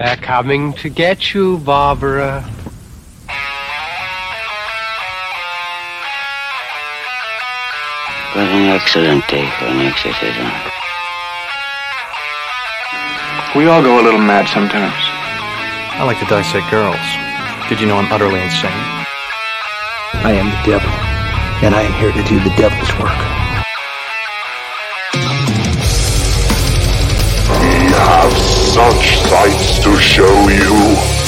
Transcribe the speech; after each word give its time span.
They're 0.00 0.16
coming 0.16 0.72
to 0.80 0.88
get 0.88 1.34
you, 1.34 1.58
Barbara. 1.58 2.40
What 8.32 8.48
an 8.48 8.70
excellent 8.70 9.28
day 9.28 9.44
for 9.58 9.66
an 9.66 9.84
exorcism. 9.84 10.48
We 13.54 13.68
all 13.68 13.82
go 13.82 14.00
a 14.00 14.02
little 14.02 14.18
mad 14.18 14.48
sometimes. 14.48 14.96
I 16.00 16.04
like 16.06 16.18
to 16.20 16.24
dissect 16.24 16.70
girls. 16.70 16.96
Did 17.68 17.78
you 17.78 17.86
know 17.86 17.98
I'm 17.98 18.10
utterly 18.10 18.40
insane? 18.40 18.72
I 20.24 20.32
am 20.32 20.48
the 20.48 20.62
devil, 20.64 20.88
and 21.60 21.74
I 21.74 21.82
am 21.82 21.92
here 22.00 22.12
to 22.12 22.26
do 22.26 22.40
the 22.40 22.56
devil's 22.56 22.88
work. 22.98 23.39
Such 28.80 29.18
sights 29.18 29.78
to 29.78 29.94
show 29.96 30.48
you. 30.48 31.19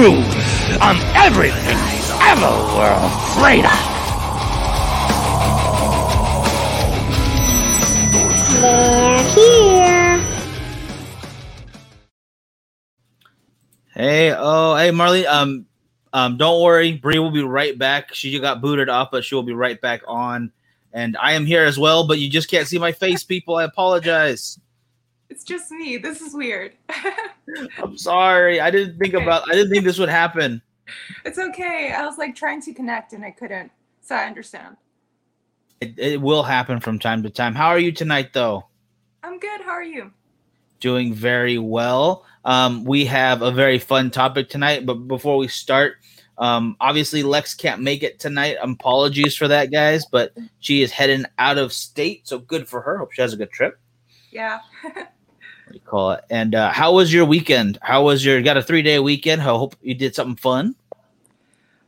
True. 0.00 0.22
I'm 0.80 0.96
everything 1.14 1.76
you 1.76 2.04
ever 2.22 2.52
were 2.74 2.96
afraid 3.04 3.66
of. 3.66 3.80
They're 8.62 9.22
here. 9.34 10.26
Hey, 13.94 14.34
oh, 14.34 14.76
hey, 14.76 14.90
Marley. 14.90 15.26
Um, 15.26 15.66
um, 16.14 16.38
don't 16.38 16.62
worry, 16.62 16.92
Bree 16.92 17.18
will 17.18 17.30
be 17.30 17.42
right 17.42 17.76
back. 17.78 18.14
She 18.14 18.38
got 18.38 18.62
booted 18.62 18.88
off, 18.88 19.10
but 19.10 19.22
she 19.22 19.34
will 19.34 19.42
be 19.42 19.52
right 19.52 19.78
back 19.78 20.00
on. 20.06 20.50
And 20.94 21.14
I 21.18 21.32
am 21.32 21.44
here 21.44 21.64
as 21.64 21.78
well, 21.78 22.06
but 22.06 22.18
you 22.18 22.30
just 22.30 22.50
can't 22.50 22.66
see 22.66 22.78
my 22.78 22.92
face, 22.92 23.22
people. 23.22 23.56
I 23.56 23.64
apologize. 23.64 24.58
It's 25.30 25.44
just 25.44 25.70
me. 25.70 25.96
This 25.96 26.20
is 26.20 26.34
weird. 26.34 26.72
I'm 27.78 27.96
sorry. 27.96 28.60
I 28.60 28.70
didn't 28.70 28.98
think 28.98 29.14
about. 29.14 29.48
I 29.48 29.54
didn't 29.54 29.70
think 29.70 29.84
this 29.84 29.98
would 29.98 30.08
happen. 30.08 30.60
it's 31.24 31.38
okay. 31.38 31.94
I 31.96 32.04
was 32.04 32.18
like 32.18 32.34
trying 32.34 32.60
to 32.62 32.74
connect 32.74 33.12
and 33.12 33.24
I 33.24 33.30
couldn't. 33.30 33.70
So 34.02 34.16
I 34.16 34.24
understand. 34.24 34.76
It, 35.80 35.98
it 35.98 36.20
will 36.20 36.42
happen 36.42 36.80
from 36.80 36.98
time 36.98 37.22
to 37.22 37.30
time. 37.30 37.54
How 37.54 37.68
are 37.68 37.78
you 37.78 37.92
tonight, 37.92 38.32
though? 38.32 38.66
I'm 39.22 39.38
good. 39.38 39.60
How 39.60 39.70
are 39.70 39.82
you? 39.82 40.10
Doing 40.80 41.14
very 41.14 41.58
well. 41.58 42.26
Um, 42.44 42.84
we 42.84 43.04
have 43.06 43.42
a 43.42 43.52
very 43.52 43.78
fun 43.78 44.10
topic 44.10 44.48
tonight, 44.48 44.84
but 44.84 44.94
before 44.94 45.36
we 45.36 45.46
start, 45.46 45.94
um, 46.38 46.76
obviously 46.80 47.22
Lex 47.22 47.54
can't 47.54 47.82
make 47.82 48.02
it 48.02 48.18
tonight. 48.18 48.56
Apologies 48.60 49.36
for 49.36 49.46
that, 49.48 49.70
guys, 49.70 50.06
but 50.10 50.32
she 50.58 50.82
is 50.82 50.90
heading 50.90 51.24
out 51.38 51.58
of 51.58 51.72
state, 51.72 52.26
so 52.26 52.38
good 52.38 52.66
for 52.66 52.80
her. 52.80 52.98
Hope 52.98 53.12
she 53.12 53.22
has 53.22 53.32
a 53.32 53.36
good 53.36 53.52
trip. 53.52 53.78
Yeah. 54.32 54.60
What 55.70 55.74
do 55.74 55.78
you 55.84 55.88
call 55.88 56.10
it? 56.10 56.24
And 56.30 56.56
uh, 56.56 56.72
how 56.72 56.94
was 56.94 57.12
your 57.12 57.24
weekend? 57.24 57.78
How 57.80 58.02
was 58.02 58.24
your? 58.24 58.38
You 58.38 58.42
got 58.42 58.56
a 58.56 58.62
three 58.62 58.82
day 58.82 58.98
weekend. 58.98 59.40
I 59.40 59.44
hope 59.44 59.76
you 59.80 59.94
did 59.94 60.16
something 60.16 60.34
fun. 60.34 60.74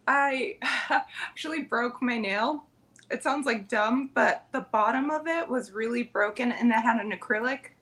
I 0.07 0.55
actually 1.29 1.63
broke 1.63 2.01
my 2.01 2.17
nail. 2.17 2.63
It 3.11 3.25
sounds 3.25 3.45
like 3.45 3.67
dumb, 3.69 4.11
but 4.15 4.47
the 4.53 4.61
bottom 4.61 5.11
of 5.11 5.27
it 5.27 5.49
was 5.49 5.73
really 5.73 6.05
broken 6.05 6.53
and 6.53 6.71
it 6.71 6.75
had 6.75 7.05
an 7.05 7.11
acrylic 7.11 7.73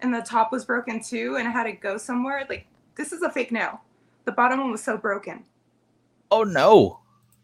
and 0.00 0.14
the 0.14 0.22
top 0.22 0.50
was 0.50 0.64
broken 0.64 0.98
too 0.98 1.36
and 1.38 1.46
I 1.46 1.50
had 1.50 1.64
to 1.64 1.72
go 1.72 1.98
somewhere. 1.98 2.46
Like 2.48 2.66
this 2.96 3.12
is 3.12 3.20
a 3.20 3.30
fake 3.30 3.52
nail. 3.52 3.82
The 4.24 4.32
bottom 4.32 4.60
one 4.60 4.70
was 4.70 4.82
so 4.82 4.96
broken. 4.96 5.44
Oh 6.30 6.42
no! 6.42 7.00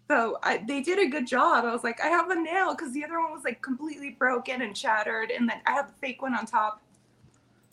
So 0.09 0.39
I, 0.43 0.65
they 0.67 0.81
did 0.81 0.99
a 0.99 1.07
good 1.07 1.27
job. 1.27 1.67
I 1.67 1.73
was 1.73 1.85
like, 1.85 2.01
I 2.01 2.07
have 2.07 2.31
a 2.31 2.35
nail 2.35 2.75
because 2.75 2.95
the 2.95 3.05
other 3.05 3.21
one 3.21 3.33
was 3.33 3.45
like 3.45 3.61
completely 3.61 4.17
broken 4.19 4.63
and 4.63 4.75
shattered, 4.75 5.31
and 5.31 5.47
then 5.47 5.61
I 5.67 5.73
have 5.73 5.89
the 5.89 5.95
fake 6.01 6.23
one 6.23 6.35
on 6.35 6.47
top. 6.47 6.81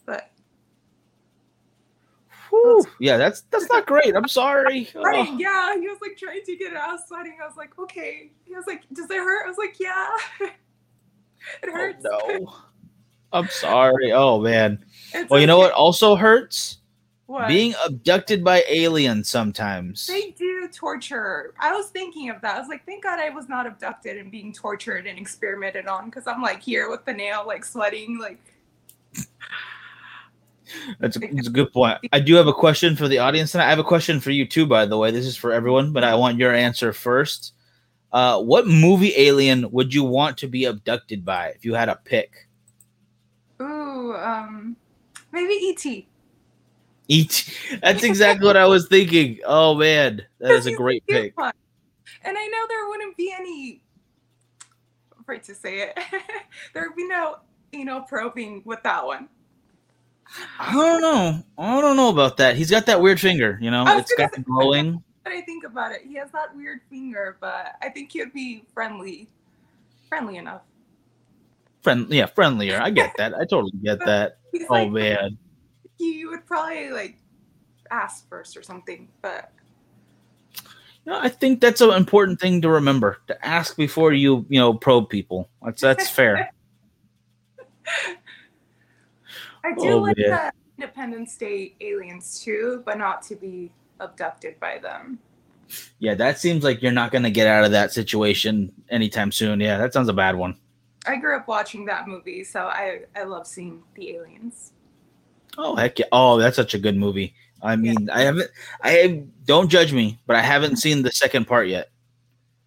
But 0.05 0.32
Whew. 2.53 2.85
Yeah, 2.99 3.17
that's 3.17 3.41
that's 3.49 3.67
not 3.69 3.87
great. 3.87 4.15
I'm 4.15 4.27
sorry. 4.27 4.87
right, 4.95 5.27
Oh. 5.27 5.37
yeah, 5.39 5.75
he 5.79 5.87
was 5.87 5.97
like 6.01 6.15
trying 6.17 6.43
to 6.45 6.55
get 6.55 6.71
it 6.73 6.77
out 6.77 6.99
sweating. 7.07 7.37
I 7.41 7.47
was 7.47 7.57
like, 7.57 7.77
okay. 7.79 8.29
He 8.45 8.55
was 8.55 8.65
like, 8.67 8.83
does 8.93 9.09
it 9.09 9.17
hurt? 9.17 9.45
I 9.45 9.49
was 9.49 9.57
like, 9.57 9.79
yeah, 9.79 10.07
it 10.41 11.69
oh, 11.69 11.71
hurts. 11.71 12.05
Oh, 12.05 12.27
no. 12.27 12.55
I'm 13.31 13.47
sorry. 13.47 14.11
Oh 14.11 14.39
man. 14.39 14.85
It's 15.13 15.31
Well, 15.31 15.39
you 15.39 15.47
know 15.47 15.57
what 15.57 15.71
also 15.71 16.15
hurts? 16.15 16.77
What? 17.25 17.47
Being 17.47 17.73
abducted 17.83 18.43
by 18.43 18.63
aliens 18.69 19.29
sometimes. 19.29 20.05
They 20.05 20.35
do 20.37 20.69
torture. 20.71 21.55
I 21.59 21.73
was 21.73 21.87
thinking 21.87 22.29
of 22.29 22.39
that. 22.41 22.57
I 22.57 22.59
was 22.59 22.67
like, 22.67 22.85
thank 22.85 23.03
God 23.03 23.17
I 23.17 23.29
was 23.31 23.49
not 23.49 23.65
abducted 23.65 24.17
and 24.17 24.29
being 24.29 24.53
tortured 24.53 25.07
and 25.07 25.17
experimented 25.17 25.87
on 25.87 26.05
because 26.05 26.27
I'm 26.27 26.43
like 26.43 26.61
here 26.61 26.91
with 26.91 27.03
the 27.05 27.13
nail, 27.13 27.45
like 27.47 27.65
sweating, 27.65 28.19
like 28.19 28.52
That's 30.99 31.15
a, 31.17 31.19
that's 31.19 31.47
a 31.47 31.51
good 31.51 31.71
point. 31.71 31.99
I 32.11 32.19
do 32.19 32.35
have 32.35 32.47
a 32.47 32.53
question 32.53 32.95
for 32.95 33.07
the 33.07 33.19
audience 33.19 33.53
and 33.53 33.61
I 33.61 33.69
have 33.69 33.79
a 33.79 33.83
question 33.83 34.19
for 34.19 34.31
you 34.31 34.45
too, 34.45 34.65
by 34.65 34.85
the 34.85 34.97
way. 34.97 35.11
This 35.11 35.25
is 35.25 35.37
for 35.37 35.51
everyone, 35.51 35.93
but 35.93 36.03
I 36.03 36.15
want 36.15 36.37
your 36.37 36.53
answer 36.53 36.93
first. 36.93 37.53
Uh, 38.11 38.41
what 38.41 38.67
movie 38.67 39.13
alien 39.17 39.71
would 39.71 39.93
you 39.93 40.03
want 40.03 40.37
to 40.37 40.47
be 40.47 40.65
abducted 40.65 41.25
by 41.25 41.47
if 41.47 41.65
you 41.65 41.73
had 41.73 41.89
a 41.89 41.95
pick? 41.95 42.47
ooh, 43.61 44.15
um, 44.15 44.75
maybe 45.31 45.53
E 45.53 46.07
ET. 47.09 47.79
That's 47.81 48.03
exactly 48.03 48.45
what 48.45 48.57
I 48.57 48.65
was 48.65 48.87
thinking. 48.87 49.39
Oh 49.45 49.75
man, 49.75 50.21
that 50.39 50.51
is 50.51 50.65
a 50.65 50.73
great 50.75 51.05
pick. 51.07 51.37
one. 51.37 51.53
And 52.23 52.37
I 52.37 52.47
know 52.47 52.65
there 52.67 52.87
wouldn't 52.87 53.17
be 53.17 53.33
any. 53.37 53.81
I'm 55.13 55.21
afraid 55.21 55.43
to 55.43 55.55
say 55.55 55.81
it. 55.81 55.99
there 56.73 56.87
would 56.87 56.95
be 56.95 57.07
no 57.07 57.37
anal 57.73 58.01
probing 58.01 58.61
with 58.65 58.81
that 58.83 59.05
one. 59.05 59.27
I 60.59 60.73
don't 60.73 61.01
know. 61.01 61.43
I 61.57 61.81
don't 61.81 61.95
know 61.95 62.09
about 62.09 62.37
that. 62.37 62.55
He's 62.55 62.71
got 62.71 62.85
that 62.87 63.01
weird 63.01 63.19
finger. 63.19 63.57
You 63.61 63.71
know, 63.71 63.85
It's 63.97 64.13
got 64.15 64.31
the 64.31 64.41
glowing. 64.41 65.03
But 65.23 65.33
I 65.33 65.41
think 65.41 65.63
about 65.63 65.91
it, 65.93 66.01
he 66.05 66.15
has 66.15 66.31
that 66.31 66.55
weird 66.55 66.81
finger, 66.89 67.37
but 67.39 67.75
I 67.81 67.89
think 67.89 68.11
he'd 68.11 68.33
be 68.33 68.63
friendly, 68.73 69.29
friendly 70.09 70.37
enough. 70.37 70.63
Friend, 71.81 72.07
yeah, 72.09 72.25
friendlier. 72.25 72.79
I 72.81 72.89
get 72.89 73.13
that. 73.17 73.33
I 73.33 73.45
totally 73.45 73.71
get 73.83 73.99
that. 74.05 74.37
He's 74.51 74.65
Oh 74.69 74.73
like, 74.73 74.91
man. 74.91 75.37
you 75.97 76.29
would 76.29 76.45
probably 76.45 76.89
like 76.91 77.17
ask 77.91 78.27
first 78.29 78.57
or 78.57 78.63
something, 78.63 79.07
but 79.21 79.51
You 81.05 81.11
know, 81.11 81.19
I 81.19 81.29
think 81.29 81.61
that's 81.61 81.81
an 81.81 81.91
important 81.91 82.39
thing 82.41 82.61
to 82.61 82.69
remember 82.69 83.19
to 83.27 83.45
ask 83.45 83.77
before 83.77 84.13
you, 84.13 84.45
you 84.49 84.59
know, 84.59 84.73
probe 84.73 85.09
people. 85.09 85.49
That's 85.63 85.81
that's 85.81 86.09
fair. 86.09 86.49
I 89.63 89.73
do 89.73 89.91
Oh, 89.93 89.97
like 89.99 90.17
man. 90.17 90.29
the 90.77 90.83
Independence 90.83 91.37
Day 91.37 91.75
aliens 91.81 92.41
too, 92.43 92.81
but 92.85 92.97
not 92.97 93.21
to 93.23 93.35
be 93.35 93.71
abducted 93.99 94.59
by 94.59 94.79
them. 94.79 95.19
Yeah, 95.99 96.13
that 96.15 96.39
seems 96.39 96.63
like 96.63 96.81
you're 96.81 96.91
not 96.91 97.11
going 97.11 97.23
to 97.23 97.31
get 97.31 97.47
out 97.47 97.63
of 97.63 97.71
that 97.71 97.91
situation 97.93 98.71
anytime 98.89 99.31
soon. 99.31 99.59
Yeah, 99.59 99.77
that 99.77 99.93
sounds 99.93 100.09
a 100.09 100.13
bad 100.13 100.35
one. 100.35 100.57
I 101.05 101.15
grew 101.17 101.35
up 101.35 101.47
watching 101.47 101.85
that 101.85 102.07
movie, 102.07 102.43
so 102.43 102.61
I 102.61 103.01
I 103.15 103.23
love 103.23 103.47
seeing 103.47 103.83
the 103.95 104.11
aliens. 104.15 104.71
Oh 105.57 105.75
heck 105.75 105.99
yeah! 105.99 106.05
Oh, 106.11 106.37
that's 106.37 106.55
such 106.55 106.73
a 106.73 106.79
good 106.79 106.95
movie. 106.97 107.33
I 107.61 107.75
mean, 107.75 108.09
I 108.09 108.21
haven't. 108.21 108.49
I 108.81 109.23
don't 109.45 109.69
judge 109.69 109.93
me, 109.93 110.19
but 110.27 110.35
I 110.35 110.41
haven't 110.41 110.77
seen 110.77 111.01
the 111.01 111.11
second 111.11 111.45
part 111.45 111.67
yet. 111.67 111.89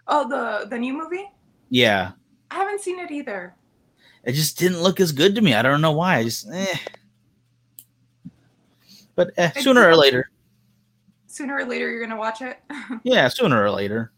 Oh, 0.08 0.28
the 0.28 0.69
the 0.69 0.78
new 0.78 0.93
movie? 0.93 1.25
Yeah, 1.70 2.12
I 2.50 2.56
haven't 2.56 2.81
seen 2.81 2.98
it 2.98 3.10
either. 3.10 3.54
It 4.26 4.32
just 4.32 4.58
didn't 4.58 4.82
look 4.82 5.00
as 5.00 5.12
good 5.12 5.34
to 5.37 5.40
me. 5.40 5.55
I 5.55 5.62
don't 5.62 5.81
know 5.81 5.93
why. 5.93 6.17
I 6.17 6.25
just 6.25 6.46
eh. 6.52 6.76
But 9.14 9.31
eh, 9.38 9.50
sooner 9.61 9.88
or 9.88 9.96
later, 9.96 10.28
Sooner 11.26 11.56
or 11.56 11.64
later, 11.64 11.90
you're 11.90 12.00
gonna 12.00 12.19
watch 12.19 12.43
it. 12.43 12.58
yeah, 13.02 13.28
sooner 13.28 13.62
or 13.62 13.70
later. 13.70 14.11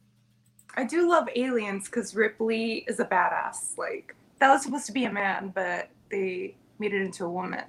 I 0.76 0.84
do 0.84 1.08
love 1.08 1.28
aliens 1.34 1.86
because 1.86 2.14
Ripley 2.14 2.84
is 2.86 3.00
a 3.00 3.04
badass. 3.04 3.76
Like 3.76 4.14
that 4.38 4.48
was 4.48 4.62
supposed 4.62 4.86
to 4.86 4.92
be 4.92 5.04
a 5.04 5.12
man, 5.12 5.52
but 5.54 5.90
they 6.10 6.54
made 6.78 6.94
it 6.94 7.02
into 7.02 7.24
a 7.24 7.30
woman. 7.30 7.64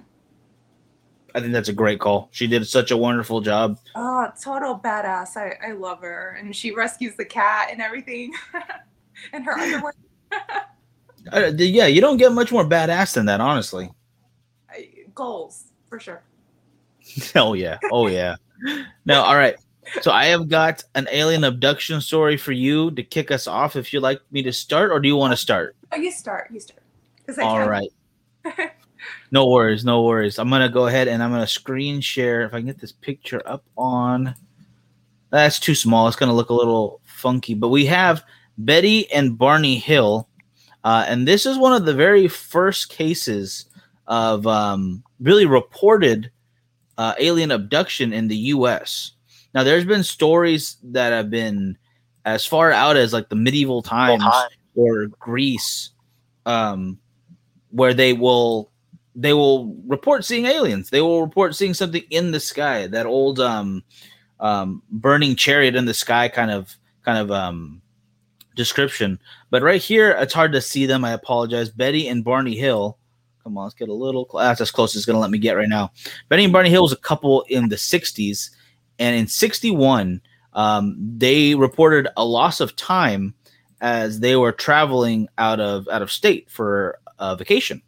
I 1.34 1.40
think 1.40 1.52
that's 1.52 1.68
a 1.68 1.72
great 1.72 2.00
call. 2.00 2.28
She 2.30 2.46
did 2.46 2.66
such 2.66 2.90
a 2.90 2.96
wonderful 2.96 3.40
job. 3.40 3.78
Oh, 3.94 4.28
total 4.40 4.78
badass. 4.78 5.36
I, 5.36 5.56
I 5.68 5.72
love 5.72 6.00
her. 6.00 6.36
And 6.40 6.54
she 6.54 6.72
rescues 6.72 7.16
the 7.16 7.24
cat 7.24 7.68
and 7.70 7.82
everything. 7.82 8.32
and 9.32 9.44
her 9.44 9.52
underwear. 9.58 9.94
Uh, 11.32 11.52
yeah, 11.56 11.86
you 11.86 12.00
don't 12.00 12.16
get 12.16 12.32
much 12.32 12.50
more 12.50 12.64
badass 12.64 13.14
than 13.14 13.26
that, 13.26 13.40
honestly. 13.40 13.90
Goals, 15.14 15.64
for 15.88 16.00
sure. 16.00 16.22
oh 17.36 17.54
yeah. 17.54 17.78
Oh 17.90 18.06
yeah. 18.06 18.36
now, 19.04 19.22
all 19.22 19.36
right. 19.36 19.56
So 20.02 20.12
I 20.12 20.26
have 20.26 20.48
got 20.48 20.84
an 20.94 21.08
alien 21.10 21.44
abduction 21.44 22.00
story 22.00 22.36
for 22.36 22.52
you 22.52 22.90
to 22.92 23.02
kick 23.02 23.30
us 23.30 23.46
off. 23.46 23.76
If 23.76 23.92
you'd 23.92 24.02
like 24.02 24.20
me 24.30 24.42
to 24.42 24.52
start, 24.52 24.92
or 24.92 25.00
do 25.00 25.08
you 25.08 25.16
want 25.16 25.32
to 25.32 25.36
start? 25.36 25.76
Oh, 25.92 25.96
you 25.96 26.12
start. 26.12 26.50
You 26.52 26.60
start. 26.60 26.80
All 27.40 27.68
right. 27.68 27.90
no 29.30 29.48
worries. 29.48 29.84
No 29.84 30.02
worries. 30.02 30.38
I'm 30.38 30.50
gonna 30.50 30.68
go 30.68 30.86
ahead 30.86 31.08
and 31.08 31.22
I'm 31.22 31.30
gonna 31.30 31.46
screen 31.46 32.00
share. 32.00 32.42
If 32.42 32.54
I 32.54 32.58
can 32.58 32.66
get 32.66 32.80
this 32.80 32.92
picture 32.92 33.42
up 33.46 33.64
on. 33.76 34.34
That's 35.30 35.60
too 35.60 35.76
small. 35.76 36.08
It's 36.08 36.16
gonna 36.16 36.34
look 36.34 36.50
a 36.50 36.54
little 36.54 37.00
funky. 37.04 37.54
But 37.54 37.68
we 37.68 37.86
have 37.86 38.24
Betty 38.58 39.10
and 39.12 39.38
Barney 39.38 39.78
Hill, 39.78 40.28
uh, 40.84 41.04
and 41.06 41.26
this 41.26 41.46
is 41.46 41.58
one 41.58 41.72
of 41.72 41.84
the 41.84 41.94
very 41.94 42.28
first 42.28 42.88
cases 42.88 43.66
of 44.06 44.46
um, 44.46 45.02
really 45.20 45.46
reported 45.46 46.30
uh, 46.98 47.14
alien 47.18 47.50
abduction 47.50 48.12
in 48.12 48.28
the 48.28 48.36
U.S. 48.36 49.12
Now, 49.54 49.62
there's 49.62 49.84
been 49.84 50.02
stories 50.02 50.76
that 50.82 51.12
have 51.12 51.30
been 51.30 51.76
as 52.24 52.44
far 52.44 52.72
out 52.72 52.96
as 52.96 53.12
like 53.12 53.28
the 53.28 53.36
medieval 53.36 53.82
times 53.82 54.22
or 54.74 55.06
Greece, 55.06 55.90
um, 56.46 56.98
where 57.70 57.94
they 57.94 58.12
will 58.12 58.70
they 59.14 59.32
will 59.32 59.74
report 59.86 60.24
seeing 60.24 60.46
aliens. 60.46 60.90
They 60.90 61.00
will 61.00 61.22
report 61.22 61.54
seeing 61.54 61.74
something 61.74 62.02
in 62.10 62.30
the 62.30 62.40
sky. 62.40 62.86
That 62.86 63.06
old 63.06 63.40
um, 63.40 63.82
um, 64.38 64.82
burning 64.90 65.36
chariot 65.36 65.76
in 65.76 65.84
the 65.84 65.94
sky 65.94 66.28
kind 66.28 66.50
of 66.50 66.76
kind 67.04 67.18
of 67.18 67.30
um, 67.30 67.82
description. 68.60 69.18
But 69.50 69.62
right 69.62 69.80
here, 69.80 70.10
it's 70.12 70.34
hard 70.34 70.52
to 70.52 70.60
see 70.60 70.86
them. 70.86 71.04
I 71.04 71.12
apologize. 71.12 71.70
Betty 71.70 72.08
and 72.08 72.24
Barney 72.24 72.56
Hill. 72.56 72.98
Come 73.42 73.56
on, 73.56 73.64
let's 73.64 73.74
get 73.74 73.88
a 73.88 73.94
little. 73.94 74.28
That's 74.34 74.60
as 74.60 74.70
close 74.70 74.94
as 74.94 75.00
it's 75.00 75.06
going 75.06 75.16
to 75.16 75.20
let 75.20 75.30
me 75.30 75.38
get 75.38 75.56
right 75.56 75.68
now. 75.68 75.92
Betty 76.28 76.44
and 76.44 76.52
Barney 76.52 76.70
Hill 76.70 76.82
was 76.82 76.92
a 76.92 76.96
couple 76.96 77.42
in 77.48 77.68
the 77.68 77.76
60s 77.76 78.50
and 79.00 79.16
in 79.16 79.26
61, 79.26 80.20
um, 80.52 80.96
they 81.16 81.54
reported 81.54 82.06
a 82.16 82.24
loss 82.24 82.60
of 82.60 82.76
time 82.76 83.34
as 83.80 84.20
they 84.20 84.36
were 84.36 84.52
traveling 84.52 85.26
out 85.38 85.58
of 85.58 85.88
out 85.88 86.02
of 86.02 86.12
state 86.12 86.50
for 86.50 87.00
a 87.18 87.34
vacation. 87.34 87.82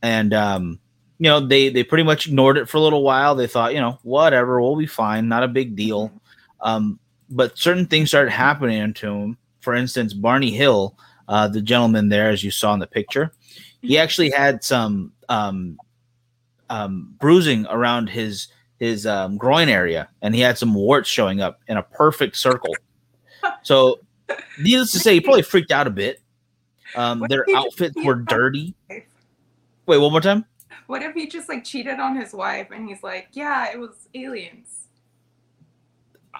And 0.00 0.32
um, 0.32 0.78
you 1.18 1.24
know, 1.24 1.40
they 1.40 1.68
they 1.68 1.82
pretty 1.82 2.04
much 2.04 2.28
ignored 2.28 2.58
it 2.58 2.68
for 2.68 2.76
a 2.76 2.80
little 2.80 3.02
while. 3.02 3.34
They 3.34 3.48
thought, 3.48 3.74
you 3.74 3.80
know, 3.80 3.98
whatever, 4.02 4.62
we'll 4.62 4.76
be 4.76 4.86
fine, 4.86 5.28
not 5.28 5.42
a 5.42 5.48
big 5.48 5.74
deal. 5.74 6.12
Um, 6.60 7.00
but 7.28 7.58
certain 7.58 7.86
things 7.86 8.08
started 8.08 8.30
happening 8.30 8.94
to 8.94 9.12
him. 9.12 9.38
For 9.60 9.74
instance, 9.74 10.12
Barney 10.12 10.50
Hill, 10.50 10.96
uh, 11.28 11.48
the 11.48 11.62
gentleman 11.62 12.08
there, 12.08 12.30
as 12.30 12.42
you 12.42 12.50
saw 12.50 12.74
in 12.74 12.80
the 12.80 12.86
picture, 12.86 13.32
he 13.82 13.98
actually 13.98 14.30
had 14.30 14.64
some 14.64 15.12
um, 15.28 15.78
um, 16.68 17.14
bruising 17.18 17.66
around 17.66 18.08
his 18.08 18.48
his 18.78 19.06
um, 19.06 19.36
groin 19.36 19.68
area, 19.68 20.08
and 20.22 20.34
he 20.34 20.40
had 20.40 20.56
some 20.56 20.74
warts 20.74 21.08
showing 21.08 21.40
up 21.40 21.60
in 21.68 21.76
a 21.76 21.82
perfect 21.82 22.36
circle. 22.36 22.74
So, 23.62 24.00
needless 24.58 24.92
to 24.92 24.98
say, 24.98 25.14
he 25.14 25.20
probably 25.20 25.40
freaked 25.40 25.72
out 25.72 25.86
a 25.86 25.90
bit. 25.90 26.20
Um, 26.94 27.24
their 27.28 27.44
outfits 27.56 27.94
were 28.04 28.16
dirty. 28.16 28.74
Wait, 28.88 29.06
one 29.86 30.12
more 30.12 30.20
time. 30.20 30.44
What 30.86 31.02
if 31.02 31.14
he 31.14 31.26
just 31.26 31.48
like 31.48 31.64
cheated 31.64 31.98
on 32.00 32.16
his 32.16 32.34
wife 32.34 32.68
and 32.70 32.86
he's 32.86 33.02
like, 33.02 33.28
"Yeah, 33.32 33.72
it 33.72 33.78
was 33.78 34.08
aliens." 34.14 34.79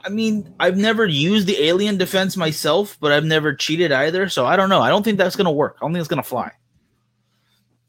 I 0.04 0.08
mean, 0.08 0.54
I've 0.58 0.76
never 0.76 1.06
used 1.06 1.46
the 1.46 1.62
alien 1.62 1.98
defense 1.98 2.36
myself, 2.36 2.96
but 3.00 3.12
I've 3.12 3.24
never 3.24 3.54
cheated 3.54 3.92
either. 3.92 4.28
So 4.28 4.46
I 4.46 4.56
don't 4.56 4.68
know. 4.68 4.80
I 4.80 4.88
don't 4.88 5.02
think 5.02 5.18
that's 5.18 5.36
gonna 5.36 5.52
work. 5.52 5.76
I 5.78 5.84
don't 5.84 5.92
think 5.92 6.00
it's 6.00 6.08
gonna 6.08 6.22
fly. 6.22 6.52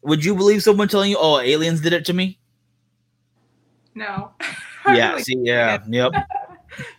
Would 0.04 0.26
you 0.26 0.36
believe 0.36 0.64
someone 0.64 0.88
telling 0.88 1.12
you, 1.12 1.18
"Oh, 1.20 1.40
aliens 1.40 1.82
did 1.82 1.94
it 1.94 2.06
to 2.06 2.14
me"? 2.14 2.40
No. 3.96 4.32
yeah. 4.88 5.18
see, 5.18 5.38
yeah. 5.38 5.80
Yep. 5.88 6.14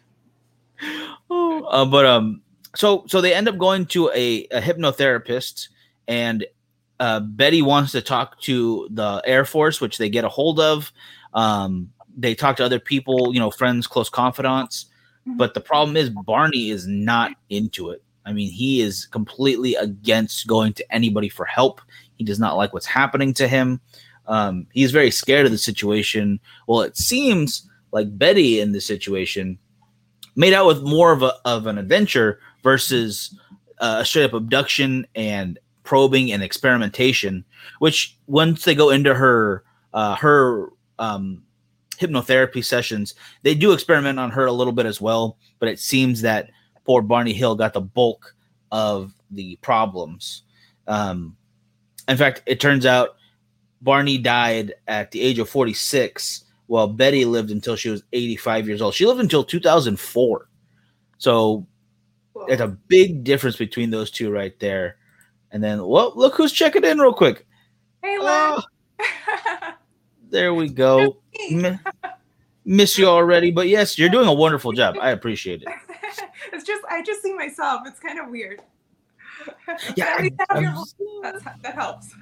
oh, 1.30 1.64
uh, 1.64 1.84
but 1.84 2.06
um, 2.06 2.42
so 2.76 3.04
so 3.06 3.20
they 3.20 3.34
end 3.34 3.48
up 3.48 3.58
going 3.58 3.86
to 3.86 4.10
a, 4.10 4.44
a 4.46 4.60
hypnotherapist, 4.60 5.68
and 6.08 6.46
uh, 7.00 7.20
Betty 7.20 7.62
wants 7.62 7.92
to 7.92 8.00
talk 8.00 8.40
to 8.42 8.88
the 8.90 9.22
Air 9.24 9.44
Force, 9.44 9.80
which 9.80 9.98
they 9.98 10.08
get 10.08 10.24
a 10.24 10.28
hold 10.28 10.60
of. 10.60 10.92
Um, 11.34 11.92
they 12.16 12.34
talk 12.34 12.56
to 12.56 12.64
other 12.64 12.78
people, 12.78 13.32
you 13.32 13.40
know, 13.40 13.50
friends, 13.50 13.86
close 13.86 14.08
confidants. 14.08 14.86
Mm-hmm. 15.26 15.36
But 15.36 15.54
the 15.54 15.60
problem 15.60 15.96
is 15.96 16.10
Barney 16.10 16.70
is 16.70 16.86
not 16.86 17.32
into 17.48 17.90
it. 17.90 18.02
I 18.24 18.32
mean, 18.32 18.50
he 18.50 18.80
is 18.80 19.06
completely 19.06 19.74
against 19.74 20.46
going 20.46 20.72
to 20.74 20.94
anybody 20.94 21.28
for 21.28 21.44
help. 21.44 21.80
He 22.16 22.24
does 22.24 22.38
not 22.38 22.56
like 22.56 22.72
what's 22.72 22.86
happening 22.86 23.34
to 23.34 23.48
him. 23.48 23.80
Um, 24.26 24.66
he's 24.72 24.92
very 24.92 25.10
scared 25.10 25.46
of 25.46 25.52
the 25.52 25.58
situation. 25.58 26.38
Well, 26.66 26.82
it 26.82 26.96
seems 26.96 27.68
like 27.90 28.16
Betty 28.16 28.60
in 28.60 28.72
this 28.72 28.86
situation 28.86 29.58
made 30.36 30.52
out 30.52 30.66
with 30.66 30.82
more 30.82 31.12
of 31.12 31.22
a 31.22 31.34
of 31.44 31.66
an 31.66 31.78
adventure 31.78 32.40
versus 32.62 33.38
uh, 33.78 33.98
a 34.00 34.04
straight 34.04 34.24
up 34.24 34.32
abduction 34.32 35.06
and 35.14 35.58
probing 35.82 36.32
and 36.32 36.42
experimentation. 36.42 37.44
Which 37.80 38.16
once 38.28 38.64
they 38.64 38.74
go 38.74 38.90
into 38.90 39.14
her 39.14 39.64
uh, 39.92 40.14
her 40.16 40.70
um, 40.98 41.42
hypnotherapy 42.02 42.64
sessions, 42.64 43.14
they 43.42 43.54
do 43.54 43.72
experiment 43.72 44.18
on 44.18 44.30
her 44.30 44.46
a 44.46 44.52
little 44.52 44.72
bit 44.72 44.86
as 44.86 45.00
well. 45.00 45.38
But 45.58 45.68
it 45.68 45.78
seems 45.78 46.22
that 46.22 46.50
poor 46.84 47.02
Barney 47.02 47.32
Hill 47.32 47.54
got 47.54 47.72
the 47.72 47.80
bulk 47.80 48.34
of 48.70 49.12
the 49.30 49.56
problems. 49.62 50.42
Um, 50.86 51.36
in 52.08 52.16
fact, 52.16 52.42
it 52.46 52.60
turns 52.60 52.84
out 52.84 53.16
Barney 53.80 54.18
died 54.18 54.74
at 54.86 55.10
the 55.10 55.20
age 55.20 55.38
of 55.38 55.48
46, 55.48 56.44
while 56.66 56.88
Betty 56.88 57.24
lived 57.24 57.50
until 57.50 57.76
she 57.76 57.90
was 57.90 58.02
85 58.12 58.68
years 58.68 58.82
old. 58.82 58.94
She 58.94 59.06
lived 59.06 59.20
until 59.20 59.44
2004. 59.44 60.48
So 61.18 61.66
it's 62.48 62.62
a 62.62 62.68
big 62.68 63.24
difference 63.24 63.56
between 63.56 63.90
those 63.90 64.10
two 64.10 64.30
right 64.30 64.58
there. 64.58 64.96
And 65.50 65.62
then, 65.62 65.84
well, 65.84 66.12
look 66.16 66.34
who's 66.34 66.52
checking 66.52 66.84
in 66.84 66.98
real 66.98 67.12
quick. 67.12 67.46
Hey, 68.02 68.16
oh, 68.20 68.62
there 70.32 70.54
we 70.54 70.68
go. 70.68 71.18
Miss 72.64 72.96
you 72.96 73.06
already, 73.06 73.50
but 73.50 73.68
yes, 73.68 73.98
you're 73.98 74.08
doing 74.08 74.28
a 74.28 74.32
wonderful 74.32 74.72
job. 74.72 74.96
I 75.00 75.10
appreciate 75.10 75.62
it. 75.62 75.68
it's 76.52 76.64
just, 76.64 76.82
I 76.88 77.02
just 77.02 77.22
see 77.22 77.34
myself. 77.34 77.82
It's 77.86 78.00
kind 78.00 78.18
of 78.18 78.28
weird. 78.28 78.60
Yeah, 79.96 80.14
I, 80.18 80.30
that 81.62 81.74
helps. 81.74 82.14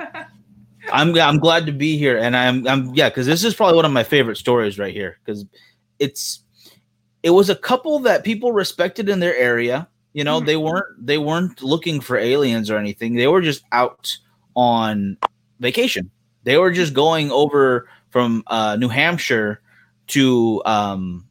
I'm 0.91 1.15
I'm 1.19 1.39
glad 1.39 1.67
to 1.67 1.73
be 1.73 1.99
here, 1.99 2.17
and 2.17 2.35
I'm 2.35 2.67
I'm 2.67 2.95
yeah, 2.95 3.11
because 3.11 3.27
this 3.27 3.45
is 3.45 3.55
probably 3.55 3.77
one 3.77 3.85
of 3.85 3.93
my 3.93 4.05
favorite 4.05 4.37
stories 4.37 4.79
right 4.79 4.95
here 4.95 5.19
because 5.23 5.45
it's 5.99 6.45
it 7.23 7.31
was 7.31 7.51
a 7.51 7.57
couple 7.57 7.99
that 8.01 8.25
people 8.25 8.53
respected 8.53 9.11
in 9.11 9.21
their 9.21 9.37
area. 9.37 9.87
You 10.15 10.25
know, 10.25 10.39
mm-hmm. 10.39 10.47
they 10.47 10.57
weren't 10.57 11.07
they 11.07 11.19
weren't 11.19 11.63
looking 11.63 12.01
for 12.01 12.17
aliens 12.17 12.71
or 12.71 12.79
anything. 12.79 13.15
They 13.15 13.27
were 13.27 13.43
just 13.43 13.65
out 13.73 14.17
on 14.55 15.19
vacation. 15.59 16.11
They 16.45 16.57
were 16.57 16.71
just 16.71 16.95
going 16.95 17.31
over 17.31 17.89
from 18.11 18.43
uh, 18.47 18.77
New 18.77 18.89
Hampshire 18.89 19.61
to 20.09 20.63
um, 20.65 21.27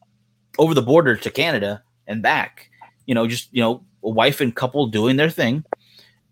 over 0.57 0.73
the 0.73 0.81
border 0.81 1.15
to 1.15 1.29
Canada 1.29 1.83
and 2.07 2.21
back. 2.21 2.69
You 3.05 3.15
know, 3.15 3.27
just 3.27 3.49
you 3.51 3.61
know, 3.61 3.83
a 4.03 4.09
wife 4.09 4.41
and 4.41 4.55
couple 4.55 4.87
doing 4.87 5.15
their 5.15 5.29
thing, 5.29 5.63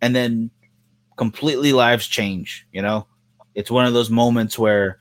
and 0.01 0.15
then 0.15 0.51
completely 1.17 1.73
lives 1.73 2.07
change. 2.07 2.65
You 2.71 2.81
know, 2.81 3.07
it's 3.55 3.71
one 3.71 3.85
of 3.85 3.93
those 3.93 4.09
moments 4.09 4.57
where 4.57 4.99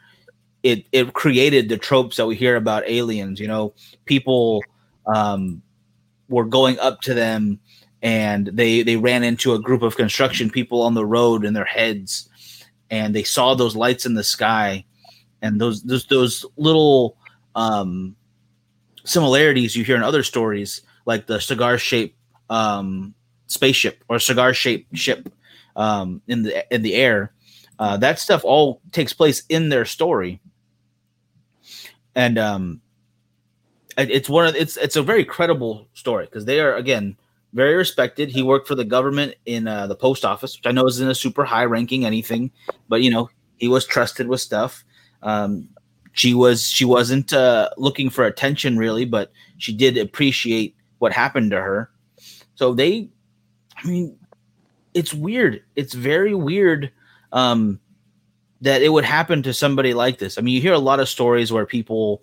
it 0.63 0.87
it 0.93 1.13
created 1.13 1.69
the 1.69 1.79
tropes 1.79 2.17
that 2.17 2.27
we 2.27 2.37
hear 2.37 2.57
about 2.57 2.89
aliens. 2.89 3.41
You 3.41 3.49
know, 3.49 3.75
people 4.05 4.63
um, 5.07 5.63
were 6.29 6.45
going 6.45 6.79
up 6.79 7.01
to 7.03 7.15
them 7.15 7.61
and 8.03 8.47
they 8.49 8.83
they 8.83 8.97
ran 8.97 9.23
into 9.23 9.55
a 9.55 9.59
group 9.59 9.83
of 9.83 9.97
construction 9.97 10.51
people 10.51 10.83
on 10.83 10.95
the 10.95 11.07
road 11.07 11.45
in 11.45 11.55
their 11.55 11.65
heads 11.65 12.29
and 12.91 13.15
they 13.15 13.23
saw 13.23 13.55
those 13.55 13.77
lights 13.77 14.07
in 14.07 14.15
the 14.15 14.25
sky 14.25 14.85
and 15.47 15.61
those 15.61 15.83
those 15.83 16.05
those 16.07 16.45
little 16.57 17.17
um, 17.55 18.17
similarities 19.05 19.77
you 19.77 19.85
hear 19.85 19.97
in 19.97 20.03
other 20.03 20.23
stories 20.23 20.83
like 21.07 21.27
the 21.27 21.41
cigar 21.41 21.79
shaped 21.79 22.19
um, 22.51 23.15
spaceship 23.47 24.03
or 24.09 24.19
cigar 24.19 24.53
shaped 24.53 24.97
ship 24.97 25.33
um, 25.77 26.21
in 26.29 26.43
the 26.43 26.75
in 26.75 26.83
the 26.83 26.95
air. 26.95 27.33
Uh, 27.79 27.97
that 27.97 28.19
stuff 28.19 28.45
all 28.45 28.81
takes 28.93 29.13
place 29.13 29.43
in 29.49 29.69
their 29.69 29.85
story, 29.85 30.41
and 32.15 32.39
um, 32.39 32.81
it's 33.97 34.29
one 34.29 34.47
of 34.47 34.57
it's 34.57 34.77
it's 34.77 34.97
a 34.97 35.03
very 35.03 35.25
credible 35.25 35.87
story 35.95 36.25
because 36.25 36.45
they 36.45 36.61
are 36.61 36.75
again 36.75 37.17
very 37.53 37.75
respected. 37.75 38.31
He 38.31 38.43
worked 38.43 38.67
for 38.67 38.75
the 38.75 38.85
government 38.85 39.35
in 39.47 39.69
uh, 39.69 39.87
the 39.87 39.95
post 39.95 40.25
office, 40.25 40.57
which 40.57 40.67
I 40.67 40.73
know 40.73 40.87
isn't 40.87 41.09
a 41.09 41.15
super 41.15 41.45
high 41.45 41.65
ranking 41.65 42.05
anything, 42.05 42.51
but 42.89 43.03
you 43.03 43.11
know 43.11 43.31
he 43.57 43.69
was 43.69 43.87
trusted 43.87 44.27
with 44.27 44.41
stuff. 44.41 44.85
Um, 45.23 45.69
she 46.13 46.33
was 46.33 46.67
she 46.67 46.85
wasn't 46.85 47.33
uh, 47.33 47.69
looking 47.77 48.11
for 48.11 48.25
attention 48.25 48.79
really, 48.79 49.05
but 49.05 49.33
she 49.59 49.73
did 49.73 49.99
appreciate 49.99 50.75
what 50.99 51.13
happened 51.13 51.51
to 51.51 51.61
her. 51.61 51.91
So 52.55 52.73
they, 52.73 53.11
I 53.77 53.87
mean, 53.87 54.19
it's 54.95 55.13
weird. 55.13 55.63
It's 55.77 55.93
very 55.93 56.35
weird 56.35 56.91
um, 57.33 57.79
that 58.63 58.81
it 58.81 58.89
would 58.89 59.05
happen 59.05 59.43
to 59.43 59.53
somebody 59.53 59.93
like 59.93 60.19
this. 60.19 60.39
I 60.39 60.41
mean, 60.41 60.55
you 60.55 60.61
hear 60.63 60.73
a 60.73 60.79
lot 60.79 61.01
of 61.01 61.09
stories 61.09 61.53
where 61.53 61.67
people, 61.67 62.23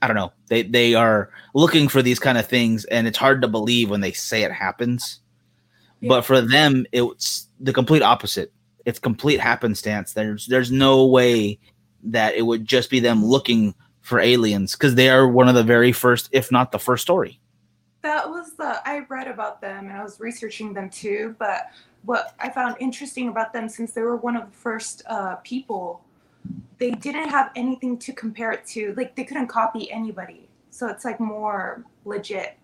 I 0.00 0.06
don't 0.06 0.16
know, 0.16 0.32
they 0.46 0.62
they 0.62 0.94
are 0.94 1.30
looking 1.54 1.88
for 1.88 2.00
these 2.00 2.20
kind 2.20 2.38
of 2.38 2.46
things, 2.46 2.84
and 2.84 3.08
it's 3.08 3.18
hard 3.18 3.42
to 3.42 3.48
believe 3.48 3.90
when 3.90 4.02
they 4.02 4.12
say 4.12 4.44
it 4.44 4.52
happens. 4.52 5.18
But 6.00 6.22
for 6.22 6.40
them, 6.40 6.86
it's 6.92 7.48
the 7.58 7.72
complete 7.72 8.02
opposite. 8.02 8.52
It's 8.88 8.98
complete 8.98 9.38
happenstance. 9.38 10.14
There's 10.14 10.46
there's 10.46 10.72
no 10.72 11.04
way 11.04 11.58
that 12.04 12.36
it 12.36 12.42
would 12.42 12.64
just 12.64 12.88
be 12.88 13.00
them 13.00 13.22
looking 13.22 13.74
for 14.00 14.18
aliens 14.18 14.72
because 14.72 14.94
they 14.94 15.10
are 15.10 15.28
one 15.28 15.46
of 15.46 15.54
the 15.54 15.62
very 15.62 15.92
first, 15.92 16.30
if 16.32 16.50
not 16.50 16.72
the 16.72 16.78
first 16.78 17.02
story. 17.02 17.38
That 18.00 18.30
was 18.30 18.54
the 18.54 18.80
I 18.88 19.00
read 19.10 19.28
about 19.28 19.60
them 19.60 19.88
and 19.88 19.94
I 19.94 20.02
was 20.02 20.20
researching 20.20 20.72
them 20.72 20.88
too. 20.88 21.36
But 21.38 21.66
what 22.06 22.34
I 22.40 22.48
found 22.48 22.76
interesting 22.80 23.28
about 23.28 23.52
them, 23.52 23.68
since 23.68 23.92
they 23.92 24.00
were 24.00 24.16
one 24.16 24.36
of 24.36 24.46
the 24.50 24.56
first 24.56 25.02
uh, 25.06 25.34
people, 25.44 26.02
they 26.78 26.92
didn't 26.92 27.28
have 27.28 27.50
anything 27.56 27.98
to 27.98 28.14
compare 28.14 28.52
it 28.52 28.64
to. 28.68 28.94
Like 28.96 29.14
they 29.16 29.24
couldn't 29.24 29.48
copy 29.48 29.92
anybody, 29.92 30.48
so 30.70 30.88
it's 30.88 31.04
like 31.04 31.20
more 31.20 31.84
legit. 32.06 32.56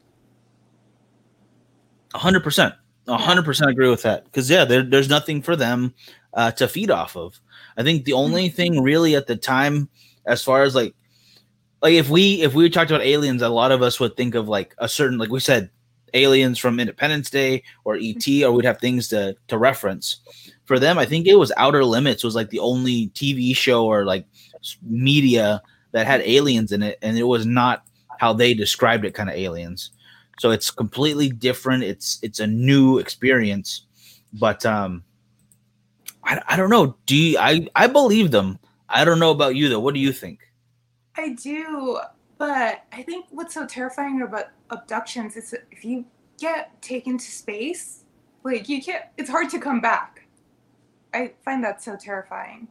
A 2.15 2.19
hundred 2.19 2.43
percent, 2.43 2.75
hundred 3.09 3.45
percent 3.45 3.71
agree 3.71 3.91
with 3.91 4.03
that. 4.03 4.25
Because 4.25 4.51
yeah, 4.51 4.65
there, 4.65 4.83
there's 4.83 5.09
nothing 5.09 5.43
for 5.43 5.57
them 5.57 5.95
uh, 6.33 6.51
to 6.53 6.69
feed 6.69 6.91
off 6.91 7.17
of. 7.17 7.39
I 7.77 7.83
think 7.83 8.05
the 8.05 8.13
only 8.13 8.49
thing 8.49 8.83
really 8.83 9.17
at 9.17 9.27
the 9.27 9.37
time, 9.37 9.89
as 10.27 10.43
far 10.43 10.63
as 10.63 10.75
like, 10.75 10.95
like 11.83 11.95
if 11.95 12.09
we 12.09 12.43
if 12.43 12.55
we 12.55 12.69
talked 12.71 12.91
about 12.91 13.03
aliens, 13.03 13.43
a 13.43 13.49
lot 13.49 13.73
of 13.73 13.83
us 13.83 14.01
would 14.01 14.17
think 14.17 14.35
of 14.35 14.49
like 14.49 14.75
a 14.79 14.89
certain 14.89 15.19
like 15.19 15.31
we 15.31 15.41
said, 15.41 15.71
aliens 16.15 16.59
from 16.59 16.81
Independence 16.81 17.31
Day 17.31 17.63
or 17.85 17.99
ET, 18.01 18.27
or 18.43 18.53
we'd 18.53 18.65
have 18.65 18.81
things 18.81 19.09
to 19.09 19.37
to 19.49 19.59
reference. 19.59 20.21
For 20.65 20.79
them, 20.79 20.97
I 20.97 21.05
think 21.05 21.27
it 21.27 21.35
was 21.35 21.53
Outer 21.59 21.85
Limits 21.85 22.25
was 22.25 22.35
like 22.35 22.49
the 22.51 22.61
only 22.61 23.09
TV 23.11 23.55
show 23.55 23.85
or 23.85 24.05
like 24.05 24.27
media 24.83 25.61
that 25.93 26.07
had 26.07 26.23
aliens 26.23 26.73
in 26.73 26.83
it, 26.83 26.99
and 27.03 27.19
it 27.19 27.25
was 27.25 27.45
not 27.45 27.85
how 28.19 28.33
they 28.33 28.55
described 28.55 29.05
it, 29.05 29.15
kind 29.15 29.29
of 29.29 29.37
aliens. 29.37 29.91
So 30.39 30.51
it's 30.51 30.71
completely 30.71 31.29
different. 31.29 31.85
It's 31.85 32.19
it's 32.23 32.41
a 32.41 32.47
new 32.47 32.99
experience, 32.99 33.87
but 34.33 34.65
um, 34.67 35.05
I, 36.25 36.41
I 36.49 36.57
don't 36.57 36.71
know. 36.71 36.97
Do 37.07 37.17
you, 37.17 37.39
I 37.39 37.69
I 37.75 37.87
believe 37.87 38.31
them? 38.31 38.59
I 38.89 39.05
don't 39.05 39.19
know 39.19 39.31
about 39.31 39.55
you 39.55 39.69
though. 39.69 39.81
What 39.81 39.95
do 39.95 40.01
you 40.01 40.13
think? 40.13 40.41
I 41.17 41.31
do, 41.31 42.01
but 42.39 42.85
I 42.93 43.03
think 43.03 43.27
what's 43.31 43.55
so 43.55 43.67
terrifying 43.67 44.23
about 44.23 44.47
abductions 44.71 45.37
is 45.37 45.55
if 45.71 45.85
you 45.85 46.05
get 46.39 46.81
taken 46.83 47.19
to 47.19 47.25
space, 47.25 48.05
like 48.43 48.69
you 48.69 48.83
can't. 48.83 49.05
It's 49.17 49.31
hard 49.31 49.51
to 49.51 49.59
come 49.59 49.81
back. 49.81 50.27
I 51.13 51.33
find 51.45 51.63
that 51.63 51.81
so 51.83 51.97
terrifying. 51.97 52.67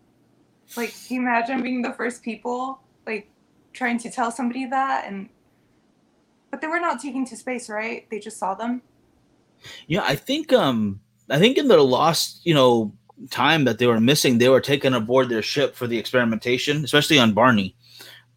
Like, 0.75 0.93
can 1.07 1.15
you 1.15 1.21
imagine 1.21 1.61
being 1.61 1.81
the 1.81 1.93
first 1.93 2.23
people, 2.23 2.81
like, 3.05 3.29
trying 3.73 3.97
to 3.99 4.09
tell 4.09 4.31
somebody 4.31 4.65
that, 4.65 5.05
and 5.07 5.29
but 6.53 6.61
they 6.61 6.67
were 6.67 6.79
not 6.79 7.01
taken 7.01 7.25
to 7.25 7.35
space, 7.35 7.67
right? 7.67 8.07
They 8.11 8.19
just 8.19 8.37
saw 8.37 8.53
them. 8.53 8.83
Yeah, 9.87 10.03
I 10.03 10.15
think 10.15 10.53
um 10.53 11.01
I 11.31 11.39
think 11.39 11.57
in 11.57 11.67
the 11.67 11.77
lost, 11.77 12.45
you 12.45 12.53
know, 12.53 12.93
time 13.31 13.63
that 13.63 13.79
they 13.79 13.87
were 13.87 13.99
missing, 13.99 14.37
they 14.37 14.49
were 14.49 14.61
taken 14.61 14.93
aboard 14.93 15.29
their 15.29 15.41
ship 15.41 15.75
for 15.75 15.87
the 15.87 15.97
experimentation, 15.97 16.83
especially 16.83 17.17
on 17.17 17.33
Barney. 17.33 17.75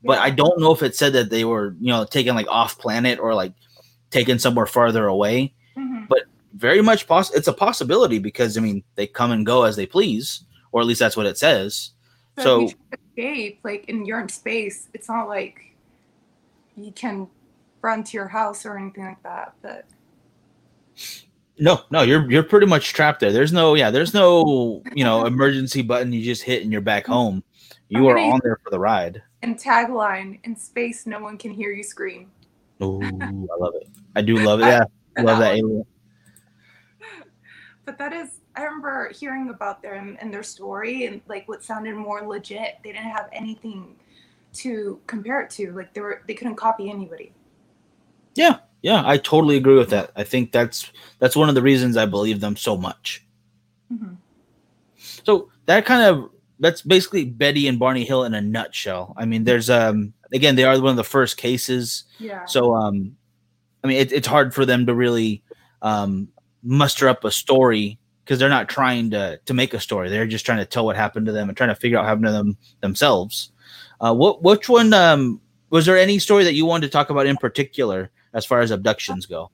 But 0.03 0.19
I 0.19 0.31
don't 0.31 0.59
know 0.59 0.73
if 0.73 0.83
it 0.83 0.97
said 0.97 1.13
that 1.13 1.29
they 1.29 1.45
were, 1.45 1.77
you 1.79 1.89
know, 1.89 2.07
taken 2.07 2.35
like 2.35 2.49
off 2.49 2.79
planet 2.79 3.19
or 3.19 3.35
like 3.35 3.53
taken 4.11 4.39
somewhere 4.39 4.65
farther 4.65 5.07
away. 5.09 5.53
Mhm. 5.77 6.09
But 6.09 6.23
very 6.55 6.81
much 6.81 7.07
poss 7.07 7.31
it's 7.35 7.49
a 7.49 7.53
possibility 7.53 8.19
because 8.19 8.57
I 8.57 8.63
mean 8.63 8.83
they 8.95 9.07
come 9.07 9.31
and 9.31 9.45
go 9.45 9.65
as 9.65 9.77
they 9.77 9.85
please, 9.85 10.43
or 10.73 10.81
at 10.81 10.87
least 10.87 11.01
that's 11.01 11.19
what 11.19 11.27
it 11.27 11.37
says. 11.37 11.91
So, 12.39 12.69
So 12.69 12.77
escape, 12.95 13.61
like, 13.63 13.85
and 13.91 14.07
you're 14.07 14.21
in 14.21 14.31
space, 14.31 14.89
it's 14.95 15.11
not 15.11 15.29
like 15.29 15.61
you 16.79 16.93
can 16.93 17.29
run 17.87 18.03
to 18.03 18.17
your 18.17 18.29
house 18.29 18.67
or 18.67 18.77
anything 18.77 19.05
like 19.05 19.23
that. 19.23 19.55
But 19.63 19.87
No, 21.59 21.83
no, 21.91 22.03
you're 22.03 22.31
you're 22.31 22.43
pretty 22.43 22.67
much 22.67 22.93
trapped 22.93 23.21
there. 23.21 23.33
There's 23.33 23.53
no, 23.53 23.75
yeah, 23.75 23.91
there's 23.91 24.13
no, 24.13 24.83
you 24.95 25.05
know, 25.05 25.25
emergency 25.25 25.83
button 25.83 26.13
you 26.13 26.23
just 26.23 26.43
hit 26.43 26.63
and 26.63 26.73
you're 26.73 26.81
back 26.81 27.05
mm-hmm. 27.05 27.13
home. 27.13 27.45
You 27.89 28.09
are 28.09 28.19
on 28.19 28.41
there 28.43 28.59
for 28.65 28.71
the 28.71 28.81
ride. 28.81 29.23
and 29.43 29.57
tagline 29.57 30.41
in 30.43 30.57
space, 30.57 31.07
no 31.07 31.21
one 31.21 31.39
can 31.39 31.53
hear 31.53 31.71
you 31.71 31.85
scream. 31.85 32.33
Oh, 32.81 33.01
I 33.01 33.57
love 33.61 33.75
it. 33.81 33.89
I 34.17 34.23
do 34.23 34.37
love 34.39 34.61
it. 34.61 34.67
Yeah, 34.67 34.85
I 35.17 35.23
love 35.29 35.39
that 35.39 35.57
alien. 35.57 35.85
But 37.87 37.99
that 37.99 38.13
is, 38.13 38.41
I 38.57 38.65
remember 38.65 39.13
hearing 39.15 39.49
about 39.49 39.81
them 39.81 40.19
and 40.21 40.35
their 40.35 40.43
story 40.43 41.07
and 41.07 41.21
like 41.29 41.47
what 41.47 41.63
sounded 41.63 41.95
more 41.95 42.27
legit. 42.27 42.79
They 42.83 42.91
didn't 42.91 43.13
have 43.13 43.29
anything 43.33 43.95
to 44.55 44.99
compare 45.07 45.41
it 45.43 45.51
to. 45.51 45.71
Like 45.71 45.95
they 45.95 46.01
were, 46.01 46.25
they 46.27 46.35
couldn't 46.35 46.57
copy 46.57 46.91
anybody. 46.91 47.33
Yeah, 48.37 48.59
yeah, 48.83 49.03
I 49.05 49.17
totally 49.17 49.57
agree 49.57 49.77
with 49.77 49.91
that. 49.91 50.13
I 50.17 50.25
think 50.25 50.53
that's 50.53 50.91
that's 51.19 51.37
one 51.37 51.49
of 51.49 51.55
the 51.55 51.63
reasons 51.63 51.97
I 51.97 52.07
believe 52.07 52.41
them 52.41 52.57
so 52.57 52.77
much. 52.77 53.25
Mhm. 53.93 54.17
So 55.25 55.51
that 55.67 55.85
kind 55.85 56.03
of 56.03 56.31
that's 56.61 56.83
basically 56.83 57.25
Betty 57.25 57.69
and 57.69 57.79
Barney 57.79 58.05
Hill 58.05 58.25
in 58.25 58.35
a 58.35 58.41
nutshell. 58.41 59.13
I 59.17 59.25
mean, 59.25 59.45
there's 59.45 59.71
um 59.71 60.13
again 60.33 60.57
they 60.57 60.65
are 60.65 60.81
one 60.81 60.91
of 60.91 60.97
the 60.97 61.05
first 61.05 61.37
cases. 61.37 62.05
Yeah. 62.19 62.45
So 62.47 62.75
um, 62.75 63.17
I 63.83 63.89
mean, 63.89 63.99
it, 63.99 64.13
it's 64.13 64.27
hard 64.27 64.55
for 64.55 64.65
them 64.65 64.87
to 64.87 64.95
really 64.95 65.43
um, 65.83 66.29
muster 66.63 67.09
up 67.09 67.25
a 67.25 67.31
story 67.31 67.99
because 68.25 68.39
they're 68.39 68.49
not 68.49 68.69
trying 68.69 69.11
to 69.11 69.39
to 69.45 69.55
make 69.55 69.75
a 69.75 69.81
story. 69.81 70.09
They're 70.09 70.27
just 70.27 70.47
trying 70.47 70.59
to 70.59 70.65
tell 70.65 70.85
what 70.85 70.97
happened 70.97 71.27
to 71.27 71.33
them 71.33 71.49
and 71.49 71.57
trying 71.57 71.69
to 71.71 71.75
figure 71.75 71.99
out 71.99 72.03
what 72.03 72.09
happened 72.09 72.27
to 72.27 72.33
them 72.33 72.57
themselves. 72.81 73.53
Uh, 74.01 74.15
what 74.15 74.43
which 74.43 74.69
one 74.69 74.93
um, 74.93 75.41
was 75.71 75.87
there 75.87 75.99
any 75.99 76.19
story 76.19 76.45
that 76.45 76.55
you 76.55 76.67
wanted 76.67 76.87
to 76.87 76.93
talk 76.93 77.11
about 77.11 77.27
in 77.27 77.37
particular 77.37 78.11
as 78.37 78.45
far 78.47 78.61
as 78.61 78.71
abductions 78.71 79.27
go? 79.27 79.51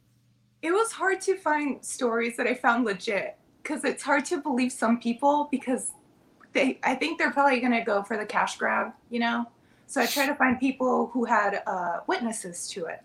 it 0.63 0.71
was 0.71 0.93
hard 0.93 1.21
to 1.21 1.37
find 1.37 1.85
stories 1.85 2.37
that 2.37 2.47
I 2.47 2.55
found 2.55 2.85
legit 2.85 3.37
because 3.63 3.83
it's 3.85 4.01
hard 4.03 4.25
to 4.27 4.37
believe 4.41 4.71
some 4.71 5.01
people 5.01 5.49
because 5.51 5.91
they 6.53 6.79
I 6.85 6.95
think 6.95 7.19
they're 7.19 7.33
probably 7.33 7.59
gonna 7.59 7.85
go 7.85 8.05
for 8.05 8.17
the 8.17 8.25
cash 8.27 8.59
grab, 8.59 8.93
you 9.11 9.19
know. 9.19 9.47
So 9.89 10.01
I 10.01 10.07
try 10.07 10.25
to 10.27 10.35
find 10.37 10.61
people 10.61 11.09
who 11.13 11.25
had 11.25 11.63
uh, 11.67 11.99
witnesses 12.07 12.69
to 12.69 12.87
it. 12.87 13.01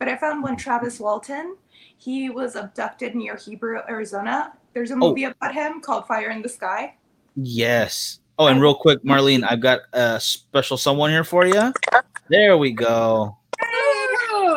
But 0.00 0.08
I 0.08 0.16
found 0.16 0.42
one 0.42 0.56
Travis 0.56 0.98
Walton. 0.98 1.56
He 1.96 2.30
was 2.30 2.56
abducted 2.56 3.14
near 3.14 3.36
Heber, 3.36 3.84
Arizona. 3.88 4.52
There's 4.74 4.90
a 4.90 4.94
Oh. 4.94 4.98
movie 4.98 5.24
about 5.24 5.54
him 5.54 5.80
called 5.80 6.06
Fire 6.08 6.30
in 6.30 6.42
the 6.42 6.48
Sky. 6.48 6.96
Yes. 7.36 8.18
Oh, 8.40 8.46
and 8.48 8.60
real 8.60 8.74
quick, 8.74 9.02
Marlene, 9.04 9.44
I've 9.48 9.60
got 9.60 9.80
a 9.92 10.18
special 10.20 10.76
someone 10.76 11.10
here 11.10 11.24
for 11.24 11.46
you. 11.46 11.72
There 12.28 12.56
we 12.58 12.72
go. 12.72 13.36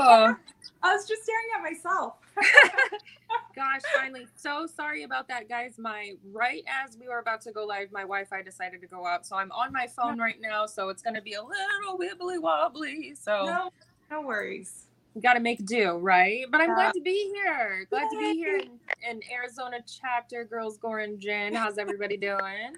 I 0.03 0.95
was 0.95 1.07
just 1.07 1.23
staring 1.23 1.47
at 1.55 1.61
myself. 1.63 2.15
gosh, 3.55 3.81
finally. 3.95 4.27
So 4.35 4.65
sorry 4.67 5.03
about 5.03 5.27
that, 5.27 5.47
guys. 5.47 5.75
My 5.77 6.13
right 6.31 6.63
as 6.67 6.97
we 6.97 7.07
were 7.07 7.19
about 7.19 7.41
to 7.41 7.51
go 7.51 7.65
live, 7.65 7.91
my 7.91 8.01
Wi-Fi 8.01 8.41
decided 8.41 8.81
to 8.81 8.87
go 8.87 9.05
out. 9.05 9.25
So 9.25 9.35
I'm 9.35 9.51
on 9.51 9.71
my 9.71 9.87
phone 9.87 10.19
right 10.19 10.39
now. 10.41 10.65
So 10.65 10.89
it's 10.89 11.01
gonna 11.01 11.21
be 11.21 11.33
a 11.33 11.41
little 11.41 11.97
wibbly 11.99 12.41
wobbly. 12.41 13.13
So 13.19 13.45
No, 13.45 13.69
no 14.09 14.21
worries. 14.21 14.87
we 15.13 15.21
gotta 15.21 15.39
make 15.39 15.65
do, 15.65 15.97
right? 15.97 16.45
But 16.49 16.61
I'm 16.61 16.69
Yeah. 16.69 16.75
glad 16.75 16.93
to 16.93 17.01
be 17.01 17.31
here. 17.35 17.85
Glad 17.89 18.09
to 18.09 18.17
be 18.17 18.33
here 18.35 18.57
in, 18.57 18.79
in 19.09 19.21
Arizona 19.31 19.77
chapter, 20.01 20.45
girls 20.45 20.77
Goran 20.77 21.19
Jen. 21.19 21.53
How's 21.53 21.77
everybody 21.77 22.17
doing? 22.17 22.75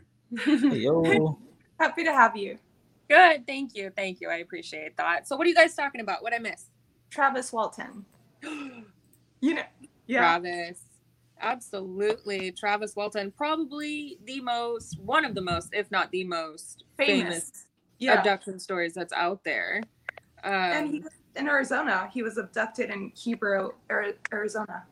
Yo. 0.71 1.37
Happy 1.79 2.03
to 2.03 2.11
have 2.11 2.35
you. 2.35 2.57
Good, 3.09 3.45
thank 3.45 3.75
you, 3.75 3.91
thank 3.95 4.21
you. 4.21 4.29
I 4.29 4.37
appreciate 4.37 4.97
that. 4.97 5.27
So 5.27 5.35
what 5.35 5.45
are 5.45 5.49
you 5.49 5.55
guys 5.55 5.75
talking 5.75 6.01
about? 6.01 6.23
What 6.23 6.33
I 6.33 6.39
missed? 6.39 6.69
Travis 7.13 7.53
Walton. 7.53 8.05
You 9.41 9.55
know, 9.55 9.63
yeah. 10.07 10.19
Travis. 10.39 10.79
Absolutely. 11.41 12.53
Travis 12.53 12.95
Walton, 12.95 13.29
probably 13.35 14.17
the 14.25 14.39
most, 14.39 14.97
one 15.01 15.25
of 15.25 15.35
the 15.35 15.41
most, 15.41 15.73
if 15.73 15.91
not 15.91 16.09
the 16.11 16.23
most 16.23 16.85
Famous. 16.95 17.25
famous, 17.27 17.65
Yeah. 17.99 18.13
abduction 18.13 18.57
stories 18.57 18.93
that's 18.93 19.11
out 19.11 19.43
there. 19.43 19.81
Um, 20.45 20.53
and 20.53 20.89
he 20.91 20.99
was 21.01 21.11
in 21.35 21.49
Arizona. 21.49 22.09
He 22.13 22.23
was 22.23 22.37
abducted 22.37 22.89
in 22.89 23.11
Heber, 23.15 23.75
Ari- 23.89 24.13
Arizona. 24.31 24.85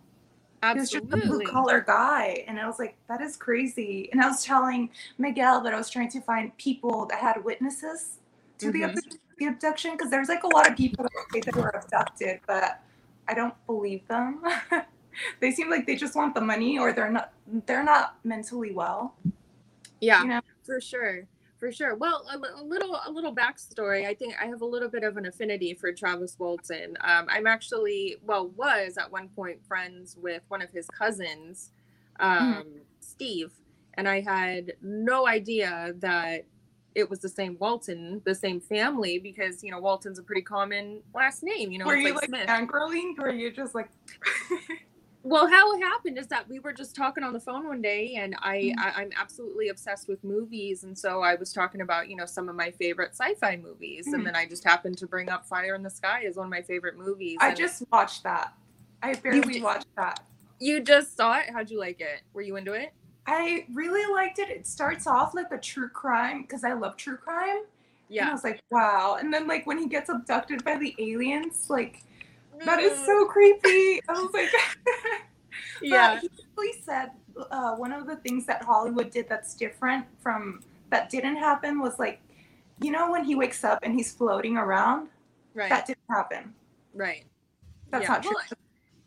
He 0.74 0.80
was 0.80 0.90
just 0.92 1.06
a 1.06 1.08
blue 1.18 1.46
collar 1.46 1.80
guy. 1.80 2.44
And 2.46 2.60
I 2.60 2.68
was 2.68 2.78
like, 2.78 2.98
that 3.08 3.22
is 3.22 3.38
crazy. 3.38 4.10
And 4.12 4.22
I 4.22 4.28
was 4.28 4.44
telling 4.44 4.90
Miguel 5.18 5.62
that 5.62 5.74
I 5.74 5.78
was 5.78 5.90
trying 5.90 6.10
to 6.10 6.20
find 6.20 6.56
people 6.58 7.06
that 7.06 7.20
had 7.20 7.42
witnesses 7.46 8.18
to 8.58 8.70
the, 8.70 8.82
Mhm. 8.82 9.18
The 9.42 9.48
abduction 9.48 9.92
because 9.94 10.12
there's 10.12 10.30
like 10.30 10.44
a 10.44 10.48
lot 10.48 10.70
of 10.70 10.78
people 10.78 11.04
that 11.04 11.12
say 11.34 11.42
they 11.42 11.60
were 11.60 11.70
abducted, 11.70 12.40
but 12.46 12.82
I 13.28 13.34
don't 13.34 13.54
believe 13.66 14.08
them. 14.08 14.44
they 15.40 15.52
seem 15.52 15.70
like 15.70 15.88
they 15.88 15.96
just 15.96 16.16
want 16.16 16.36
the 16.36 16.42
money 16.42 16.78
or 16.78 16.94
they're 16.94 17.12
not 17.12 17.34
they're 17.66 17.84
not 17.84 18.18
mentally 18.24 18.72
well. 18.72 19.16
Yeah, 20.00 20.22
You 20.22 20.30
know? 20.30 20.42
for 20.64 20.80
sure. 20.80 21.28
for 21.58 21.72
sure. 21.72 21.96
Well, 21.96 22.26
a, 22.32 22.62
a 22.62 22.64
little 22.64 23.00
a 23.06 23.10
little 23.10 23.36
backstory. 23.36 24.06
I 24.06 24.14
think 24.14 24.36
I 24.40 24.46
have 24.46 24.62
a 24.62 24.66
little 24.66 24.90
bit 24.90 25.04
of 25.04 25.18
an 25.18 25.26
affinity 25.26 25.74
for 25.74 25.92
Travis 25.92 26.38
Walton. 26.38 26.96
Um, 27.02 27.26
I'm 27.28 27.48
actually 27.48 28.18
well 28.24 28.50
was 28.50 28.98
at 28.98 29.12
one 29.12 29.28
point 29.30 29.66
friends 29.68 30.18
with 30.22 30.44
one 30.50 30.62
of 30.62 30.70
his 30.70 30.88
cousins, 30.88 31.72
um, 32.20 32.66
Steve, 33.00 33.52
and 33.96 34.08
I 34.08 34.22
had 34.22 34.74
no 34.82 35.28
idea 35.28 35.94
that 35.98 36.46
it 36.96 37.10
was 37.10 37.20
the 37.20 37.30
same 37.30 37.58
Walton, 37.60 38.22
the 38.26 38.36
same 38.36 38.60
family, 38.60 39.18
because 39.20 39.64
you 39.64 39.72
know 39.72 39.80
Walton's 39.80 40.20
a 40.20 40.24
pretty 40.24 40.42
common 40.42 41.02
last 41.14 41.44
name. 41.44 41.72
You 41.72 41.80
know, 41.80 41.86
Were 41.86 41.96
you 41.96 42.14
like 42.14 42.30
like 42.30 42.48
fangirling? 42.48 43.18
Or 43.20 43.26
were 43.26 43.32
you 43.32 43.52
just 43.52 43.74
like 43.76 43.90
Well, 45.24 45.48
how 45.48 45.72
it 45.74 45.82
happened 45.84 46.18
is 46.18 46.26
that 46.28 46.50
we 46.50 46.58
were 46.58 46.74
just 46.74 46.96
talking 46.96 47.24
on 47.24 47.32
the 47.32 47.40
phone 47.40 47.68
one 47.68 47.80
day, 47.80 48.16
and 48.16 48.36
I, 48.42 48.58
Mhm. 48.58 48.74
I 48.80 49.02
I'm 49.04 49.12
absolutely 49.16 49.70
obsessed 49.70 50.08
with 50.08 50.24
movies, 50.24 50.84
and 50.84 50.98
so 50.98 51.22
I 51.22 51.36
was 51.36 51.54
talking 51.54 51.82
about 51.82 52.10
you 52.10 52.16
know 52.16 52.26
some 52.26 52.50
of 52.50 52.56
my 52.56 52.72
favorite 52.72 53.12
sci-fi 53.12 53.56
movies, 53.58 54.08
Mhm. 54.08 54.14
and 54.16 54.26
then 54.28 54.36
I 54.36 54.48
just 54.48 54.64
happened 54.64 54.98
to 54.98 55.06
bring 55.08 55.30
up 55.30 55.46
Fire 55.48 55.76
in 55.76 55.84
the 55.84 55.92
Sky 55.92 56.24
as 56.28 56.38
one 56.38 56.48
of 56.48 56.50
my 56.52 56.64
favorite 56.64 56.98
movies. 56.98 57.38
I 57.40 57.54
just 57.54 57.84
watched 57.92 58.24
that. 58.24 58.54
I 59.04 59.14
barely 59.14 59.62
watched 59.62 59.88
that. 59.96 60.22
you 60.60 60.80
just 60.80 61.16
saw 61.16 61.38
it. 61.40 61.50
How'd 61.52 61.70
you 61.70 61.80
like 61.80 62.02
it? 62.02 62.22
Were 62.34 62.42
you 62.42 62.56
into 62.56 62.74
it? 62.74 62.92
I 63.34 63.66
really 63.74 64.12
liked 64.14 64.40
it. 64.40 64.50
It 64.50 64.68
starts 64.68 65.08
off 65.08 65.34
like 65.34 65.52
a 65.52 65.58
true 65.58 65.88
crime 65.88 66.42
because 66.42 66.66
I 66.66 66.74
love 66.74 66.98
true 66.98 67.16
crime. 67.16 67.62
Yeah. 68.10 68.24
And 68.24 68.30
I 68.32 68.34
was 68.34 68.44
like, 68.44 68.62
wow. 68.72 69.16
And 69.20 69.34
then 69.34 69.48
like 69.48 69.66
when 69.66 69.78
he 69.78 69.88
gets 69.88 70.10
abducted 70.10 70.66
by 70.66 70.76
the 70.78 70.94
aliens, 71.00 71.70
like 71.70 72.04
that 72.66 72.80
is 72.82 72.92
Mm. 73.00 73.06
so 73.06 73.26
creepy. 73.26 74.02
I 74.10 74.14
was 74.14 74.34
like, 74.34 74.50
yeah. 75.82 76.16
But 76.16 76.22
he 76.24 76.30
really 76.58 76.82
said 76.84 77.12
uh, 77.50 77.76
one 77.76 77.94
of 77.94 78.06
the 78.06 78.18
things 78.18 78.46
that 78.48 78.64
Hollywood 78.64 79.10
did 79.12 79.30
that's 79.30 79.54
different 79.56 80.06
from 80.20 80.60
that 80.90 81.10
didn't 81.10 81.38
happen 81.38 81.80
was 81.80 81.98
like, 82.00 82.20
you 82.82 82.92
know, 82.92 83.12
when 83.12 83.24
he 83.24 83.36
wakes 83.36 83.64
up 83.64 83.80
and 83.84 83.96
he's 83.96 84.12
floating 84.12 84.58
around, 84.58 85.08
Right, 85.54 85.70
that 85.70 85.86
didn't 85.88 86.00
happen. 86.10 86.54
right. 86.94 87.24
That's 87.92 88.04
Yeah, 88.04 88.10
not 88.10 88.24
true. 88.24 88.36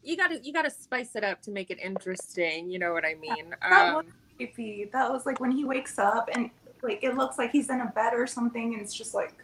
Well, 0.05 0.11
You 0.11 0.17
gotta 0.17 0.39
you 0.43 0.53
gotta 0.53 0.71
spice 0.71 1.17
it 1.17 1.25
up 1.25 1.41
to 1.43 1.51
make 1.51 1.71
it 1.71 1.79
interesting. 1.83 2.71
You 2.71 2.79
know 2.79 2.93
what 2.93 3.05
I 3.05 3.15
mean? 3.15 3.55
that 3.63 3.95
was 3.95 4.05
Um, 4.05 4.13
creepy. 4.37 4.91
That 4.93 5.11
was 5.11 5.27
like 5.27 5.41
when 5.41 5.51
he 5.51 5.65
wakes 5.65 5.99
up 5.99 6.29
and 6.33 6.51
like 6.83 7.03
it 7.03 7.17
looks 7.17 7.39
like 7.39 7.51
he's 7.51 7.71
in 7.71 7.81
a 7.81 7.87
bed 7.87 8.13
or 8.15 8.27
something, 8.27 8.75
and 8.75 8.83
it's 8.83 8.95
just 8.95 9.15
like, 9.15 9.35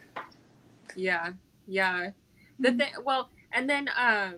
yeah, 0.95 1.31
yeah. 1.67 2.11
The 2.59 2.71
thing. 2.73 2.91
Well, 3.03 3.29
and 3.51 3.69
then 3.69 3.89
um. 3.97 4.35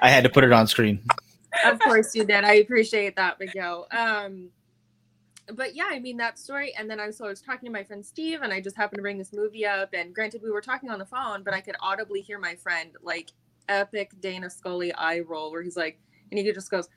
I 0.00 0.08
had 0.08 0.24
to 0.24 0.30
put 0.30 0.44
it 0.44 0.52
on 0.52 0.66
screen. 0.66 1.02
of 1.64 1.78
course 1.80 2.14
you 2.14 2.24
did. 2.24 2.44
I 2.44 2.54
appreciate 2.54 3.16
that, 3.16 3.38
Miguel. 3.38 3.86
Um, 3.90 4.48
but 5.54 5.74
yeah, 5.74 5.88
I 5.90 5.98
mean 5.98 6.16
that 6.18 6.38
story. 6.38 6.74
And 6.76 6.90
then 6.90 7.00
I 7.00 7.10
so 7.10 7.26
I 7.26 7.28
was 7.28 7.40
talking 7.40 7.66
to 7.66 7.72
my 7.72 7.84
friend 7.84 8.04
Steve, 8.04 8.42
and 8.42 8.52
I 8.52 8.60
just 8.60 8.76
happened 8.76 8.98
to 8.98 9.02
bring 9.02 9.18
this 9.18 9.32
movie 9.32 9.66
up. 9.66 9.90
And 9.92 10.14
granted, 10.14 10.42
we 10.42 10.50
were 10.50 10.60
talking 10.60 10.90
on 10.90 10.98
the 10.98 11.06
phone, 11.06 11.42
but 11.42 11.54
I 11.54 11.60
could 11.60 11.76
audibly 11.80 12.20
hear 12.20 12.38
my 12.38 12.54
friend 12.56 12.90
like 13.02 13.32
epic 13.68 14.12
Dana 14.20 14.50
Scully 14.50 14.92
eye 14.92 15.20
roll, 15.20 15.50
where 15.50 15.62
he's 15.62 15.76
like, 15.76 15.98
and 16.30 16.38
he 16.38 16.52
just 16.52 16.70
goes. 16.70 16.88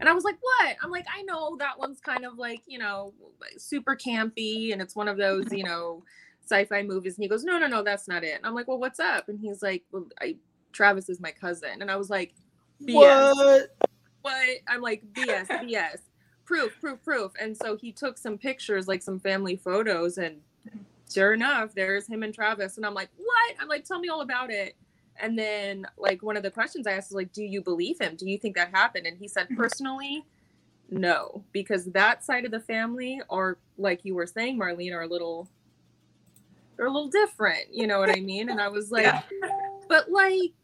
And 0.00 0.08
I 0.08 0.12
was 0.12 0.22
like, 0.22 0.36
"What?" 0.40 0.76
I'm 0.80 0.92
like, 0.92 1.06
"I 1.12 1.22
know 1.22 1.56
that 1.58 1.76
one's 1.76 1.98
kind 1.98 2.24
of 2.24 2.38
like, 2.38 2.62
you 2.68 2.78
know, 2.78 3.14
super 3.56 3.96
campy, 3.96 4.72
and 4.72 4.80
it's 4.80 4.94
one 4.94 5.08
of 5.08 5.16
those, 5.16 5.52
you 5.52 5.64
know, 5.64 6.04
sci-fi 6.44 6.84
movies." 6.84 7.16
And 7.16 7.24
he 7.24 7.28
goes, 7.28 7.42
"No, 7.42 7.58
no, 7.58 7.66
no, 7.66 7.82
that's 7.82 8.06
not 8.06 8.22
it." 8.22 8.36
And 8.36 8.46
I'm 8.46 8.54
like, 8.54 8.68
"Well, 8.68 8.78
what's 8.78 9.00
up?" 9.00 9.28
And 9.28 9.40
he's 9.40 9.60
like, 9.60 9.82
"Well, 9.90 10.06
I 10.20 10.36
Travis 10.70 11.08
is 11.08 11.18
my 11.18 11.32
cousin," 11.32 11.82
and 11.82 11.90
I 11.90 11.96
was 11.96 12.10
like, 12.10 12.32
"BS." 12.80 12.94
What? 12.94 13.70
what? 14.22 14.58
I'm 14.68 14.82
like, 14.82 15.02
BS, 15.14 15.48
BS. 15.48 15.98
Proof, 16.48 16.80
proof, 16.80 17.04
proof. 17.04 17.32
And 17.38 17.54
so 17.54 17.76
he 17.76 17.92
took 17.92 18.16
some 18.16 18.38
pictures, 18.38 18.88
like 18.88 19.02
some 19.02 19.20
family 19.20 19.54
photos, 19.56 20.16
and 20.16 20.40
sure 21.12 21.34
enough, 21.34 21.74
there's 21.74 22.06
him 22.06 22.22
and 22.22 22.32
Travis. 22.32 22.78
And 22.78 22.86
I'm 22.86 22.94
like, 22.94 23.10
what? 23.18 23.54
I'm 23.60 23.68
like, 23.68 23.84
tell 23.84 24.00
me 24.00 24.08
all 24.08 24.22
about 24.22 24.50
it. 24.50 24.74
And 25.20 25.38
then, 25.38 25.86
like, 25.98 26.22
one 26.22 26.38
of 26.38 26.42
the 26.42 26.50
questions 26.50 26.86
I 26.86 26.92
asked 26.92 27.10
is, 27.10 27.14
like, 27.14 27.34
do 27.34 27.42
you 27.42 27.60
believe 27.60 28.00
him? 28.00 28.16
Do 28.16 28.26
you 28.26 28.38
think 28.38 28.56
that 28.56 28.70
happened? 28.70 29.06
And 29.06 29.18
he 29.18 29.28
said, 29.28 29.44
mm-hmm. 29.44 29.56
personally, 29.56 30.24
no, 30.90 31.44
because 31.52 31.84
that 31.84 32.24
side 32.24 32.46
of 32.46 32.50
the 32.50 32.60
family, 32.60 33.20
or 33.28 33.58
like 33.76 34.06
you 34.06 34.14
were 34.14 34.26
saying, 34.26 34.58
Marlene, 34.58 34.94
are 34.94 35.02
a 35.02 35.06
little, 35.06 35.48
they're 36.78 36.86
a 36.86 36.90
little 36.90 37.10
different. 37.10 37.66
You 37.74 37.86
know 37.86 37.98
what 37.98 38.08
I 38.08 38.20
mean? 38.20 38.48
And 38.48 38.58
I 38.58 38.68
was 38.68 38.90
like, 38.90 39.04
Yeah. 39.04 39.20
but 39.86 40.10
like, 40.10 40.54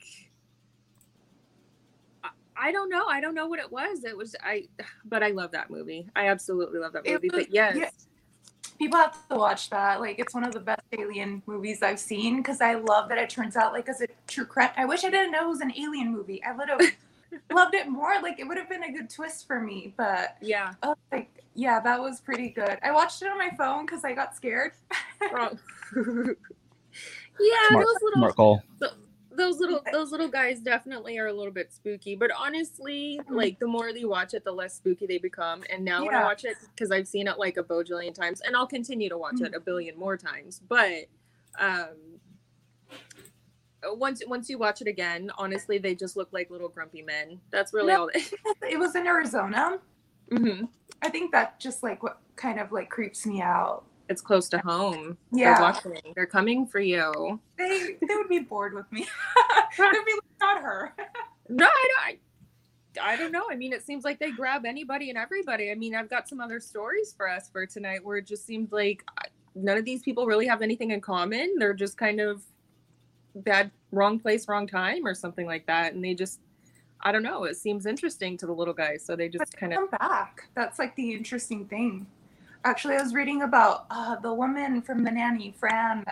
I- 2.56 2.68
I 2.68 2.72
don't 2.72 2.88
know. 2.88 3.06
I 3.06 3.20
don't 3.20 3.34
know 3.34 3.46
what 3.46 3.58
it 3.58 3.70
was. 3.70 4.04
It 4.04 4.16
was 4.16 4.34
I, 4.42 4.68
but 5.04 5.22
I 5.22 5.30
love 5.30 5.50
that 5.52 5.70
movie. 5.70 6.06
I 6.16 6.28
absolutely 6.28 6.78
love 6.80 6.92
that 6.92 7.06
movie. 7.06 7.28
was- 7.32 7.44
but 7.44 7.52
yes, 7.52 7.76
yeah. 7.76 7.90
people 8.78 8.98
have 8.98 9.28
to 9.28 9.36
watch 9.36 9.70
that. 9.70 10.00
Like, 10.00 10.18
it's 10.18 10.34
one 10.34 10.44
of 10.44 10.52
the 10.52 10.60
best 10.60 10.82
alien 10.92 11.42
movies 11.46 11.82
I've 11.82 11.98
seen 12.00 12.38
because 12.38 12.60
I 12.60 12.74
love 12.74 13.08
that 13.08 13.18
it 13.18 13.30
turns 13.30 13.56
out 13.56 13.72
like 13.72 13.88
as 13.88 14.00
a 14.00 14.06
true 14.26 14.44
crime. 14.46 14.70
I 14.76 14.84
wish 14.84 15.04
I 15.04 15.10
didn't 15.10 15.32
know 15.32 15.46
it 15.46 15.50
was 15.50 15.60
an 15.60 15.72
alien 15.76 16.12
movie. 16.12 16.42
I 16.44 16.52
would 16.52 16.68
have 16.68 16.80
loved 17.52 17.74
it 17.74 17.88
more. 17.88 18.20
Like, 18.22 18.38
it 18.38 18.46
would 18.48 18.56
have 18.58 18.68
been 18.68 18.84
a 18.84 18.92
good 18.92 19.10
twist 19.10 19.46
for 19.46 19.60
me. 19.60 19.92
But 19.96 20.36
yeah. 20.40 20.74
oh, 20.82 20.94
like, 21.12 21.30
yeah, 21.54 21.78
that 21.80 22.00
was 22.00 22.20
pretty 22.20 22.48
good. 22.50 22.78
I 22.82 22.90
watched 22.92 23.22
it 23.22 23.28
on 23.28 23.38
my 23.38 23.50
phone 23.56 23.86
because 23.86 24.04
I 24.04 24.12
got 24.12 24.34
scared. 24.36 24.72
Oh. 25.36 25.56
yeah, 25.96 27.68
Smart, 27.70 27.86
those 27.86 28.02
little 28.02 28.18
smart 28.18 28.36
call. 28.36 28.62
Those 29.36 29.58
little 29.58 29.80
those 29.92 30.10
little 30.10 30.28
guys 30.28 30.60
definitely 30.60 31.18
are 31.18 31.26
a 31.26 31.32
little 31.32 31.52
bit 31.52 31.72
spooky. 31.72 32.14
But 32.16 32.30
honestly, 32.38 33.20
like 33.28 33.58
the 33.58 33.66
more 33.66 33.88
you 33.88 34.08
watch 34.08 34.34
it, 34.34 34.44
the 34.44 34.52
less 34.52 34.74
spooky 34.74 35.06
they 35.06 35.18
become. 35.18 35.62
And 35.70 35.84
now 35.84 36.04
when 36.04 36.14
I 36.14 36.22
watch 36.22 36.44
it, 36.44 36.56
because 36.74 36.90
I've 36.90 37.08
seen 37.08 37.26
it 37.28 37.38
like 37.38 37.56
a 37.56 37.62
bojillion 37.62 38.14
times, 38.14 38.40
and 38.40 38.56
I'll 38.56 38.66
continue 38.66 39.08
to 39.08 39.18
watch 39.18 39.40
it 39.40 39.54
a 39.54 39.60
billion 39.60 39.98
more 39.98 40.16
times. 40.16 40.60
But 40.68 41.06
um 41.58 41.88
once 43.86 44.22
once 44.26 44.48
you 44.48 44.58
watch 44.58 44.80
it 44.80 44.86
again, 44.88 45.30
honestly, 45.36 45.78
they 45.78 45.94
just 45.94 46.16
look 46.16 46.28
like 46.32 46.50
little 46.50 46.68
grumpy 46.68 47.02
men. 47.02 47.40
That's 47.50 47.72
really 47.74 47.88
No. 47.92 48.02
all. 48.02 48.10
They, 48.12 48.24
it 48.72 48.78
was 48.78 48.94
in 48.96 49.06
Arizona. 49.06 49.78
Mhm. 50.30 50.68
I 51.02 51.10
think 51.10 51.32
that 51.32 51.60
just 51.60 51.82
like 51.82 52.02
what 52.02 52.18
kind 52.36 52.58
of 52.58 52.72
like 52.72 52.88
creeps 52.88 53.26
me 53.26 53.42
out. 53.42 53.84
It's 54.08 54.20
close 54.20 54.48
to 54.50 54.58
home. 54.58 55.16
Yeah. 55.32 55.54
They're 55.54 55.62
watching. 55.62 56.12
They're 56.14 56.26
coming 56.26 56.66
for 56.66 56.80
you. 56.80 57.40
They 57.56 57.96
they 58.06 58.14
would 58.16 58.28
be 58.28 58.40
bored 58.40 58.74
with 58.74 58.90
me. 58.92 59.06
They'd 59.78 59.90
be 59.92 60.12
like, 60.12 60.40
not 60.40 60.62
her. 60.62 60.94
No, 61.50 61.66
I 61.66 61.88
don't. 62.96 63.04
I, 63.04 63.12
I 63.12 63.16
don't 63.16 63.30
know. 63.30 63.44
I 63.50 63.54
mean, 63.54 63.74
it 63.74 63.84
seems 63.84 64.02
like 64.02 64.18
they 64.18 64.30
grab 64.30 64.64
anybody 64.64 65.10
and 65.10 65.18
everybody. 65.18 65.70
I 65.70 65.74
mean, 65.74 65.94
I've 65.94 66.08
got 66.08 66.26
some 66.26 66.40
other 66.40 66.58
stories 66.58 67.12
for 67.14 67.28
us 67.28 67.50
for 67.50 67.66
tonight 67.66 68.02
where 68.02 68.16
it 68.16 68.26
just 68.26 68.46
seems 68.46 68.72
like 68.72 69.04
uh, 69.18 69.28
none 69.54 69.76
of 69.76 69.84
these 69.84 70.00
people 70.00 70.24
really 70.24 70.46
have 70.46 70.62
anything 70.62 70.92
in 70.92 71.02
common. 71.02 71.56
They're 71.58 71.74
just 71.74 71.98
kind 71.98 72.18
of 72.18 72.42
bad, 73.34 73.70
wrong 73.92 74.18
place, 74.18 74.48
wrong 74.48 74.66
time, 74.66 75.06
or 75.06 75.12
something 75.12 75.46
like 75.46 75.66
that. 75.66 75.92
And 75.92 76.02
they 76.02 76.14
just, 76.14 76.40
I 77.02 77.12
don't 77.12 77.22
know. 77.22 77.44
It 77.44 77.58
seems 77.58 77.84
interesting 77.84 78.38
to 78.38 78.46
the 78.46 78.54
little 78.54 78.72
guys, 78.72 79.04
so 79.04 79.16
they 79.16 79.28
just 79.28 79.54
kind 79.54 79.74
of. 79.74 79.80
come 79.80 79.90
back. 79.98 80.48
That's 80.54 80.78
like 80.78 80.96
the 80.96 81.12
interesting 81.12 81.66
thing. 81.66 82.06
Actually, 82.64 82.96
I 82.96 83.02
was 83.02 83.12
reading 83.12 83.42
about 83.42 83.84
uh, 83.90 84.16
the 84.16 84.32
woman 84.32 84.80
from 84.80 85.04
the 85.04 85.10
nanny, 85.10 85.54
Fran. 85.58 86.04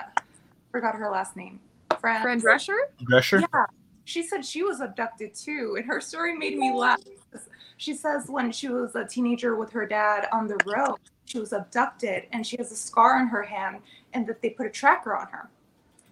Forgot 0.71 0.95
her 0.97 1.11
last 1.11 1.35
name. 1.35 1.59
Fran. 1.99 2.23
Fran 2.23 2.41
Drescher? 2.41 2.77
Drescher? 3.03 3.41
Yeah, 3.41 3.65
she 4.05 4.23
said 4.23 4.45
she 4.45 4.63
was 4.63 4.81
abducted 4.81 5.35
too, 5.35 5.77
and 5.79 5.87
her 5.87 6.01
story 6.01 6.37
made 6.37 6.59
me 6.59 6.73
laugh. 6.73 7.01
She 7.79 7.95
says 7.95 8.27
when 8.29 8.53
she 8.53 8.69
was 8.69 8.95
a 8.95 9.05
teenager 9.05 9.57
with 9.57 9.71
her 9.73 9.87
dad 9.87 10.29
on 10.31 10.47
the 10.47 10.59
road, 10.67 10.99
she 11.25 11.39
was 11.39 11.53
abducted, 11.53 12.25
and 12.33 12.47
she 12.47 12.57
has 12.59 12.71
a 12.71 12.77
scar 12.77 13.19
on 13.19 13.29
her 13.29 13.43
hand, 13.43 13.79
and 14.13 14.27
that 14.27 14.43
they 14.43 14.51
put 14.51 14.67
a 14.67 14.71
tracker 14.71 15.17
on 15.17 15.29
her. 15.29 15.49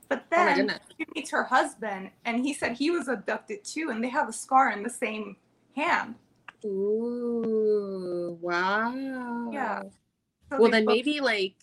But 0.08 0.24
Oh 0.32 0.36
then 0.36 0.56
goodness. 0.56 0.78
she 0.98 1.06
meets 1.14 1.30
her 1.30 1.44
husband, 1.44 2.10
and 2.24 2.44
he 2.44 2.54
said 2.54 2.72
he 2.72 2.90
was 2.90 3.08
abducted 3.08 3.62
too, 3.62 3.90
and 3.90 4.02
they 4.02 4.08
have 4.08 4.28
a 4.28 4.32
scar 4.32 4.70
in 4.70 4.82
the 4.82 4.90
same 4.90 5.36
hand. 5.76 6.14
Ooh, 6.64 8.38
wow. 8.40 9.50
Yeah. 9.52 9.82
So 10.50 10.56
well 10.58 10.70
they 10.70 10.78
then 10.78 10.84
both- 10.84 10.96
maybe 10.96 11.20
like 11.20 11.56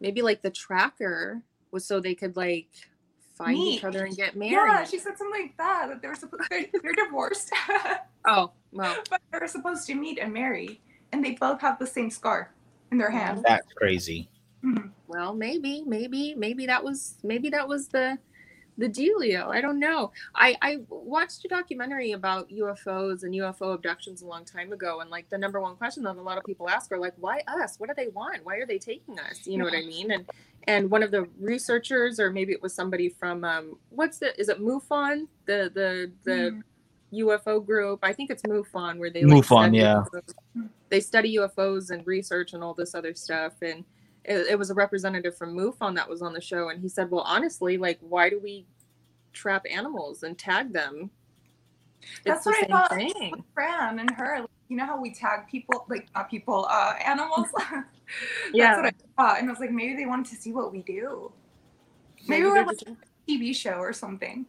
maybe 0.00 0.22
like 0.22 0.42
the 0.42 0.50
tracker 0.50 1.42
was 1.70 1.84
so 1.86 2.00
they 2.00 2.14
could 2.14 2.36
like 2.36 2.68
find 3.36 3.56
each 3.58 3.84
other 3.84 4.04
and 4.04 4.16
get 4.16 4.36
married. 4.36 4.52
Yeah, 4.52 4.84
she 4.84 4.98
said 4.98 5.16
something 5.18 5.42
like 5.42 5.56
that. 5.56 5.88
That 5.88 6.02
they 6.02 6.08
were 6.08 6.14
supposed 6.14 6.42
they're, 6.50 6.66
they're 6.82 6.92
divorced, 7.06 7.50
oh 8.26 8.50
well 8.72 8.96
but 9.10 9.20
they 9.32 9.38
were 9.38 9.48
supposed 9.48 9.86
to 9.86 9.94
meet 9.94 10.18
and 10.18 10.32
marry, 10.32 10.80
and 11.12 11.24
they 11.24 11.32
both 11.32 11.60
have 11.60 11.78
the 11.78 11.86
same 11.86 12.10
scar 12.10 12.52
in 12.90 12.98
their 12.98 13.10
hand. 13.10 13.44
That's 13.46 13.72
crazy. 13.74 14.28
Mhm. 14.64 14.90
well 15.08 15.34
maybe 15.34 15.82
maybe 15.86 16.34
maybe 16.36 16.64
that 16.66 16.82
was 16.82 17.18
maybe 17.22 17.50
that 17.50 17.68
was 17.68 17.88
the 17.88 18.16
the 18.78 18.88
dealio 18.88 19.48
i 19.48 19.60
don't 19.60 19.78
know 19.78 20.10
i 20.34 20.56
i 20.62 20.78
watched 20.88 21.44
a 21.44 21.48
documentary 21.48 22.12
about 22.12 22.48
ufos 22.50 23.22
and 23.22 23.32
ufo 23.34 23.74
abductions 23.74 24.22
a 24.22 24.26
long 24.26 24.44
time 24.44 24.72
ago 24.72 25.00
and 25.00 25.10
like 25.10 25.28
the 25.30 25.38
number 25.38 25.60
one 25.60 25.76
question 25.76 26.02
that 26.02 26.16
a 26.16 26.20
lot 26.20 26.36
of 26.38 26.44
people 26.44 26.68
ask 26.68 26.90
are 26.92 26.98
like 26.98 27.14
why 27.18 27.40
us 27.46 27.76
what 27.78 27.88
do 27.88 27.94
they 27.96 28.08
want 28.08 28.44
why 28.44 28.56
are 28.56 28.66
they 28.66 28.78
taking 28.78 29.18
us 29.18 29.46
you 29.46 29.56
know 29.58 29.64
what 29.64 29.74
i 29.74 29.82
mean 29.82 30.10
and 30.10 30.26
and 30.64 30.90
one 30.90 31.02
of 31.02 31.10
the 31.10 31.28
researchers 31.38 32.18
or 32.18 32.30
maybe 32.30 32.52
it 32.52 32.62
was 32.62 32.74
somebody 32.74 33.08
from 33.08 33.44
um 33.44 33.76
what's 33.90 34.18
the 34.18 34.38
is 34.40 34.48
it 34.48 34.60
mufon 34.60 35.26
the 35.46 35.70
the 35.74 36.10
the 36.24 36.50
Mm. 36.50 36.62
ufo 37.22 37.64
group 37.64 38.00
i 38.02 38.12
think 38.12 38.28
it's 38.30 38.42
mufon 38.42 38.98
where 38.98 39.10
they 39.10 39.22
like, 39.24 39.44
MUFON, 39.44 39.68
study 39.68 39.78
yeah. 39.78 40.02
UFOs. 40.12 40.68
they 40.88 41.00
study 41.00 41.36
UFOs 41.36 41.90
and 41.90 42.04
research 42.06 42.54
and 42.54 42.62
all 42.64 42.74
this 42.74 42.94
other 42.94 43.14
stuff. 43.14 43.52
And 43.62 43.84
it, 44.24 44.46
it 44.50 44.58
was 44.58 44.70
a 44.70 44.74
representative 44.74 45.36
from 45.36 45.54
MUFON 45.56 45.94
that 45.96 46.08
was 46.08 46.22
on 46.22 46.32
the 46.32 46.40
show, 46.40 46.68
and 46.70 46.80
he 46.80 46.88
said, 46.88 47.10
"Well, 47.10 47.22
honestly, 47.22 47.76
like, 47.78 47.98
why 48.00 48.30
do 48.30 48.38
we 48.40 48.66
trap 49.32 49.64
animals 49.70 50.22
and 50.22 50.38
tag 50.38 50.72
them? 50.72 51.10
That's 52.24 52.44
what 52.46 52.56
I 52.56 52.60
same 52.60 52.70
thought. 52.70 52.90
thing." 52.94 53.44
Fran 53.54 53.98
and 53.98 54.10
her, 54.12 54.40
like, 54.40 54.50
you 54.68 54.76
know 54.76 54.86
how 54.86 55.00
we 55.00 55.12
tag 55.14 55.46
people, 55.50 55.84
like 55.88 56.06
not 56.14 56.30
people, 56.30 56.66
uh, 56.70 56.94
animals. 57.04 57.48
That's 57.70 57.86
Yeah. 58.52 58.76
what 58.76 58.86
I 58.86 58.92
thought, 59.16 59.38
and 59.40 59.48
I 59.48 59.52
was 59.52 59.60
like, 59.60 59.70
maybe 59.70 59.94
they 59.96 60.06
wanted 60.06 60.26
to 60.26 60.36
see 60.36 60.52
what 60.52 60.72
we 60.72 60.82
do. 60.82 61.32
Maybe, 62.26 62.42
Maybe 62.42 62.44
we're 62.46 62.66
like 62.66 62.78
just- 62.78 62.86
a 62.88 62.96
TV 63.30 63.54
show 63.54 63.74
or 63.74 63.92
something. 63.92 64.46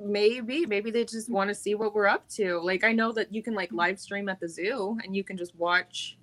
maybe 0.00 0.64
maybe 0.66 0.92
they 0.92 1.04
just 1.04 1.28
want 1.28 1.48
to 1.48 1.54
see 1.54 1.74
what 1.74 1.92
we're 1.92 2.06
up 2.06 2.28
to 2.28 2.60
like 2.60 2.84
i 2.84 2.92
know 2.92 3.10
that 3.10 3.34
you 3.34 3.42
can 3.42 3.52
like 3.52 3.72
live 3.72 3.98
stream 3.98 4.28
at 4.28 4.38
the 4.38 4.48
zoo 4.48 4.96
and 5.02 5.16
you 5.16 5.24
can 5.24 5.36
just 5.36 5.52
watch 5.56 6.16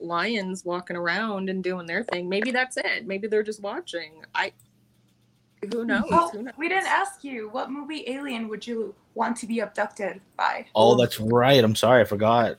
lions 0.00 0.64
walking 0.64 0.96
around 0.96 1.48
and 1.48 1.62
doing 1.62 1.86
their 1.86 2.02
thing 2.04 2.28
maybe 2.28 2.50
that's 2.50 2.76
it 2.76 3.06
maybe 3.06 3.26
they're 3.28 3.42
just 3.42 3.62
watching 3.62 4.22
i 4.34 4.52
who 5.72 5.84
knows 5.84 6.04
Oh, 6.10 6.28
who 6.30 6.42
knows 6.42 6.54
we 6.58 6.68
didn't 6.68 6.88
ask 6.88 7.24
you 7.24 7.48
what 7.50 7.70
movie 7.70 8.04
alien 8.08 8.48
would 8.48 8.66
you 8.66 8.94
want 9.14 9.36
to 9.38 9.46
be 9.46 9.60
abducted 9.60 10.20
by? 10.36 10.66
Oh, 10.74 10.96
that's 10.96 11.20
right. 11.20 11.62
I'm 11.62 11.76
sorry, 11.76 12.02
I 12.02 12.04
forgot. 12.04 12.56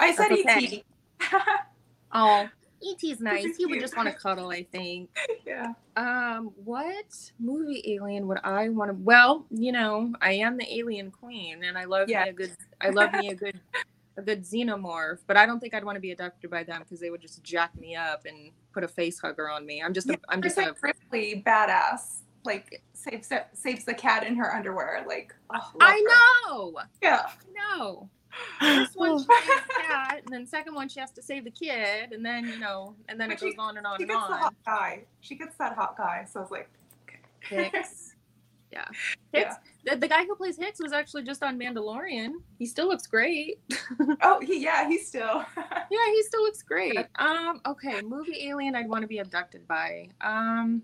I 0.00 0.12
said 0.14 0.28
That's 0.30 0.42
ET. 0.46 0.56
okay. 0.56 0.84
oh 2.12 2.48
et's 2.84 3.20
nice 3.20 3.56
he 3.56 3.64
would 3.64 3.78
just 3.80 3.96
want 3.96 4.08
to 4.08 4.14
cuddle 4.14 4.48
i 4.50 4.64
think 4.64 5.08
yeah. 5.46 5.72
um 5.96 6.50
what 6.64 7.06
movie 7.38 7.82
alien 7.94 8.26
would 8.26 8.38
i 8.42 8.68
want 8.68 8.90
to 8.90 8.94
well 9.04 9.46
you 9.50 9.70
know 9.70 10.12
i 10.20 10.32
am 10.32 10.56
the 10.56 10.66
alien 10.78 11.10
queen 11.10 11.62
and 11.62 11.78
i 11.78 11.84
love 11.84 12.08
Yeah. 12.08 12.24
me 12.24 12.30
a 12.30 12.32
good 12.32 12.56
i 12.80 12.90
love 12.90 13.12
me 13.12 13.28
a 13.28 13.34
good 13.36 13.60
a 14.16 14.22
good 14.22 14.42
xenomorph 14.42 15.18
but 15.26 15.36
i 15.36 15.46
don't 15.46 15.58
think 15.60 15.72
i'd 15.74 15.84
want 15.84 15.96
to 15.96 16.00
be 16.00 16.10
abducted 16.12 16.50
by 16.50 16.62
them 16.62 16.80
because 16.80 17.00
they 17.00 17.10
would 17.10 17.20
just 17.20 17.42
jack 17.42 17.74
me 17.78 17.94
up 17.96 18.24
and 18.26 18.50
put 18.72 18.84
a 18.84 18.88
face 18.88 19.18
hugger 19.18 19.48
on 19.48 19.64
me 19.64 19.82
i'm 19.82 19.92
just 19.94 20.08
a, 20.10 20.18
i'm 20.28 20.42
just 20.42 20.56
There's 20.56 20.68
a 20.68 20.70
like 20.72 20.82
Ripley, 20.82 21.42
badass. 21.46 22.18
Like 22.44 22.82
saves 22.92 23.30
saves 23.54 23.84
the 23.84 23.94
cat 23.94 24.26
in 24.26 24.34
her 24.34 24.52
underwear. 24.52 25.04
Like 25.06 25.32
oh, 25.50 25.54
love 25.54 25.72
i 25.80 25.96
her. 26.46 26.50
know 26.50 26.74
Yeah. 27.00 27.26
no 27.78 28.08
first 28.58 28.96
one 28.96 29.10
oh. 29.12 29.18
she 29.18 29.24
saves 29.46 29.66
the 29.68 29.82
cat 29.86 30.22
and 30.24 30.34
then 30.34 30.46
second 30.46 30.74
one 30.74 30.88
she 30.88 30.98
has 30.98 31.12
to 31.12 31.22
save 31.22 31.44
the 31.44 31.50
kid 31.52 32.10
and 32.12 32.24
then 32.26 32.48
you 32.48 32.58
know 32.58 32.96
and 33.08 33.20
then 33.20 33.28
But 33.28 33.38
it 33.38 33.40
goes 33.42 33.52
she- 33.52 33.58
on 33.58 33.76
and 33.76 33.86
on 33.86 33.96
She 33.98 34.02
and 34.02 34.10
gets 34.10 34.26
the 34.26 34.34
hot 34.34 34.54
guy. 34.66 35.04
She 35.20 35.34
gets 35.36 35.56
that 35.58 35.74
hot 35.76 35.96
guy. 35.96 36.26
So 36.30 36.40
I 36.40 36.42
was 36.42 36.50
like, 36.50 36.68
Hicks. 37.40 38.14
Yeah. 38.72 38.86
Yeah. 39.34 39.54
The, 39.84 39.96
the 39.96 40.08
guy 40.08 40.24
who 40.24 40.36
plays 40.36 40.56
Hicks 40.56 40.80
was 40.80 40.92
actually 40.92 41.24
just 41.24 41.42
on 41.42 41.58
Mandalorian. 41.58 42.34
He 42.58 42.66
still 42.66 42.86
looks 42.86 43.06
great. 43.06 43.60
oh, 44.22 44.40
he 44.40 44.62
yeah, 44.62 44.88
he's 44.88 45.06
still. 45.08 45.44
Yeah, 45.90 46.06
he 46.06 46.22
still 46.22 46.42
looks 46.42 46.62
great. 46.62 46.96
Um, 47.16 47.60
okay, 47.66 48.00
movie 48.00 48.48
alien 48.48 48.74
I'd 48.74 48.88
want 48.88 49.02
to 49.02 49.08
be 49.08 49.18
abducted 49.18 49.68
by. 49.68 50.08
Um 50.22 50.82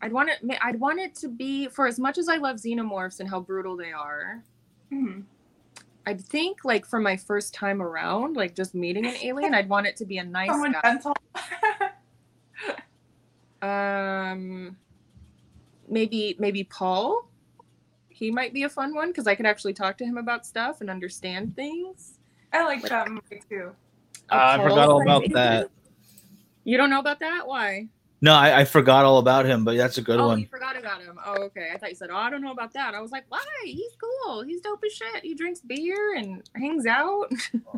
I'd 0.00 0.12
want 0.12 0.30
it 0.30 0.38
I'd 0.62 0.78
want 0.78 1.00
it 1.00 1.14
to 1.16 1.28
be 1.28 1.66
for 1.68 1.86
as 1.88 1.98
much 1.98 2.18
as 2.18 2.28
I 2.28 2.36
love 2.36 2.56
xenomorphs 2.56 3.18
and 3.18 3.28
how 3.28 3.40
brutal 3.40 3.76
they 3.76 3.90
are. 3.92 4.44
Mhm. 4.92 5.24
I'd 6.06 6.20
think 6.20 6.64
like 6.64 6.86
for 6.86 7.00
my 7.00 7.16
first 7.16 7.52
time 7.52 7.82
around, 7.82 8.36
like 8.36 8.54
just 8.54 8.74
meeting 8.74 9.06
an 9.06 9.16
alien, 9.22 9.54
I'd 9.54 9.68
want 9.68 9.86
it 9.86 9.96
to 9.96 10.04
be 10.06 10.18
a 10.18 10.24
nice 10.24 10.48
Someone 10.50 10.74
guy. 10.82 10.98
Um, 13.62 14.76
maybe 15.90 16.36
maybe 16.38 16.64
Paul. 16.64 17.28
He 18.08 18.30
might 18.30 18.52
be 18.52 18.64
a 18.64 18.68
fun 18.68 18.94
one 18.94 19.08
because 19.08 19.26
I 19.26 19.34
could 19.34 19.46
actually 19.46 19.72
talk 19.72 19.96
to 19.98 20.04
him 20.04 20.18
about 20.18 20.46
stuff 20.46 20.80
and 20.80 20.90
understand 20.90 21.56
things. 21.56 22.18
I 22.52 22.64
like 22.64 22.82
that 22.82 23.08
movie 23.08 23.42
too. 23.48 23.72
A 24.30 24.34
I 24.34 24.56
Paul 24.56 24.68
forgot 24.68 24.88
all 24.88 25.02
about 25.02 25.32
that. 25.32 25.70
You 26.64 26.76
don't 26.76 26.90
know 26.90 27.00
about 27.00 27.20
that? 27.20 27.46
Why? 27.46 27.88
No, 28.22 28.34
I, 28.34 28.60
I 28.60 28.64
forgot 28.66 29.06
all 29.06 29.18
about 29.18 29.46
him, 29.46 29.64
but 29.64 29.78
that's 29.78 29.96
a 29.96 30.02
good 30.02 30.20
oh, 30.20 30.26
one. 30.26 30.40
you 30.40 30.46
forgot 30.46 30.76
about 30.76 31.00
him. 31.00 31.18
Oh, 31.24 31.42
okay. 31.44 31.70
I 31.72 31.78
thought 31.78 31.88
you 31.88 31.94
said, 31.94 32.10
"Oh, 32.10 32.16
I 32.16 32.28
don't 32.28 32.42
know 32.42 32.52
about 32.52 32.74
that." 32.74 32.94
I 32.94 33.00
was 33.00 33.10
like, 33.12 33.24
"Why? 33.30 33.40
He's 33.64 33.92
cool. 33.98 34.42
He's 34.42 34.60
dope 34.60 34.82
as 34.84 34.92
shit. 34.92 35.22
He 35.22 35.34
drinks 35.34 35.60
beer 35.60 36.16
and 36.16 36.42
hangs 36.54 36.84
out." 36.84 37.32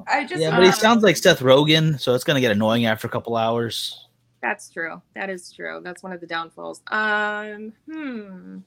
I 0.08 0.24
just 0.24 0.42
Yeah, 0.42 0.50
but 0.50 0.64
he 0.64 0.70
uh, 0.70 0.72
sounds 0.72 1.04
like 1.04 1.16
Seth 1.16 1.40
Rogen, 1.40 2.00
so 2.00 2.14
it's 2.14 2.24
gonna 2.24 2.40
get 2.40 2.50
annoying 2.50 2.86
after 2.86 3.06
a 3.06 3.10
couple 3.10 3.36
hours. 3.36 4.08
That's 4.42 4.68
true. 4.68 5.00
That 5.14 5.30
is 5.30 5.52
true. 5.52 5.80
That's 5.82 6.02
one 6.02 6.12
of 6.12 6.20
the 6.20 6.26
downfalls. 6.26 6.82
Um, 6.88 7.72
hmm. 7.90 8.58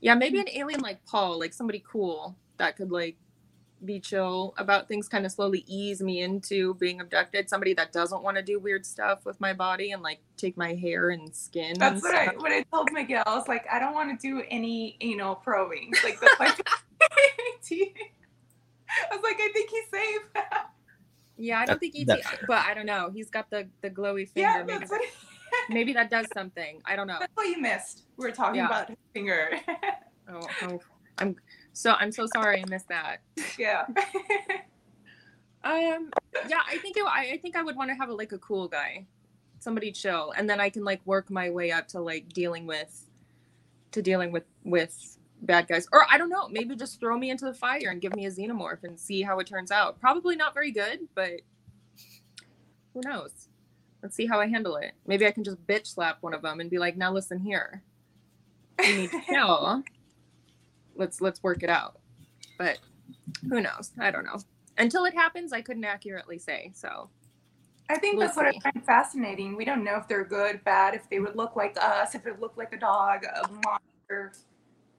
Yeah, 0.00 0.14
maybe 0.14 0.40
an 0.40 0.48
alien 0.52 0.80
like 0.80 1.04
Paul, 1.04 1.38
like 1.38 1.52
somebody 1.52 1.84
cool 1.86 2.34
that 2.56 2.76
could 2.76 2.90
like 2.90 3.16
be 3.84 4.00
chill 4.00 4.54
about 4.56 4.88
things, 4.88 5.08
kind 5.08 5.26
of 5.26 5.32
slowly 5.32 5.64
ease 5.66 6.00
me 6.00 6.22
into 6.22 6.74
being 6.74 7.00
abducted. 7.00 7.50
Somebody 7.50 7.74
that 7.74 7.92
doesn't 7.92 8.22
want 8.22 8.36
to 8.38 8.42
do 8.42 8.58
weird 8.58 8.86
stuff 8.86 9.24
with 9.24 9.40
my 9.40 9.52
body 9.52 9.92
and 9.92 10.02
like 10.02 10.20
take 10.36 10.56
my 10.56 10.74
hair 10.74 11.10
and 11.10 11.34
skin. 11.34 11.76
That's 11.78 11.94
and 11.94 12.02
what 12.02 12.14
I 12.14 12.24
stuff. 12.26 12.36
what 12.38 12.52
I 12.52 12.62
told 12.62 12.92
Miguel. 12.92 13.22
I 13.26 13.36
was 13.36 13.48
like, 13.48 13.66
I 13.70 13.78
don't 13.78 13.94
want 13.94 14.18
to 14.18 14.26
do 14.26 14.42
any 14.48 14.96
anal 15.00 15.34
probing. 15.34 15.92
Like 16.02 16.18
that's 16.20 16.40
like 16.40 16.68
I 17.70 19.14
was 19.14 19.22
like, 19.22 19.36
I 19.38 19.50
think 19.52 19.70
he's 19.70 19.84
safe. 19.90 20.22
Yeah, 21.42 21.58
I 21.60 21.64
don't 21.66 21.80
think 21.80 21.94
ET, 21.96 22.06
that's 22.06 22.28
fair. 22.28 22.38
but 22.46 22.64
I 22.64 22.72
don't 22.72 22.86
know. 22.86 23.10
He's 23.12 23.28
got 23.30 23.50
the 23.50 23.68
the 23.80 23.90
glowy 23.90 24.28
finger. 24.28 24.48
yeah, 24.48 24.62
maybe, 24.64 24.78
that's 24.78 24.90
what, 24.90 25.00
maybe 25.68 25.92
that 25.94 26.08
does 26.08 26.26
something. 26.32 26.80
I 26.84 26.94
don't 26.94 27.08
know. 27.08 27.16
that's 27.18 27.32
what 27.34 27.48
you 27.48 27.60
missed. 27.60 28.04
We 28.16 28.26
were 28.26 28.30
talking 28.32 28.56
Yeah. 28.60 28.66
about 28.66 28.88
his 28.88 28.98
finger. 29.12 29.50
Oh, 30.30 30.40
oh, 30.62 30.80
I'm 31.18 31.34
so 31.72 31.92
I'm 31.98 32.12
so 32.12 32.26
sorry 32.32 32.62
I 32.62 32.64
missed 32.68 32.88
that. 32.88 33.18
yeah. 33.58 33.86
Um, 35.64 36.10
yeah, 36.48 36.60
I 36.68 36.78
think 36.78 36.96
it, 36.96 37.04
I, 37.06 37.32
I 37.34 37.38
think 37.38 37.56
I 37.56 37.62
would 37.62 37.76
want 37.76 37.90
to 37.90 37.94
have 37.94 38.08
a, 38.08 38.14
like 38.14 38.32
a 38.32 38.38
cool 38.38 38.66
guy, 38.68 39.06
somebody 39.60 39.92
chill, 39.92 40.32
and 40.36 40.48
then 40.50 40.60
I 40.60 40.70
can 40.70 40.84
like 40.84 41.00
work 41.06 41.30
my 41.30 41.50
way 41.50 41.70
up 41.70 41.86
to 41.88 42.00
like 42.00 42.28
dealing 42.30 42.66
with, 42.66 43.08
to 43.92 44.02
dealing 44.02 44.32
with 44.32 44.44
with 44.64 45.18
bad 45.42 45.68
guys, 45.68 45.86
or 45.92 46.06
I 46.10 46.18
don't 46.18 46.28
know, 46.28 46.48
maybe 46.48 46.76
just 46.76 47.00
throw 47.00 47.18
me 47.18 47.30
into 47.30 47.44
the 47.44 47.54
fire 47.54 47.90
and 47.90 48.00
give 48.00 48.14
me 48.14 48.26
a 48.26 48.30
xenomorph 48.30 48.84
and 48.84 48.98
see 48.98 49.22
how 49.22 49.38
it 49.38 49.46
turns 49.46 49.70
out. 49.70 50.00
Probably 50.00 50.36
not 50.36 50.54
very 50.54 50.70
good, 50.70 51.00
but 51.14 51.40
who 52.94 53.00
knows? 53.04 53.48
Let's 54.02 54.16
see 54.16 54.26
how 54.26 54.40
I 54.40 54.48
handle 54.48 54.76
it. 54.76 54.92
Maybe 55.06 55.26
I 55.26 55.30
can 55.30 55.44
just 55.44 55.64
bitch 55.66 55.86
slap 55.86 56.18
one 56.22 56.34
of 56.34 56.42
them 56.42 56.60
and 56.60 56.70
be 56.70 56.78
like, 56.78 56.96
"Now 56.96 57.12
listen 57.12 57.38
here, 57.38 57.82
you 58.84 58.96
need 58.96 59.10
to 59.10 59.20
kill. 59.26 59.84
Let's 60.96 61.20
let's 61.20 61.42
work 61.42 61.62
it 61.62 61.70
out." 61.70 61.98
But 62.58 62.78
who 63.48 63.60
knows? 63.60 63.92
I 63.98 64.10
don't 64.10 64.24
know 64.24 64.38
until 64.78 65.04
it 65.04 65.14
happens, 65.14 65.52
I 65.52 65.60
couldn't 65.60 65.84
accurately 65.84 66.38
say. 66.38 66.70
So 66.74 67.08
I 67.88 67.98
think 67.98 68.16
We'll 68.16 68.26
that's 68.26 68.36
what 68.36 68.46
I 68.46 68.58
find 68.60 68.84
fascinating. 68.84 69.56
We 69.56 69.64
don't 69.64 69.84
know 69.84 69.96
if 69.96 70.08
they're 70.08 70.24
good, 70.24 70.62
bad, 70.64 70.94
if 70.94 71.08
they 71.10 71.20
would 71.20 71.36
look 71.36 71.56
like 71.56 71.76
us, 71.80 72.14
if 72.14 72.26
it 72.26 72.40
looked 72.40 72.58
like 72.58 72.72
a 72.72 72.78
dog, 72.78 73.24
a 73.24 73.48
monster. 73.64 74.32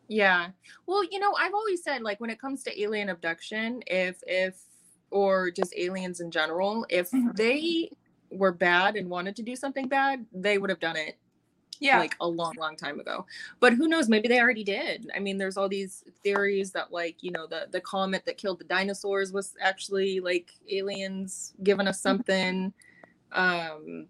Yeah. 0.08 0.50
Well, 0.86 1.04
you 1.04 1.20
know, 1.20 1.34
I've 1.36 1.54
always 1.54 1.84
said 1.84 2.02
like 2.02 2.20
when 2.20 2.30
it 2.30 2.40
comes 2.40 2.64
to 2.64 2.82
alien 2.82 3.10
abduction, 3.10 3.84
if 3.88 4.22
if 4.28 4.56
or 5.12 5.52
just 5.52 5.74
aliens 5.78 6.20
in 6.22 6.32
general, 6.32 6.86
if 6.90 7.12
Mhm. 7.12 7.36
they 7.36 7.92
were 8.32 8.52
bad 8.52 8.96
and 8.96 9.10
wanted 9.10 9.36
to 9.36 9.44
do 9.44 9.56
something 9.56 9.88
bad, 9.88 10.26
they 10.34 10.58
would 10.58 10.70
have 10.72 10.80
done 10.80 10.96
it 10.96 11.18
Yeah. 11.80 12.00
like 12.00 12.16
a 12.20 12.28
long, 12.28 12.56
long 12.58 12.76
time 12.76 13.00
ago. 13.00 13.26
But 13.60 13.74
who 13.74 13.88
knows? 13.88 14.10
Maybe 14.10 14.28
they 14.28 14.40
already 14.40 14.64
did. 14.64 15.12
I 15.16 15.20
mean, 15.20 15.38
there's 15.38 15.56
all 15.58 15.70
these 15.70 16.04
theories 16.24 16.72
that 16.72 16.92
like 16.92 17.22
you 17.22 17.32
know 17.32 17.46
the 17.48 17.68
the 17.72 17.82
comet 17.82 18.26
that 18.26 18.38
killed 18.38 18.60
the 18.60 18.66
dinosaurs 18.66 19.32
was 19.32 19.56
actually 19.62 20.20
like 20.20 20.52
aliens 20.70 21.54
giving 21.64 21.88
us 21.88 22.02
something. 22.02 22.74
Um, 23.32 24.08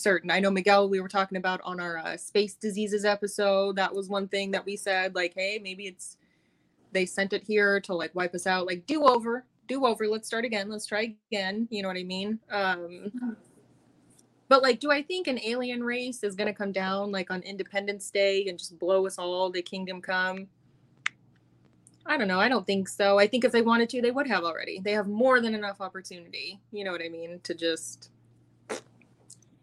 certain. 0.00 0.30
I 0.30 0.40
know 0.40 0.50
Miguel. 0.50 0.88
We 0.88 1.00
were 1.00 1.08
talking 1.08 1.38
about 1.38 1.60
on 1.64 1.80
our 1.80 1.98
uh, 1.98 2.16
space 2.16 2.54
diseases 2.54 3.04
episode. 3.04 3.76
That 3.76 3.94
was 3.94 4.08
one 4.08 4.28
thing 4.28 4.50
that 4.52 4.64
we 4.64 4.76
said. 4.76 5.14
Like, 5.14 5.34
hey, 5.34 5.60
maybe 5.62 5.86
it's 5.86 6.16
they 6.92 7.06
sent 7.06 7.32
it 7.32 7.44
here 7.44 7.80
to 7.80 7.94
like 7.94 8.14
wipe 8.14 8.34
us 8.34 8.46
out. 8.46 8.66
Like, 8.66 8.86
do 8.86 9.04
over, 9.04 9.44
do 9.68 9.86
over. 9.86 10.06
Let's 10.08 10.26
start 10.26 10.44
again. 10.44 10.68
Let's 10.68 10.86
try 10.86 11.14
again. 11.30 11.68
You 11.70 11.82
know 11.82 11.88
what 11.88 11.96
I 11.96 12.02
mean? 12.02 12.38
Um, 12.50 13.12
but 14.48 14.62
like, 14.62 14.80
do 14.80 14.90
I 14.90 15.02
think 15.02 15.28
an 15.28 15.38
alien 15.44 15.84
race 15.84 16.24
is 16.24 16.34
gonna 16.34 16.54
come 16.54 16.72
down 16.72 17.12
like 17.12 17.30
on 17.30 17.42
Independence 17.42 18.10
Day 18.10 18.46
and 18.48 18.58
just 18.58 18.78
blow 18.78 19.06
us 19.06 19.18
all? 19.18 19.50
The 19.50 19.62
kingdom 19.62 20.00
come? 20.00 20.48
I 22.06 22.16
don't 22.16 22.28
know. 22.28 22.40
I 22.40 22.48
don't 22.48 22.66
think 22.66 22.88
so. 22.88 23.18
I 23.18 23.28
think 23.28 23.44
if 23.44 23.52
they 23.52 23.62
wanted 23.62 23.88
to, 23.90 24.02
they 24.02 24.10
would 24.10 24.26
have 24.26 24.42
already. 24.42 24.80
They 24.80 24.92
have 24.92 25.06
more 25.06 25.40
than 25.40 25.54
enough 25.54 25.80
opportunity. 25.80 26.58
You 26.72 26.82
know 26.82 26.90
what 26.90 27.02
I 27.02 27.08
mean? 27.08 27.40
To 27.44 27.54
just 27.54 28.10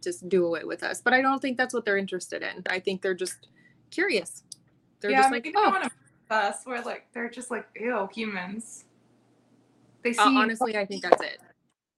just 0.02 0.28
do 0.30 0.46
away 0.46 0.64
with 0.64 0.84
us. 0.84 1.02
But 1.02 1.14
I 1.14 1.22
don't 1.22 1.42
think 1.42 1.58
that's 1.58 1.74
what 1.74 1.86
they're 1.86 1.98
interested 1.98 2.42
in. 2.42 2.64
I 2.70 2.80
think 2.80 3.02
they're 3.02 3.14
just 3.14 3.48
curious. 3.92 4.44
They're 5.00 5.12
yeah, 5.12 5.22
just 5.22 5.32
like, 5.32 5.54
oh, 5.56 5.70
want 5.70 5.84
to 5.84 5.92
us. 6.34 6.64
We're 6.66 6.82
like, 6.82 7.08
they're 7.14 7.30
just 7.30 7.52
like, 7.52 7.68
ew, 7.76 8.10
humans. 8.14 8.86
They 10.04 10.14
see. 10.14 10.20
Uh, 10.20 10.32
honestly, 10.32 10.78
I 10.78 10.86
think 10.86 11.04
that's 11.04 11.22
it. 11.22 11.40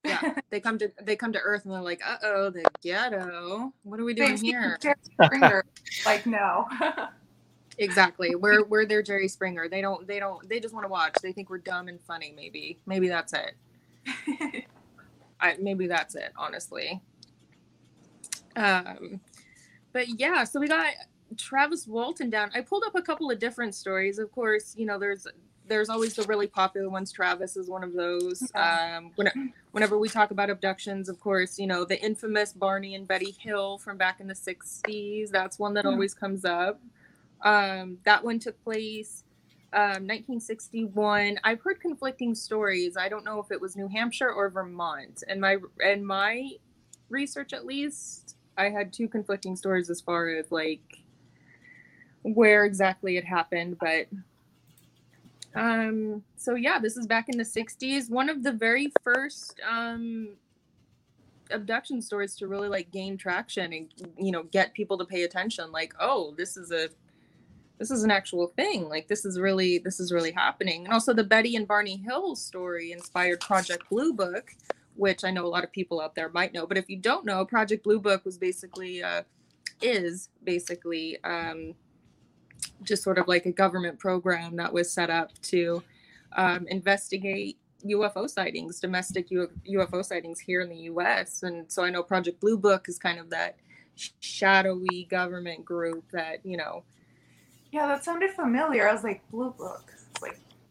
Yeah, 0.03 0.35
they 0.49 0.59
come 0.59 0.77
to 0.79 0.91
they 1.01 1.15
come 1.15 1.33
to 1.33 1.39
Earth 1.39 1.65
and 1.65 1.73
they're 1.73 1.81
like, 1.81 2.01
uh 2.05 2.17
oh, 2.23 2.49
the 2.49 2.63
ghetto. 2.81 3.73
What 3.83 3.99
are 3.99 4.05
we 4.05 4.13
doing 4.13 4.37
here? 4.37 4.77
Jerry 4.81 4.95
Springer. 5.23 5.65
like, 6.05 6.25
no. 6.25 6.67
Exactly. 7.79 8.35
We're 8.35 8.65
we're 8.65 8.85
their 8.85 9.01
Jerry 9.01 9.29
Springer. 9.29 9.69
They 9.69 9.81
don't 9.81 10.05
they 10.05 10.19
don't 10.19 10.47
they 10.49 10.59
just 10.59 10.73
want 10.73 10.83
to 10.83 10.89
watch. 10.89 11.15
They 11.23 11.31
think 11.31 11.49
we're 11.49 11.59
dumb 11.59 11.87
and 11.87 11.99
funny. 12.01 12.33
Maybe 12.35 12.77
maybe 12.85 13.07
that's 13.07 13.33
it. 13.33 13.55
I, 15.39 15.55
maybe 15.59 15.87
that's 15.87 16.15
it. 16.15 16.33
Honestly. 16.37 17.01
Um, 18.55 19.19
but 19.93 20.19
yeah, 20.19 20.43
so 20.43 20.59
we 20.59 20.67
got 20.67 20.93
Travis 21.37 21.87
Walton 21.87 22.29
down. 22.29 22.51
I 22.53 22.61
pulled 22.61 22.83
up 22.85 22.95
a 22.95 23.01
couple 23.01 23.29
of 23.31 23.39
different 23.39 23.75
stories. 23.75 24.19
Of 24.19 24.31
course, 24.31 24.75
you 24.77 24.85
know 24.85 24.99
there's 24.99 25.27
there's 25.67 25.89
always 25.89 26.15
the 26.15 26.23
really 26.23 26.47
popular 26.47 26.89
ones. 26.89 27.11
Travis 27.11 27.55
is 27.55 27.69
one 27.69 27.83
of 27.83 27.93
those. 27.93 28.51
Um, 28.55 29.11
when, 29.15 29.53
whenever 29.71 29.97
we 29.97 30.09
talk 30.09 30.31
about 30.31 30.49
abductions, 30.49 31.09
of 31.09 31.19
course, 31.19 31.59
you 31.59 31.67
know 31.67 31.85
the 31.85 32.01
infamous 32.03 32.53
Barney 32.53 32.95
and 32.95 33.07
Betty 33.07 33.35
Hill 33.39 33.77
from 33.77 33.97
back 33.97 34.19
in 34.19 34.27
the 34.27 34.33
'60s. 34.33 35.29
That's 35.29 35.59
one 35.59 35.73
that 35.75 35.85
always 35.85 36.13
comes 36.13 36.45
up. 36.45 36.79
Um, 37.41 37.99
that 38.03 38.23
one 38.23 38.39
took 38.39 38.61
place 38.63 39.23
um, 39.73 40.07
1961. 40.07 41.39
I've 41.43 41.61
heard 41.61 41.79
conflicting 41.79 42.33
stories. 42.33 42.97
I 42.97 43.07
don't 43.07 43.23
know 43.23 43.39
if 43.39 43.51
it 43.51 43.61
was 43.61 43.75
New 43.75 43.87
Hampshire 43.87 44.31
or 44.31 44.49
Vermont. 44.49 45.23
And 45.27 45.39
my 45.39 45.57
and 45.83 46.05
my 46.05 46.49
research, 47.09 47.53
at 47.53 47.65
least, 47.65 48.35
I 48.59 48.69
had 48.69 48.91
two 48.91 49.07
conflicting 49.07 49.55
stories 49.55 49.89
as 49.89 50.01
far 50.01 50.27
as 50.27 50.51
like 50.51 50.99
where 52.23 52.65
exactly 52.65 53.15
it 53.15 53.23
happened. 53.23 53.77
But 53.79 54.07
um, 55.55 56.23
so 56.35 56.55
yeah, 56.55 56.77
this 56.77 56.97
is 56.97 57.07
back 57.07 57.29
in 57.29 57.37
the 57.37 57.43
60s. 57.43 58.09
One 58.09 58.29
of 58.29 58.43
the 58.43 58.51
very 58.51 58.91
first 59.03 59.59
um 59.67 60.29
abduction 61.51 62.01
stories 62.01 62.35
to 62.35 62.47
really 62.47 62.67
like 62.67 62.91
gain 62.91 63.17
traction 63.17 63.73
and 63.73 63.87
you 64.17 64.31
know 64.31 64.43
get 64.43 64.73
people 64.73 64.99
to 64.99 65.03
pay 65.05 65.23
attention 65.23 65.71
like 65.71 65.93
oh 65.99 66.31
this 66.37 66.55
is 66.55 66.71
a 66.71 66.87
this 67.79 67.89
is 67.89 68.03
an 68.03 68.11
actual 68.11 68.47
thing 68.55 68.87
like 68.87 69.07
this 69.07 69.25
is 69.25 69.39
really 69.39 69.79
this 69.79 69.99
is 69.99 70.11
really 70.11 70.31
happening 70.31 70.85
and 70.85 70.93
also 70.93 71.11
the 71.11 71.23
betty 71.23 71.55
and 71.55 71.67
barney 71.67 71.97
hill 71.97 72.35
story 72.35 72.91
inspired 72.91 73.39
project 73.39 73.83
blue 73.89 74.13
book 74.13 74.53
which 74.99 75.23
i 75.23 75.31
know 75.31 75.45
a 75.45 75.47
lot 75.47 75.63
of 75.63 75.71
people 75.71 75.99
out 76.01 76.13
there 76.15 76.29
might 76.29 76.53
know 76.53 76.67
but 76.67 76.77
if 76.77 76.89
you 76.89 76.97
don't 76.97 77.25
know 77.25 77.45
project 77.45 77.83
blue 77.83 77.99
book 77.99 78.23
was 78.25 78.37
basically 78.37 79.01
uh, 79.01 79.23
is 79.81 80.29
basically 80.43 81.17
um, 81.23 81.73
just 82.83 83.03
sort 83.03 83.17
of 83.17 83.27
like 83.27 83.45
a 83.45 83.51
government 83.51 83.99
program 83.99 84.55
that 84.57 84.71
was 84.71 84.91
set 84.91 85.09
up 85.09 85.31
to 85.41 85.81
um, 86.33 86.67
investigate 86.67 87.57
UFO 87.85 88.29
sightings, 88.29 88.79
domestic 88.79 89.29
UFO 89.29 90.03
sightings 90.03 90.39
here 90.39 90.61
in 90.61 90.69
the 90.69 90.75
US. 90.91 91.43
And 91.43 91.71
so 91.71 91.83
I 91.83 91.89
know 91.89 92.03
Project 92.03 92.41
Blue 92.41 92.57
Book 92.57 92.89
is 92.89 92.99
kind 92.99 93.19
of 93.19 93.29
that 93.29 93.57
shadowy 94.19 95.07
government 95.09 95.65
group 95.65 96.03
that, 96.11 96.45
you 96.45 96.57
know, 96.57 96.83
Yeah, 97.71 97.87
that 97.87 98.03
sounded 98.03 98.31
familiar. 98.31 98.87
I 98.87 98.93
was 98.93 99.03
like, 99.03 99.21
Blue 99.31 99.51
Book. 99.51 99.93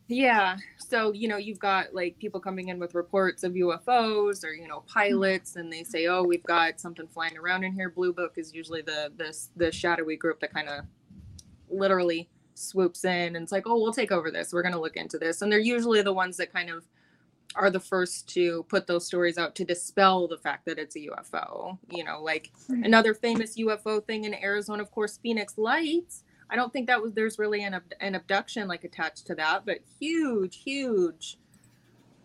Yeah. 0.09 0.57
So, 0.79 1.13
you 1.13 1.29
know, 1.29 1.37
you've 1.37 1.59
got 1.59 1.95
like 1.95 2.19
people 2.19 2.41
coming 2.41 2.69
in 2.69 2.79
with 2.79 2.95
reports 2.95 3.45
of 3.45 3.53
UFOs 3.53 4.43
or, 4.43 4.53
you 4.53 4.67
know, 4.67 4.79
mm-hmm. 4.79 4.99
pilots 4.99 5.57
and 5.57 5.71
they 5.71 5.85
say, 5.85 6.07
"Oh, 6.07 6.23
we've 6.23 6.43
got 6.45 6.81
something 6.81 7.07
flying 7.07 7.37
around 7.37 7.65
in 7.65 7.73
here." 7.73 7.91
Blue 7.91 8.13
Book 8.13 8.33
is 8.37 8.55
usually 8.55 8.83
the 8.83 9.13
this 9.17 9.51
the 9.57 9.71
shadowy 9.71 10.17
group 10.17 10.41
that 10.41 10.53
kind 10.53 10.69
of 10.69 10.85
literally 11.71 12.29
swoops 12.55 13.05
in 13.05 13.37
and 13.37 13.43
it's 13.43 13.53
like, 13.53 13.67
"Oh, 13.67 13.81
we'll 13.81 13.93
take 13.93 14.11
over 14.11 14.31
this. 14.31 14.53
We're 14.53 14.63
going 14.63 14.75
to 14.75 14.81
look 14.81 14.97
into 14.97 15.19
this." 15.19 15.43
And 15.43 15.53
they're 15.53 15.59
usually 15.59 16.01
the 16.01 16.15
ones 16.15 16.39
that 16.39 16.53
kind 16.53 16.71
of 16.71 16.85
are 17.55 17.71
the 17.71 17.81
first 17.81 18.29
to 18.29 18.63
put 18.65 18.87
those 18.87 19.07
stories 19.07 19.39
out 19.39 19.55
to 19.57 19.65
dispel 19.65 20.29
the 20.29 20.39
fact 20.39 20.65
that 20.67 20.79
it's 20.79 20.97
a 20.97 21.01
UFO. 21.01 21.79
You 21.91 22.05
know, 22.05 22.23
like 22.23 22.51
another 22.69 23.13
famous 23.13 23.59
UFO 23.59 24.03
thing 24.05 24.25
in 24.25 24.35
Arizona, 24.35 24.83
of 24.83 24.91
course, 24.91 25.19
Phoenix 25.19 25.59
Lights. 25.59 26.25
I 26.51 26.57
don't 26.57 26.73
think 26.73 26.87
that 26.87 27.03
was 27.03 27.13
there's 27.13 27.39
really 27.39 27.63
an 27.65 27.81
an 28.01 28.15
abduction 28.15 28.69
like 28.69 28.85
attached 28.85 29.27
to 29.27 29.35
that, 29.37 29.67
but 29.67 29.79
huge, 30.01 30.63
huge, 30.63 31.39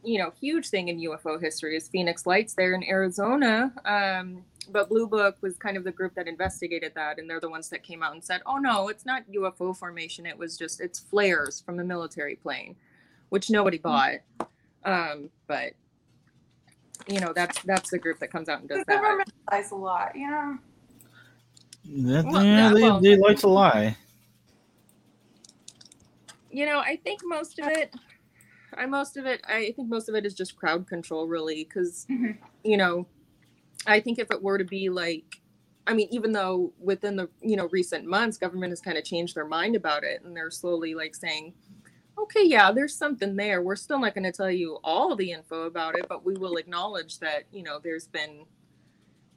you 0.04 0.18
know, 0.20 0.32
huge 0.40 0.70
thing 0.70 0.88
in 0.88 1.00
UFO 1.00 1.40
history 1.42 1.76
is 1.76 1.88
Phoenix 1.90 2.26
Lights 2.26 2.54
there 2.54 2.74
in 2.74 2.84
Arizona. 2.84 3.74
Um, 3.86 4.44
but 4.72 4.88
Blue 4.88 5.08
Book 5.08 5.36
was 5.42 5.58
kind 5.58 5.76
of 5.76 5.84
the 5.84 5.92
group 5.92 6.16
that 6.16 6.26
investigated 6.28 6.94
that, 6.96 7.20
and 7.20 7.30
they're 7.30 7.42
the 7.42 7.50
ones 7.50 7.68
that 7.70 7.84
came 7.84 8.02
out 8.02 8.14
and 8.14 8.24
said, 8.24 8.42
"Oh 8.46 8.58
no, 8.58 8.88
it's 8.88 9.06
not 9.06 9.24
UFO 9.30 9.76
formation. 9.76 10.26
It 10.26 10.38
was 10.38 10.58
just 10.58 10.80
it's 10.80 11.00
flares 11.00 11.62
from 11.66 11.80
a 11.80 11.84
military 11.84 12.38
plane," 12.38 12.78
which 13.30 13.50
nobody 13.50 13.78
bought. 13.78 14.20
Um, 14.86 15.30
but 15.48 15.74
you 17.10 17.20
know, 17.20 17.34
that's 17.36 17.62
that's 17.64 17.90
the 17.90 18.00
group 18.00 18.20
that 18.20 18.32
comes 18.32 18.48
out 18.48 18.62
and 18.62 18.70
does 18.70 18.80
the 18.80 18.86
that. 18.88 19.02
government 19.02 19.34
lies 19.52 19.72
a 19.72 19.76
lot, 19.76 20.16
you 20.16 20.30
know? 20.30 20.58
That- 21.86 22.26
Well, 22.26 22.46
yeah, 22.46 22.70
that- 22.70 22.76
they, 22.76 22.82
well- 22.84 23.00
they 23.02 23.16
like 23.18 23.40
to 23.40 23.48
lie. 23.48 23.98
You 26.54 26.66
know 26.66 26.80
i 26.80 26.96
think 27.04 27.20
most 27.26 27.58
of 27.60 27.68
it 27.68 27.94
i 28.78 28.86
most 28.86 29.18
of 29.18 29.26
it 29.26 29.42
i 29.48 29.72
think 29.76 29.90
most 29.90 30.08
of 30.08 30.16
it 30.16 30.26
is 30.26 30.34
just 30.34 30.56
crowd 30.56 30.88
control 30.88 31.28
really 31.28 31.64
because 31.64 32.06
Mhm. 32.10 32.38
you 32.64 32.78
know 32.78 33.08
i 33.88 34.00
think 34.00 34.20
if 34.20 34.30
it 34.32 34.42
were 34.42 34.58
to 34.58 34.64
be 34.64 34.90
like 34.90 35.42
i 35.88 35.94
mean 35.94 36.08
even 36.12 36.32
though 36.32 36.72
within 36.80 37.16
the 37.16 37.28
you 37.42 37.56
know 37.56 37.68
recent 37.72 38.06
months 38.06 38.38
government 38.38 38.72
has 38.72 38.82
kind 38.82 38.98
of 38.98 39.04
changed 39.04 39.36
their 39.36 39.48
mind 39.48 39.76
about 39.76 40.04
it 40.04 40.22
and 40.24 40.36
they're 40.38 40.52
slowly 40.52 40.94
like 40.96 41.16
saying 41.16 41.54
okay 42.18 42.46
yeah 42.46 42.72
there's 42.72 42.96
something 42.96 43.36
there 43.36 43.62
we're 43.64 43.76
still 43.76 44.00
not 44.00 44.14
going 44.14 44.24
to 44.24 44.32
tell 44.32 44.52
you 44.52 44.78
all 44.84 45.16
the 45.16 45.32
info 45.32 45.64
about 45.64 45.98
it 45.98 46.06
but 46.08 46.24
we 46.24 46.36
will 46.36 46.58
acknowledge 46.58 47.18
that 47.20 47.44
you 47.52 47.64
know 47.64 47.80
there's 47.84 48.08
been 48.08 48.46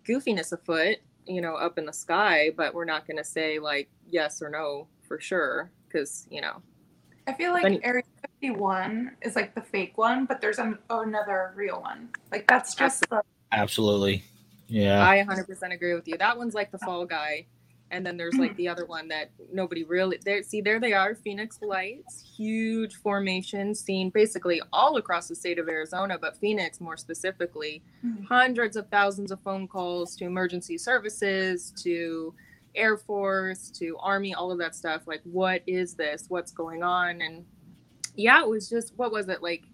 goofiness 0.06 0.52
afoot 0.52 0.98
you 1.26 1.40
know 1.40 1.54
up 1.54 1.78
in 1.78 1.86
the 1.86 1.92
sky 1.92 2.50
but 2.56 2.74
we're 2.74 2.84
not 2.84 3.06
going 3.06 3.16
to 3.16 3.24
say 3.24 3.58
like 3.58 3.88
yes 4.06 4.42
or 4.42 4.50
no 4.50 4.86
for 5.08 5.18
sure 5.18 5.70
because 5.88 6.26
you 6.30 6.40
know 6.40 6.62
I 7.26 7.32
feel 7.32 7.52
like 7.52 7.62
Funny. 7.62 7.80
Area 7.84 8.04
51 8.40 9.12
is 9.22 9.34
like 9.34 9.54
the 9.54 9.60
fake 9.60 9.98
one, 9.98 10.26
but 10.26 10.40
there's 10.40 10.58
an, 10.58 10.78
another 10.90 11.52
real 11.56 11.80
one. 11.80 12.08
Like 12.30 12.46
that's 12.46 12.74
just 12.74 13.08
the 13.10 13.22
Absolutely. 13.52 14.22
Yeah. 14.68 15.06
I 15.06 15.24
100% 15.24 15.72
agree 15.72 15.94
with 15.94 16.06
you. 16.08 16.16
That 16.18 16.36
one's 16.36 16.54
like 16.54 16.70
the 16.70 16.78
fall 16.78 17.04
guy. 17.04 17.46
And 17.90 18.04
then 18.04 18.16
there's 18.16 18.34
like 18.34 18.56
the 18.56 18.68
other 18.68 18.84
one 18.84 19.08
that 19.08 19.30
nobody 19.52 19.84
really 19.84 20.18
there. 20.24 20.42
See, 20.42 20.60
there 20.60 20.80
they 20.80 20.92
are, 20.92 21.14
Phoenix 21.14 21.58
Lights, 21.62 22.24
huge 22.36 22.96
formation 22.96 23.74
seen 23.74 24.10
basically 24.10 24.60
all 24.72 24.96
across 24.96 25.28
the 25.28 25.36
state 25.36 25.58
of 25.58 25.68
Arizona, 25.68 26.18
but 26.20 26.36
Phoenix 26.36 26.80
more 26.80 26.96
specifically. 26.96 27.82
Mhm. 28.04 28.26
Hundreds 28.26 28.76
of 28.76 28.88
thousands 28.88 29.30
of 29.30 29.40
phone 29.40 29.68
calls 29.68 30.16
to 30.16 30.24
emergency 30.24 30.78
services, 30.78 31.72
to 31.82 32.34
Air 32.76 32.96
Force, 32.96 33.70
to 33.78 33.96
Army, 33.98 34.34
all 34.34 34.52
of 34.52 34.58
that 34.58 34.74
stuff. 34.74 35.02
Like, 35.06 35.22
what 35.24 35.62
is 35.66 35.94
this? 35.94 36.26
What's 36.28 36.52
going 36.52 36.82
on? 36.82 37.20
And 37.20 37.44
yeah, 38.14 38.42
it 38.42 38.48
was 38.48 38.68
just 38.68 38.92
what 38.96 39.12
was 39.12 39.28
it 39.28 39.42
like? 39.42 39.64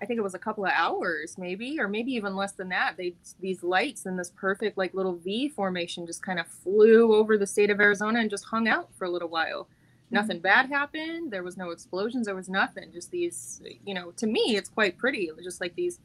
I 0.00 0.04
think 0.04 0.18
it 0.18 0.22
was 0.22 0.34
a 0.34 0.38
couple 0.38 0.66
of 0.66 0.72
hours, 0.74 1.36
maybe, 1.38 1.80
or 1.80 1.88
maybe 1.88 2.12
even 2.12 2.36
less 2.36 2.52
than 2.52 2.68
that. 2.68 2.96
They 2.96 3.14
these 3.40 3.62
lights 3.62 4.06
in 4.06 4.16
this 4.16 4.30
perfect 4.36 4.76
like 4.76 4.94
little 4.94 5.16
V 5.16 5.48
formation 5.48 6.06
just 6.06 6.22
kind 6.22 6.38
of 6.38 6.46
flew 6.46 7.14
over 7.14 7.38
the 7.38 7.46
state 7.46 7.70
of 7.70 7.80
Arizona 7.80 8.20
and 8.20 8.30
just 8.30 8.44
hung 8.44 8.68
out 8.68 8.90
for 8.98 9.06
a 9.06 9.10
little 9.10 9.28
while. 9.28 9.64
Mm-hmm. 9.64 10.14
Nothing 10.16 10.40
bad 10.40 10.68
happened. 10.68 11.32
There 11.32 11.42
was 11.42 11.56
no 11.56 11.70
explosions. 11.70 12.26
There 12.26 12.34
was 12.34 12.48
nothing. 12.48 12.92
Just 12.92 13.10
these, 13.10 13.62
you 13.84 13.94
know, 13.94 14.10
to 14.12 14.26
me, 14.26 14.56
it's 14.56 14.68
quite 14.68 14.98
pretty. 14.98 15.24
It 15.26 15.36
was 15.36 15.44
just 15.44 15.60
like 15.60 15.74
these 15.74 16.00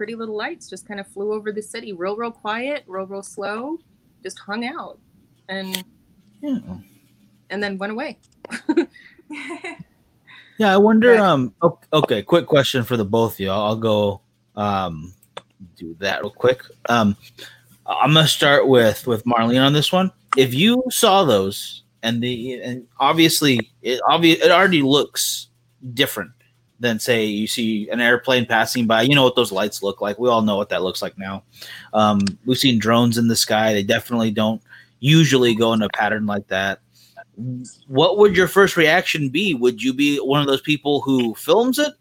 pretty 0.00 0.14
little 0.14 0.36
lights 0.36 0.70
just 0.70 0.86
kind 0.86 1.00
of 1.00 1.06
flew 1.06 1.32
over 1.32 1.52
the 1.52 1.62
city, 1.62 1.92
real, 1.92 2.16
real 2.16 2.30
quiet, 2.30 2.84
real, 2.86 3.06
real 3.06 3.22
slow, 3.22 3.78
just 4.22 4.38
hung 4.38 4.64
out, 4.64 4.98
and 5.50 5.84
yeah. 6.40 6.58
and 7.50 7.62
then 7.62 7.76
went 7.76 7.92
away. 7.92 8.18
Yeah, 10.60 10.74
I 10.74 10.76
wonder. 10.76 11.12
Right. 11.12 11.20
Um. 11.20 11.54
Okay, 11.90 12.20
quick 12.22 12.44
question 12.44 12.84
for 12.84 12.98
the 12.98 13.04
both 13.04 13.32
of 13.32 13.40
you. 13.40 13.48
I'll, 13.48 13.62
I'll 13.62 13.76
go. 13.76 14.20
Um, 14.56 15.14
do 15.74 15.96
that 16.00 16.20
real 16.20 16.30
quick. 16.30 16.60
Um, 16.86 17.16
I'm 17.86 18.12
gonna 18.12 18.28
start 18.28 18.68
with 18.68 19.06
with 19.06 19.24
Marlene 19.24 19.64
on 19.64 19.72
this 19.72 19.90
one. 19.90 20.12
If 20.36 20.52
you 20.52 20.84
saw 20.90 21.24
those, 21.24 21.84
and 22.02 22.22
the 22.22 22.60
and 22.60 22.86
obviously 22.98 23.70
it 23.80 24.02
obvious 24.06 24.44
it 24.44 24.50
already 24.50 24.82
looks 24.82 25.48
different 25.94 26.32
than 26.78 26.98
say 26.98 27.24
you 27.24 27.46
see 27.46 27.88
an 27.88 28.02
airplane 28.02 28.44
passing 28.44 28.86
by. 28.86 29.00
You 29.00 29.14
know 29.14 29.24
what 29.24 29.36
those 29.36 29.52
lights 29.52 29.82
look 29.82 30.02
like. 30.02 30.18
We 30.18 30.28
all 30.28 30.42
know 30.42 30.58
what 30.58 30.68
that 30.68 30.82
looks 30.82 31.00
like 31.00 31.16
now. 31.16 31.42
Um, 31.94 32.20
we've 32.44 32.58
seen 32.58 32.78
drones 32.78 33.16
in 33.16 33.28
the 33.28 33.36
sky. 33.36 33.72
They 33.72 33.82
definitely 33.82 34.30
don't 34.30 34.60
usually 35.00 35.54
go 35.54 35.72
in 35.72 35.82
a 35.82 35.88
pattern 35.88 36.26
like 36.26 36.46
that 36.48 36.80
what 37.86 38.18
would 38.18 38.36
your 38.36 38.48
first 38.48 38.76
reaction 38.76 39.28
be? 39.28 39.54
Would 39.54 39.82
you 39.82 39.92
be 39.92 40.18
one 40.18 40.40
of 40.40 40.46
those 40.46 40.60
people 40.60 41.00
who 41.00 41.34
films 41.34 41.78
it? 41.78 41.92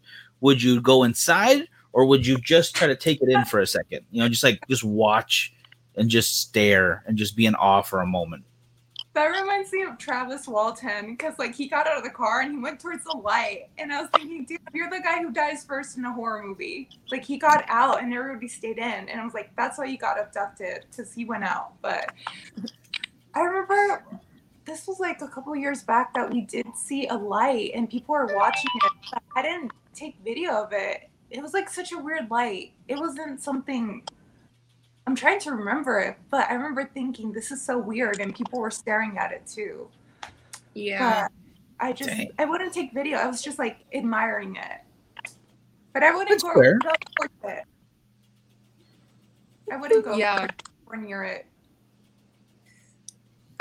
Would 0.41 0.61
you 0.61 0.81
go 0.81 1.03
inside 1.03 1.67
or 1.93 2.05
would 2.05 2.25
you 2.25 2.37
just 2.37 2.75
try 2.75 2.87
to 2.87 2.95
take 2.95 3.21
it 3.21 3.29
in 3.29 3.45
for 3.45 3.59
a 3.59 3.67
second? 3.67 4.01
You 4.11 4.21
know, 4.21 4.29
just 4.29 4.43
like 4.43 4.59
just 4.69 4.83
watch 4.83 5.53
and 5.95 6.09
just 6.09 6.41
stare 6.41 7.03
and 7.07 7.17
just 7.17 7.35
be 7.35 7.45
in 7.45 7.55
awe 7.55 7.81
for 7.81 8.01
a 8.01 8.05
moment. 8.05 8.43
That 9.13 9.25
reminds 9.25 9.73
me 9.73 9.81
of 9.83 9.97
Travis 9.97 10.47
Walton 10.47 11.07
because 11.07 11.33
like 11.39 11.55
he 11.55 11.67
got 11.67 11.87
out 11.87 11.97
of 11.97 12.03
the 12.03 12.09
car 12.09 12.41
and 12.41 12.51
he 12.53 12.57
went 12.59 12.79
towards 12.79 13.03
the 13.03 13.17
light, 13.17 13.67
and 13.77 13.91
I 13.91 14.01
was 14.01 14.09
thinking, 14.15 14.45
dude, 14.45 14.59
you're 14.71 14.89
the 14.89 15.01
guy 15.01 15.21
who 15.21 15.31
dies 15.31 15.65
first 15.65 15.97
in 15.97 16.05
a 16.05 16.13
horror 16.13 16.43
movie. 16.43 16.87
Like 17.11 17.25
he 17.25 17.37
got 17.37 17.65
out 17.67 18.01
and 18.01 18.13
everybody 18.13 18.47
stayed 18.47 18.77
in, 18.77 19.09
and 19.09 19.19
I 19.19 19.25
was 19.25 19.33
like, 19.33 19.49
that's 19.57 19.77
why 19.77 19.85
you 19.85 19.97
got 19.97 20.19
abducted 20.19 20.85
because 20.89 21.11
he 21.11 21.25
went 21.25 21.43
out. 21.43 21.73
But 21.81 22.13
was 24.99 25.07
like 25.07 25.21
a 25.21 25.27
couple 25.27 25.55
years 25.55 25.83
back 25.83 26.13
that 26.13 26.29
we 26.29 26.41
did 26.41 26.67
see 26.75 27.07
a 27.07 27.13
light 27.13 27.71
and 27.73 27.89
people 27.89 28.13
were 28.13 28.35
watching 28.35 28.69
it. 28.75 28.91
But 29.11 29.23
I 29.35 29.41
didn't 29.41 29.71
take 29.93 30.15
video 30.23 30.53
of 30.63 30.73
it. 30.73 31.09
It 31.29 31.41
was 31.41 31.53
like 31.53 31.69
such 31.69 31.91
a 31.91 31.97
weird 31.97 32.29
light. 32.29 32.73
It 32.87 32.97
wasn't 32.97 33.41
something. 33.41 34.03
I'm 35.07 35.15
trying 35.15 35.39
to 35.41 35.51
remember 35.51 35.99
it, 35.99 36.17
but 36.29 36.49
I 36.49 36.53
remember 36.53 36.89
thinking 36.93 37.31
this 37.31 37.51
is 37.51 37.61
so 37.61 37.79
weird, 37.79 38.19
and 38.19 38.35
people 38.35 38.59
were 38.59 38.69
staring 38.69 39.17
at 39.17 39.31
it 39.31 39.47
too. 39.47 39.87
Yeah. 40.73 41.27
But 41.79 41.85
I 41.85 41.93
just 41.93 42.09
Dang. 42.09 42.31
I 42.37 42.45
wouldn't 42.45 42.73
take 42.73 42.93
video. 42.93 43.17
I 43.17 43.27
was 43.27 43.41
just 43.41 43.57
like 43.57 43.77
admiring 43.93 44.55
it. 44.57 45.31
But 45.93 46.03
I 46.03 46.11
wouldn't 46.11 46.29
That's 46.29 46.43
go, 46.43 46.53
fair. 46.53 46.77
go 46.77 46.91
towards 47.17 47.33
it. 47.43 47.63
I 49.71 49.77
wouldn't 49.77 50.03
go 50.05 50.15
Yeah. 50.15 50.47
near 50.95 51.23
it. 51.23 51.45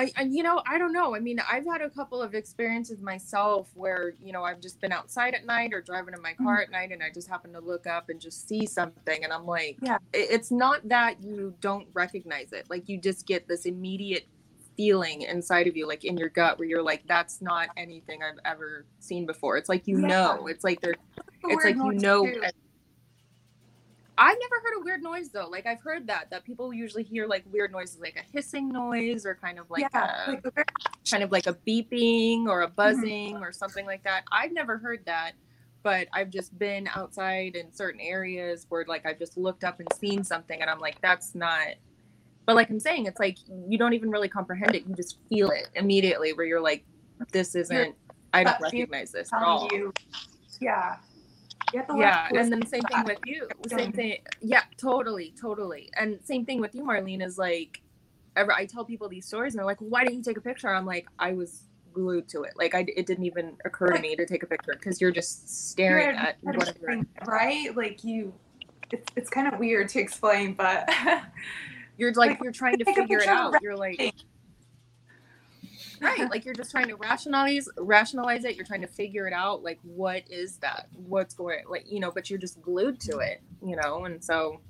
I, 0.00 0.12
and 0.16 0.32
you 0.32 0.44
know, 0.44 0.62
I 0.64 0.78
don't 0.78 0.92
know. 0.92 1.16
I 1.16 1.18
mean, 1.18 1.40
I've 1.50 1.66
had 1.66 1.80
a 1.82 1.90
couple 1.90 2.22
of 2.22 2.34
experiences 2.34 3.00
myself 3.00 3.68
where, 3.74 4.14
you 4.22 4.32
know, 4.32 4.44
I've 4.44 4.61
just 4.61 4.80
been 4.80 4.92
outside 4.92 5.34
at 5.34 5.44
night 5.44 5.74
or 5.74 5.80
driving 5.80 6.14
in 6.14 6.22
my 6.22 6.32
mm-hmm. 6.34 6.44
car 6.44 6.62
at 6.62 6.70
night 6.70 6.92
and 6.92 7.02
I 7.02 7.11
just 7.11 7.28
happen 7.28 7.52
to 7.54 7.61
look 7.61 7.87
up 7.87 8.08
and 8.08 8.20
just 8.20 8.48
see 8.48 8.64
something. 8.64 9.24
And 9.24 9.32
I'm 9.32 9.44
like, 9.44 9.76
Yeah. 9.82 9.98
it- 10.12 10.30
it's 10.30 10.52
not 10.52 10.88
that 10.88 11.20
you 11.22 11.54
don't 11.61 11.88
recognize 11.94 12.52
it. 12.52 12.70
Like, 12.70 12.88
you 12.88 12.98
just 13.00 13.26
get 13.26 13.48
this 13.48 13.66
immediate 13.66 14.28
feeling 14.76 15.22
inside 15.22 15.66
of 15.66 15.76
you, 15.76 15.88
like 15.88 16.04
in 16.04 16.16
your 16.16 16.28
gut, 16.28 16.61
where 16.61 16.68
you're 16.68 16.82
like, 16.82 17.02
that's 17.08 17.42
not 17.42 17.68
anything 17.76 18.22
I've 18.22 18.38
ever 18.44 18.87
seen 19.00 19.26
before. 19.26 19.56
It's 19.56 19.68
like, 19.68 19.88
you 19.88 20.00
Yeah. 20.00 20.06
know, 20.06 20.46
it's 20.46 20.62
like 20.62 20.80
they're, 20.80 20.94
it's 21.42 21.64
like, 21.64 21.74
you 21.74 21.94
know, 21.94 22.24
too. 22.24 22.40
I've 24.18 24.37
never 24.40 24.57
heard 24.64 24.81
a 24.81 24.85
weird 24.85 25.02
noise 25.02 25.31
though. 25.31 25.46
Like 25.48 25.66
I've 25.66 25.81
heard 25.81 26.07
that 26.09 26.28
that 26.31 26.44
people 26.44 26.74
usually 26.74 27.04
hear 27.04 27.26
like 27.26 27.44
weird 27.52 27.70
noises, 27.72 28.00
like 28.00 28.16
a 28.16 28.37
hissing 28.37 28.68
noise 28.68 29.24
or 29.24 29.37
kind 29.37 29.59
of 29.59 29.70
like 29.70 29.87
yeah, 29.92 30.24
a 30.26 30.33
like 30.33 30.70
kind 31.09 31.22
of 31.22 31.31
like 31.33 31.46
a 31.46 31.54
beeping 31.66 32.46
or 32.46 32.62
Mm-hmm. 32.62 32.64
a 32.64 32.68
buzzing 32.68 33.37
or 33.37 33.52
something 33.52 33.87
like 33.87 34.02
that. 34.02 34.24
I've 34.33 34.52
never 34.52 34.76
heard 34.76 35.04
that, 35.07 35.33
but 35.85 36.09
I've 36.12 36.31
just 36.31 36.59
been 36.59 36.88
outside 36.94 37.54
in 37.54 37.72
certain 37.72 38.00
areas 38.00 38.66
where 38.68 38.85
like 38.88 39.07
I've 39.07 39.18
just 39.18 39.38
looked 39.38 39.62
up 39.64 39.78
and 39.78 39.88
seen 39.98 40.24
something 40.24 40.61
and 40.61 40.68
I'm 40.68 40.81
like, 40.81 41.00
that's 41.00 41.35
not. 41.37 41.68
But 42.44 42.57
like 42.57 42.70
I'm 42.70 42.81
saying, 42.81 43.07
it's 43.07 43.20
like 43.20 43.37
you 43.48 43.78
don't 43.78 43.92
even 43.92 44.11
really 44.11 44.28
comprehend 44.28 44.74
it. 44.74 44.85
You 44.88 44.94
just 44.94 45.18
feel 45.28 45.50
it 45.50 45.68
immediately, 45.74 46.33
where 46.33 46.46
you're 46.46 46.61
like, 46.61 46.85
this 47.31 47.54
isn't. 47.54 47.94
I 48.33 48.42
don't 48.44 48.61
recognize 48.61 49.12
this 49.12 49.33
at 49.33 49.42
all. 49.42 49.68
you. 49.72 49.92
Yeah. 50.61 50.96
To 51.72 51.78
let 51.90 51.98
Yeah, 51.98 52.28
and 52.35 52.52
then 52.52 52.66
same 52.66 52.83
thing 52.83 53.04
with 53.04 53.18
you. 53.24 53.48
Same 53.68 53.92
thing. 53.92 54.18
Yeah, 54.40 54.62
totally, 54.76 55.35
totally. 55.40 55.90
And 55.98 56.18
same 56.24 56.44
thing 56.44 56.61
with 56.61 56.74
you, 56.74 56.83
Marlene. 56.83 57.24
Is 57.24 57.38
like, 57.38 57.81
ever 58.37 58.52
I 58.52 58.66
tell 58.66 58.85
people 58.85 59.09
these 59.09 59.26
stories, 59.26 59.54
and 59.54 59.59
they're 59.59 59.66
like, 59.66 59.81
"Why 59.81 60.04
didn't 60.04 60.18
you 60.18 60.22
take 60.22 60.37
a 60.37 60.42
picture?" 60.42 60.68
I'm 60.68 60.87
like, 60.87 61.07
I 61.18 61.33
was 61.33 61.62
glued 61.92 62.28
to 62.28 62.42
it. 62.42 62.52
Like, 62.57 62.74
I 62.74 62.87
it 62.96 63.07
didn't 63.07 63.24
even 63.24 63.57
occur 63.64 63.88
to 63.88 64.00
me 64.00 64.16
to 64.16 64.26
take 64.26 64.42
a 64.42 64.46
picture 64.46 64.72
because 64.72 65.00
you're 65.00 65.11
just 65.11 65.70
staring 65.70 66.14
You're 66.14 66.14
at 66.14 66.37
whatever. 66.42 67.04
right? 67.26 67.76
Like 67.76 68.04
you, 68.04 68.33
it's, 68.90 69.07
it's 69.16 69.31
kind 69.31 69.52
of 69.52 69.59
weird 69.59 69.88
to 69.90 70.00
explain, 70.00 70.54
but 70.54 70.88
You're 71.98 72.12
like, 72.12 72.31
Like, 72.31 72.42
you're 72.42 72.52
trying 72.52 72.78
to 72.78 72.85
figure 72.85 73.18
it 73.18 73.26
out. 73.26 73.54
You're 73.61 73.76
like, 73.76 74.14
right, 76.00 76.28
like 76.30 76.44
you're 76.44 76.54
just 76.54 76.70
trying 76.70 76.88
to 76.88 76.96
rationalize 76.96 77.68
rationalize 77.78 78.44
it. 78.44 78.56
You're 78.56 78.66
trying 78.66 78.80
to 78.82 78.87
figure 78.87 79.26
it 79.26 79.32
out. 79.32 79.62
Like, 79.62 79.78
what 79.82 80.22
is 80.30 80.56
that? 80.58 80.88
What's 80.92 81.34
going? 81.34 81.61
Like, 81.68 81.90
you 81.90 82.00
know, 82.00 82.11
but 82.11 82.28
you're 82.30 82.38
just 82.38 82.61
glued 82.62 83.00
to 83.00 83.18
it. 83.18 83.40
You 83.64 83.76
know, 83.76 84.04
and 84.04 84.22
so 84.22 84.61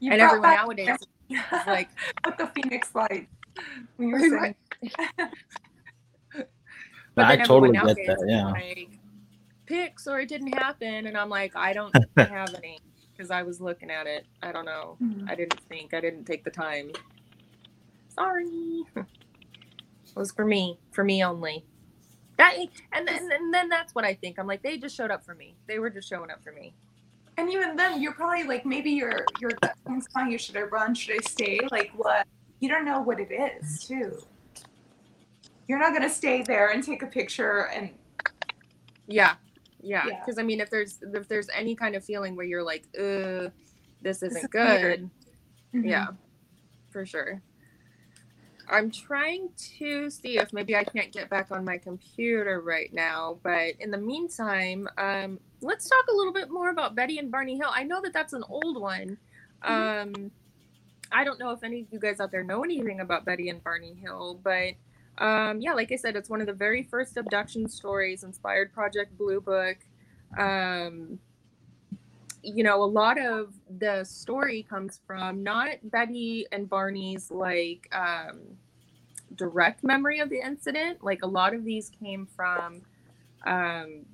you 0.00 0.12
and 0.12 0.20
everyone 0.20 0.42
back- 0.42 0.60
nowadays 0.60 0.96
is 1.30 1.38
like. 1.66 1.88
with 2.26 2.36
the 2.36 2.46
Phoenix 2.48 2.94
light. 2.94 3.28
When 3.96 4.08
you 4.08 4.14
were 4.14 4.36
Right, 4.36 4.56
saying, 4.80 5.30
But 7.14 7.26
I 7.26 7.36
totally 7.36 7.68
everyone 7.68 7.72
get 7.72 7.84
nowadays 7.84 8.06
that. 8.06 8.18
is 8.18 8.24
Yeah. 8.26 8.46
Like, 8.46 8.88
pics 9.66 10.06
or 10.06 10.20
it 10.20 10.28
didn't 10.28 10.52
happen, 10.54 11.06
and 11.06 11.16
I'm 11.16 11.28
like, 11.28 11.54
I 11.54 11.72
don't 11.72 11.94
have 12.16 12.54
any 12.54 12.78
because 13.12 13.30
I 13.30 13.42
was 13.42 13.60
looking 13.60 13.90
at 13.90 14.06
it. 14.06 14.24
I 14.42 14.50
don't 14.52 14.64
know. 14.64 14.96
Mhm. 15.02 15.28
I 15.30 15.34
didn't 15.34 15.60
think. 15.68 15.92
I 15.94 16.00
didn't 16.00 16.24
take 16.24 16.44
the 16.44 16.50
time. 16.50 16.90
Sorry. 18.08 18.84
It 20.14 20.18
was 20.18 20.32
for 20.32 20.44
me, 20.44 20.78
for 20.92 21.04
me 21.04 21.24
only. 21.24 21.64
That 22.38 22.56
and 22.92 23.06
then 23.06 23.30
and 23.32 23.52
then 23.52 23.68
that's 23.68 23.94
what 23.94 24.04
I 24.04 24.14
think. 24.14 24.38
I'm 24.38 24.46
like, 24.46 24.62
they 24.62 24.76
just 24.78 24.96
showed 24.96 25.10
up 25.10 25.24
for 25.24 25.34
me. 25.34 25.56
They 25.66 25.78
were 25.78 25.90
just 25.90 26.08
showing 26.08 26.30
up 26.30 26.42
for 26.42 26.52
me. 26.52 26.74
and 27.38 27.50
even 27.50 27.76
then, 27.76 28.00
you're 28.02 28.12
probably 28.12 28.42
like, 28.44 28.66
maybe 28.66 28.90
your 28.90 29.24
your 29.40 29.50
gut 29.62 29.74
feeling's 29.84 30.06
telling 30.14 30.30
you, 30.32 30.38
should 30.38 30.56
I 30.56 30.62
run? 30.62 30.94
Should 30.94 31.16
I 31.16 31.20
stay? 31.28 31.60
Like 31.70 31.92
what? 31.96 32.26
You 32.60 32.68
don't 32.68 32.84
know 32.84 33.00
what 33.00 33.18
it 33.20 33.30
is, 33.32 33.84
too. 33.86 34.18
You're 35.68 35.78
not 35.78 35.92
gonna 35.94 36.10
stay 36.10 36.42
there 36.42 36.70
and 36.70 36.82
take 36.82 37.02
a 37.02 37.06
picture 37.06 37.68
and 37.74 37.90
Yeah, 39.06 39.34
yeah. 39.80 40.06
Yeah. 40.06 40.20
Because 40.20 40.38
I 40.38 40.42
mean, 40.42 40.60
if 40.60 40.68
there's 40.70 40.98
if 41.02 41.28
there's 41.28 41.48
any 41.54 41.74
kind 41.74 41.94
of 41.96 42.04
feeling 42.04 42.36
where 42.36 42.46
you're 42.46 42.62
like, 42.62 42.84
uh, 42.98 43.48
this 44.02 44.22
isn't 44.22 44.36
is 44.36 44.46
good. 44.50 45.08
Mhm. 45.74 45.88
Yeah, 45.88 46.08
for 46.90 47.06
sure. 47.06 47.40
I'm 48.70 48.90
trying 48.90 49.50
to 49.78 50.10
see 50.10 50.38
if 50.38 50.52
maybe 50.52 50.76
I 50.76 50.84
can't 50.84 51.12
get 51.12 51.28
back 51.28 51.50
on 51.50 51.64
my 51.64 51.78
computer 51.78 52.60
right 52.60 52.92
now, 52.92 53.38
but 53.42 53.74
in 53.80 53.90
the 53.90 53.98
meantime, 53.98 54.88
um, 54.98 55.40
let's 55.60 55.88
talk 55.88 56.04
a 56.10 56.14
little 56.14 56.32
bit 56.32 56.50
more 56.50 56.70
about 56.70 56.94
Betty 56.94 57.18
and 57.18 57.30
Barney 57.30 57.56
Hill. 57.56 57.70
I 57.70 57.82
know 57.82 58.00
that 58.02 58.12
that's 58.12 58.32
an 58.32 58.44
old 58.48 58.80
one. 58.80 59.18
Um, 59.62 60.30
I 61.10 61.24
don't 61.24 61.38
know 61.38 61.50
if 61.50 61.62
any 61.62 61.82
of 61.82 61.86
you 61.90 61.98
guys 61.98 62.20
out 62.20 62.30
there 62.30 62.44
know 62.44 62.64
anything 62.64 63.00
about 63.00 63.24
Betty 63.24 63.48
and 63.48 63.62
Barney 63.62 63.94
Hill, 64.00 64.40
but 64.42 64.72
um, 65.18 65.60
yeah, 65.60 65.74
like 65.74 65.92
I 65.92 65.96
said, 65.96 66.16
it's 66.16 66.30
one 66.30 66.40
of 66.40 66.46
the 66.46 66.52
very 66.52 66.82
first 66.82 67.16
abduction 67.16 67.68
stories 67.68 68.24
inspired 68.24 68.72
Project 68.72 69.16
Blue 69.18 69.40
Book. 69.40 69.76
Um, 70.38 71.18
you 72.42 72.64
know, 72.64 72.82
a 72.82 72.86
lot 72.86 73.20
of 73.20 73.54
the 73.78 74.04
story 74.04 74.66
comes 74.68 75.00
from 75.06 75.42
not 75.42 75.68
Betty 75.84 76.46
and 76.50 76.68
Barney's 76.68 77.30
like 77.30 77.88
um, 77.92 78.40
direct 79.36 79.84
memory 79.84 80.18
of 80.18 80.28
the 80.28 80.40
incident. 80.44 81.04
Like 81.04 81.22
a 81.22 81.26
lot 81.26 81.54
of 81.54 81.64
these 81.64 81.90
came 81.90 82.26
from 82.26 82.82
um, 83.46 84.04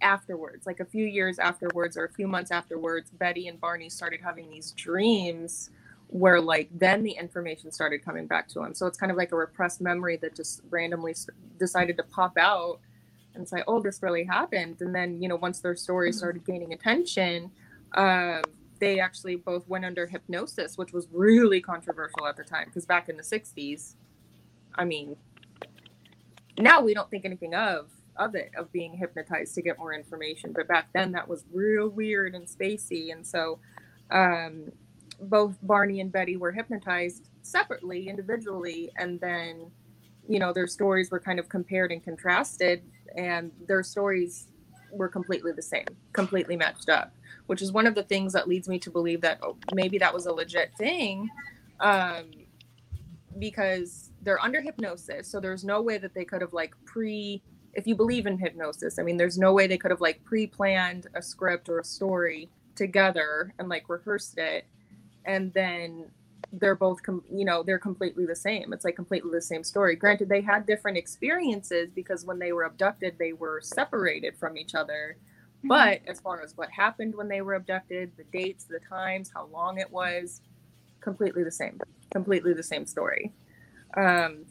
afterwards, 0.00 0.66
like 0.66 0.80
a 0.80 0.84
few 0.84 1.06
years 1.06 1.38
afterwards 1.38 1.96
or 1.96 2.04
a 2.04 2.12
few 2.12 2.26
months 2.26 2.50
afterwards. 2.50 3.10
Betty 3.10 3.48
and 3.48 3.60
Barney 3.60 3.88
started 3.88 4.20
having 4.20 4.50
these 4.50 4.72
dreams 4.72 5.70
where, 6.08 6.40
like, 6.40 6.68
then 6.78 7.02
the 7.02 7.12
information 7.12 7.72
started 7.72 8.04
coming 8.04 8.26
back 8.26 8.46
to 8.46 8.58
them. 8.58 8.74
So 8.74 8.86
it's 8.86 8.98
kind 8.98 9.10
of 9.10 9.16
like 9.16 9.32
a 9.32 9.36
repressed 9.36 9.80
memory 9.80 10.18
that 10.18 10.36
just 10.36 10.60
randomly 10.68 11.14
decided 11.58 11.96
to 11.96 12.02
pop 12.02 12.36
out 12.36 12.80
and 13.34 13.48
say, 13.48 13.62
"Oh, 13.66 13.80
this 13.80 14.02
really 14.02 14.24
happened." 14.24 14.80
And 14.80 14.94
then, 14.94 15.22
you 15.22 15.28
know, 15.28 15.36
once 15.36 15.60
their 15.60 15.76
stories 15.76 16.18
started 16.18 16.44
gaining 16.44 16.72
attention, 16.72 17.50
um, 17.94 18.42
they 18.78 19.00
actually 19.00 19.36
both 19.36 19.66
went 19.68 19.84
under 19.84 20.06
hypnosis, 20.06 20.76
which 20.76 20.92
was 20.92 21.08
really 21.12 21.60
controversial 21.60 22.26
at 22.26 22.36
the 22.36 22.44
time 22.44 22.66
because 22.66 22.86
back 22.86 23.08
in 23.08 23.16
the 23.16 23.22
'60s, 23.22 23.94
I 24.74 24.84
mean, 24.84 25.16
now 26.58 26.80
we 26.80 26.94
don't 26.94 27.10
think 27.10 27.24
anything 27.24 27.54
of 27.54 27.90
of 28.16 28.34
it 28.34 28.50
of 28.56 28.70
being 28.72 28.94
hypnotized 28.94 29.54
to 29.54 29.62
get 29.62 29.78
more 29.78 29.94
information, 29.94 30.52
but 30.52 30.68
back 30.68 30.88
then 30.92 31.12
that 31.12 31.28
was 31.28 31.44
real 31.52 31.88
weird 31.88 32.34
and 32.34 32.46
spacey, 32.46 33.12
and 33.12 33.26
so. 33.26 33.58
Um, 34.10 34.72
both 35.22 35.56
Barney 35.62 36.00
and 36.00 36.10
Betty 36.10 36.36
were 36.36 36.52
hypnotized 36.52 37.28
separately, 37.42 38.08
individually, 38.08 38.90
and 38.96 39.20
then, 39.20 39.70
you 40.28 40.38
know, 40.38 40.52
their 40.52 40.66
stories 40.66 41.10
were 41.10 41.20
kind 41.20 41.38
of 41.38 41.48
compared 41.48 41.92
and 41.92 42.02
contrasted, 42.02 42.82
and 43.16 43.50
their 43.66 43.82
stories 43.82 44.48
were 44.90 45.08
completely 45.08 45.52
the 45.52 45.62
same, 45.62 45.86
completely 46.12 46.56
matched 46.56 46.88
up, 46.88 47.14
which 47.46 47.62
is 47.62 47.72
one 47.72 47.86
of 47.86 47.94
the 47.94 48.02
things 48.02 48.32
that 48.32 48.48
leads 48.48 48.68
me 48.68 48.78
to 48.78 48.90
believe 48.90 49.20
that 49.20 49.38
oh, 49.42 49.56
maybe 49.74 49.98
that 49.98 50.12
was 50.12 50.26
a 50.26 50.32
legit 50.32 50.70
thing, 50.76 51.28
um, 51.80 52.30
because 53.38 54.10
they're 54.22 54.40
under 54.40 54.60
hypnosis, 54.60 55.28
so 55.28 55.40
there's 55.40 55.64
no 55.64 55.80
way 55.80 55.98
that 55.98 56.14
they 56.14 56.24
could 56.24 56.40
have 56.40 56.52
like 56.52 56.74
pre. 56.84 57.42
If 57.74 57.86
you 57.86 57.94
believe 57.94 58.26
in 58.26 58.36
hypnosis, 58.36 58.98
I 58.98 59.02
mean, 59.02 59.16
there's 59.16 59.38
no 59.38 59.54
way 59.54 59.66
they 59.66 59.78
could 59.78 59.90
have 59.90 60.02
like 60.02 60.22
pre-planned 60.24 61.06
a 61.14 61.22
script 61.22 61.70
or 61.70 61.78
a 61.78 61.84
story 61.84 62.50
together 62.74 63.54
and 63.58 63.70
like 63.70 63.88
rehearsed 63.88 64.36
it 64.36 64.66
and 65.24 65.52
then 65.52 66.06
they're 66.52 66.74
both 66.76 67.02
com- 67.02 67.24
you 67.32 67.44
know 67.44 67.62
they're 67.62 67.78
completely 67.78 68.26
the 68.26 68.36
same. 68.36 68.72
It's 68.72 68.84
like 68.84 68.96
completely 68.96 69.30
the 69.32 69.40
same 69.40 69.64
story. 69.64 69.96
Granted 69.96 70.28
they 70.28 70.40
had 70.42 70.66
different 70.66 70.98
experiences 70.98 71.90
because 71.94 72.24
when 72.24 72.38
they 72.38 72.52
were 72.52 72.64
abducted 72.64 73.16
they 73.18 73.32
were 73.32 73.60
separated 73.62 74.36
from 74.36 74.56
each 74.58 74.74
other. 74.74 75.16
But 75.64 76.00
as 76.08 76.20
far 76.20 76.42
as 76.42 76.56
what 76.56 76.70
happened 76.70 77.14
when 77.14 77.28
they 77.28 77.40
were 77.40 77.54
abducted 77.54 78.12
the 78.16 78.24
dates 78.24 78.64
the 78.64 78.80
times 78.80 79.30
how 79.34 79.46
long 79.46 79.78
it 79.78 79.90
was 79.90 80.40
completely 81.00 81.42
the 81.44 81.50
same. 81.52 81.80
Completely 82.12 82.52
the 82.52 82.62
same 82.62 82.84
story. 82.86 83.32
Um 83.96 84.44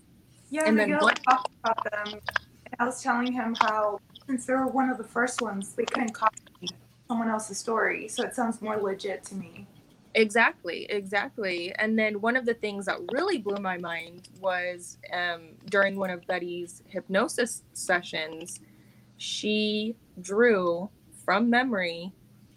Yeah, 0.50 0.64
And 0.66 0.78
then 0.80 0.90
Miguel 0.90 1.04
what- 1.08 1.20
talked 1.24 1.52
about 1.64 1.92
them. 1.92 2.20
I 2.80 2.86
was 2.86 3.04
telling 3.04 3.32
him 3.34 3.56
how 3.62 4.00
since 4.26 4.46
they 4.46 4.54
were 4.54 4.68
one 4.68 4.90
of 4.90 4.98
the 4.98 5.04
first 5.04 5.42
ones, 5.42 5.74
they 5.74 5.84
couldn't 5.86 6.14
copy 6.14 6.38
someone 7.08 7.30
else's 7.30 7.58
story, 7.58 8.08
so 8.08 8.24
it 8.24 8.34
sounds 8.34 8.62
more 8.62 8.78
legit 8.78 9.24
to 9.26 9.36
me. 9.36 9.68
Exactly, 10.14 10.86
exactly. 10.90 11.74
And 11.78 11.98
then 11.98 12.20
one 12.20 12.36
of 12.36 12.46
the 12.46 12.54
things 12.54 12.86
that 12.86 12.98
really 13.14 13.38
blew 13.38 13.62
my 13.62 13.78
mind 13.78 14.28
was 14.40 14.98
um, 15.14 15.52
during 15.70 15.96
one 15.96 16.10
of 16.10 16.26
Betty's 16.28 16.84
hypnosis 16.88 17.64
sessions, 17.74 18.60
she 19.18 19.96
drew 20.20 20.90
from 21.24 21.50
memory 21.50 22.12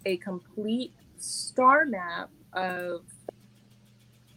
a 0.05 0.17
complete 0.17 0.93
star 1.17 1.85
map 1.85 2.29
of 2.53 3.03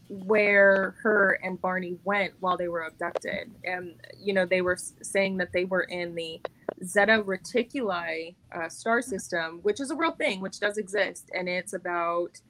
where 0.08 0.94
her 1.02 1.38
and 1.42 1.60
Barney 1.60 1.98
went 2.04 2.32
while 2.40 2.56
they 2.56 2.68
were 2.68 2.82
abducted. 2.82 3.50
And, 3.64 3.94
you 4.18 4.32
know, 4.32 4.46
they 4.46 4.62
were 4.62 4.78
saying 5.02 5.36
that 5.38 5.52
they 5.52 5.64
were 5.64 5.82
in 5.82 6.14
the 6.14 6.40
Zeta 6.84 7.22
Reticuli 7.22 8.36
uh, 8.54 8.68
star 8.68 9.02
system, 9.02 9.58
which 9.62 9.80
is 9.80 9.90
a 9.90 9.96
real 9.96 10.12
thing, 10.12 10.40
which 10.40 10.60
does 10.60 10.78
exist. 10.78 11.30
And 11.34 11.48
it's 11.48 11.74
about 11.74 12.40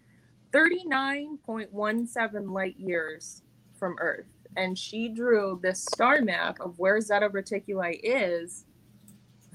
39.17 0.53 2.51
light 2.51 2.77
years 2.79 3.43
from 3.79 3.97
Earth. 4.01 4.27
And 4.57 4.77
she 4.79 5.09
drew 5.09 5.59
this 5.63 5.83
star 5.85 6.21
map 6.23 6.59
of 6.61 6.79
where 6.79 7.01
Zeta 7.01 7.29
Reticuli 7.29 8.01
is 8.03 8.65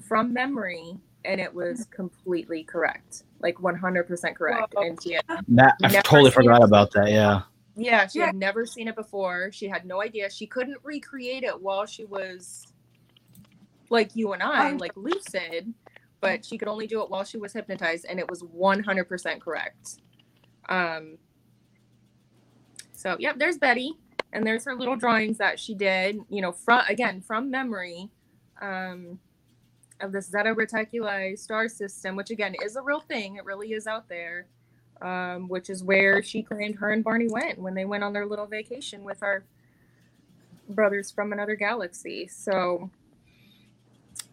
from 0.08 0.32
memory, 0.32 0.96
and 1.24 1.40
it 1.40 1.52
was 1.52 1.86
completely 1.86 2.62
correct, 2.64 3.24
like 3.40 3.56
100% 3.56 4.34
correct. 4.36 4.74
And 4.76 5.02
she 5.02 5.14
had 5.14 5.24
That 5.48 5.74
I 5.82 5.88
Never 5.88 6.02
totally 6.02 6.30
forgot 6.30 6.60
it. 6.62 6.64
about 6.64 6.90
that. 6.92 7.10
Yeah. 7.10 7.42
yeah, 7.76 8.06
she 8.06 8.20
Yeah. 8.20 8.26
had 8.26 8.36
never 8.36 8.64
seen 8.66 8.86
it 8.88 8.94
before. 8.94 9.50
She 9.52 9.66
had 9.68 9.84
no 9.84 10.00
idea. 10.00 10.30
She 10.30 10.46
couldn't 10.46 10.78
recreate 10.82 11.42
it 11.42 11.60
while 11.60 11.86
she 11.86 12.04
was 12.04 12.66
like 13.90 14.14
you 14.16 14.32
and 14.32 14.42
I, 14.42 14.70
Um, 14.70 14.78
like 14.78 14.96
lucid, 14.96 15.72
but 16.20 16.44
she 16.44 16.56
could 16.56 16.68
only 16.68 16.86
do 16.86 17.02
it 17.02 17.10
while 17.10 17.24
she 17.24 17.36
was 17.36 17.52
hypnotized, 17.52 18.06
and 18.08 18.18
it 18.18 18.28
was 18.30 18.42
100% 18.42 19.40
correct. 19.40 19.98
Um, 20.68 21.18
so, 22.92 23.16
yep, 23.18 23.38
there's 23.38 23.58
Betty, 23.58 23.94
and 24.32 24.46
there's 24.46 24.64
her 24.64 24.74
little 24.74 24.96
drawings 24.96 25.38
that 25.38 25.60
she 25.60 25.74
did, 25.74 26.20
you 26.28 26.40
know, 26.40 26.52
from 26.52 26.82
again, 26.88 27.20
from 27.20 27.50
memory. 27.50 28.10
Um, 28.60 29.18
of 30.00 30.10
the 30.10 30.20
Zeta 30.20 30.54
Reticuli 30.54 31.38
star 31.38 31.68
system, 31.68 32.16
which 32.16 32.30
again 32.30 32.54
is 32.62 32.76
a 32.76 32.82
real 32.82 33.00
thing. 33.00 33.36
It 33.36 33.44
really 33.44 33.72
is 33.72 33.86
out 33.86 34.08
there 34.08 34.48
um, 35.02 35.48
which 35.48 35.70
is 35.70 35.82
where 35.82 36.22
she 36.22 36.42
claimed 36.42 36.76
her 36.76 36.90
and 36.90 37.04
Barney 37.04 37.28
went 37.28 37.58
when 37.58 37.74
they 37.74 37.84
went 37.84 38.04
on 38.04 38.12
their 38.12 38.26
little 38.26 38.46
vacation 38.46 39.04
with 39.04 39.22
our 39.22 39.44
brothers 40.68 41.10
from 41.10 41.32
another 41.32 41.56
galaxy. 41.56 42.26
So, 42.26 42.90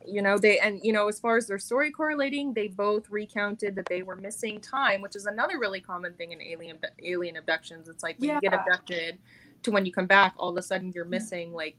you 0.05 0.21
know, 0.21 0.37
they, 0.37 0.59
and, 0.59 0.79
you 0.83 0.93
know, 0.93 1.07
as 1.07 1.19
far 1.19 1.37
as 1.37 1.47
their 1.47 1.59
story 1.59 1.91
correlating, 1.91 2.53
they 2.53 2.67
both 2.67 3.09
recounted 3.09 3.75
that 3.75 3.85
they 3.87 4.03
were 4.03 4.15
missing 4.15 4.59
time, 4.59 5.01
which 5.01 5.15
is 5.15 5.25
another 5.25 5.59
really 5.59 5.81
common 5.81 6.13
thing 6.13 6.31
in 6.31 6.41
alien, 6.41 6.77
alien 7.03 7.37
abductions. 7.37 7.87
It's 7.87 8.03
like 8.03 8.17
when 8.19 8.29
you 8.31 8.41
get 8.41 8.53
abducted 8.53 9.17
to 9.63 9.71
when 9.71 9.85
you 9.85 9.91
come 9.91 10.07
back, 10.07 10.33
all 10.37 10.49
of 10.49 10.57
a 10.57 10.61
sudden 10.61 10.91
you're 10.93 11.05
missing 11.05 11.53
like 11.53 11.77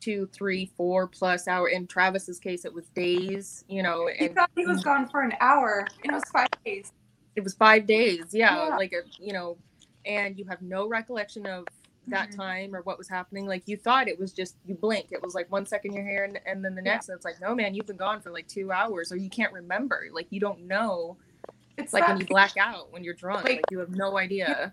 two, 0.00 0.28
three, 0.32 0.70
four 0.76 1.06
plus 1.06 1.48
hour. 1.48 1.68
In 1.68 1.86
Travis's 1.86 2.38
case, 2.38 2.64
it 2.64 2.72
was 2.72 2.86
days, 2.90 3.64
you 3.68 3.82
know, 3.82 4.08
He 4.16 4.28
thought 4.28 4.50
he 4.56 4.66
was 4.66 4.82
gone 4.82 5.08
for 5.08 5.22
an 5.22 5.32
hour, 5.40 5.86
and 6.02 6.12
it 6.12 6.14
was 6.14 6.24
five 6.32 6.48
days. 6.64 6.92
it 7.36 7.42
was 7.44 7.54
five 7.54 7.86
days 7.86 8.24
yeah, 8.32 8.68
Yeah. 8.68 8.76
like 8.76 8.92
a, 8.92 9.02
you 9.22 9.32
know 9.32 9.56
and 10.06 10.38
you 10.38 10.44
have 10.46 10.62
no 10.62 10.88
recollection 10.88 11.46
of 11.46 11.66
that 12.10 12.30
Mhm. 12.30 12.36
time 12.36 12.74
or 12.76 12.82
what 12.82 12.98
was 12.98 13.08
happening 13.08 13.46
like 13.46 13.62
you 13.66 13.76
thought 13.76 14.08
it 14.08 14.18
was 14.18 14.32
just 14.32 14.56
you 14.66 14.74
blink 14.74 15.06
it 15.10 15.22
was 15.22 15.34
like 15.34 15.50
one 15.50 15.64
second 15.66 15.92
you're 15.94 16.04
here 16.06 16.24
and, 16.24 16.40
and 16.46 16.64
then 16.64 16.74
the 16.74 16.82
Yeah. 16.84 16.92
next 16.92 17.08
and 17.08 17.16
it's 17.16 17.24
like 17.24 17.40
no 17.40 17.54
man 17.54 17.74
you've 17.74 17.86
been 17.86 17.96
gone 17.96 18.20
for 18.20 18.30
like 18.30 18.46
two 18.48 18.70
hours 18.72 19.12
or 19.12 19.16
you 19.16 19.30
can't 19.30 19.52
remember 19.52 20.06
like 20.12 20.26
you 20.30 20.40
don't 20.40 20.60
know 20.66 21.16
It's 21.76 21.92
like 21.92 22.08
when 22.08 22.18
you 22.18 22.26
black 22.26 22.56
out 22.56 22.92
when 22.92 23.04
you're 23.04 23.14
drunk 23.14 23.44
Like- 23.44 23.56
like 23.58 23.64
you 23.70 23.78
have 23.78 23.90
no 23.90 24.18
idea 24.18 24.72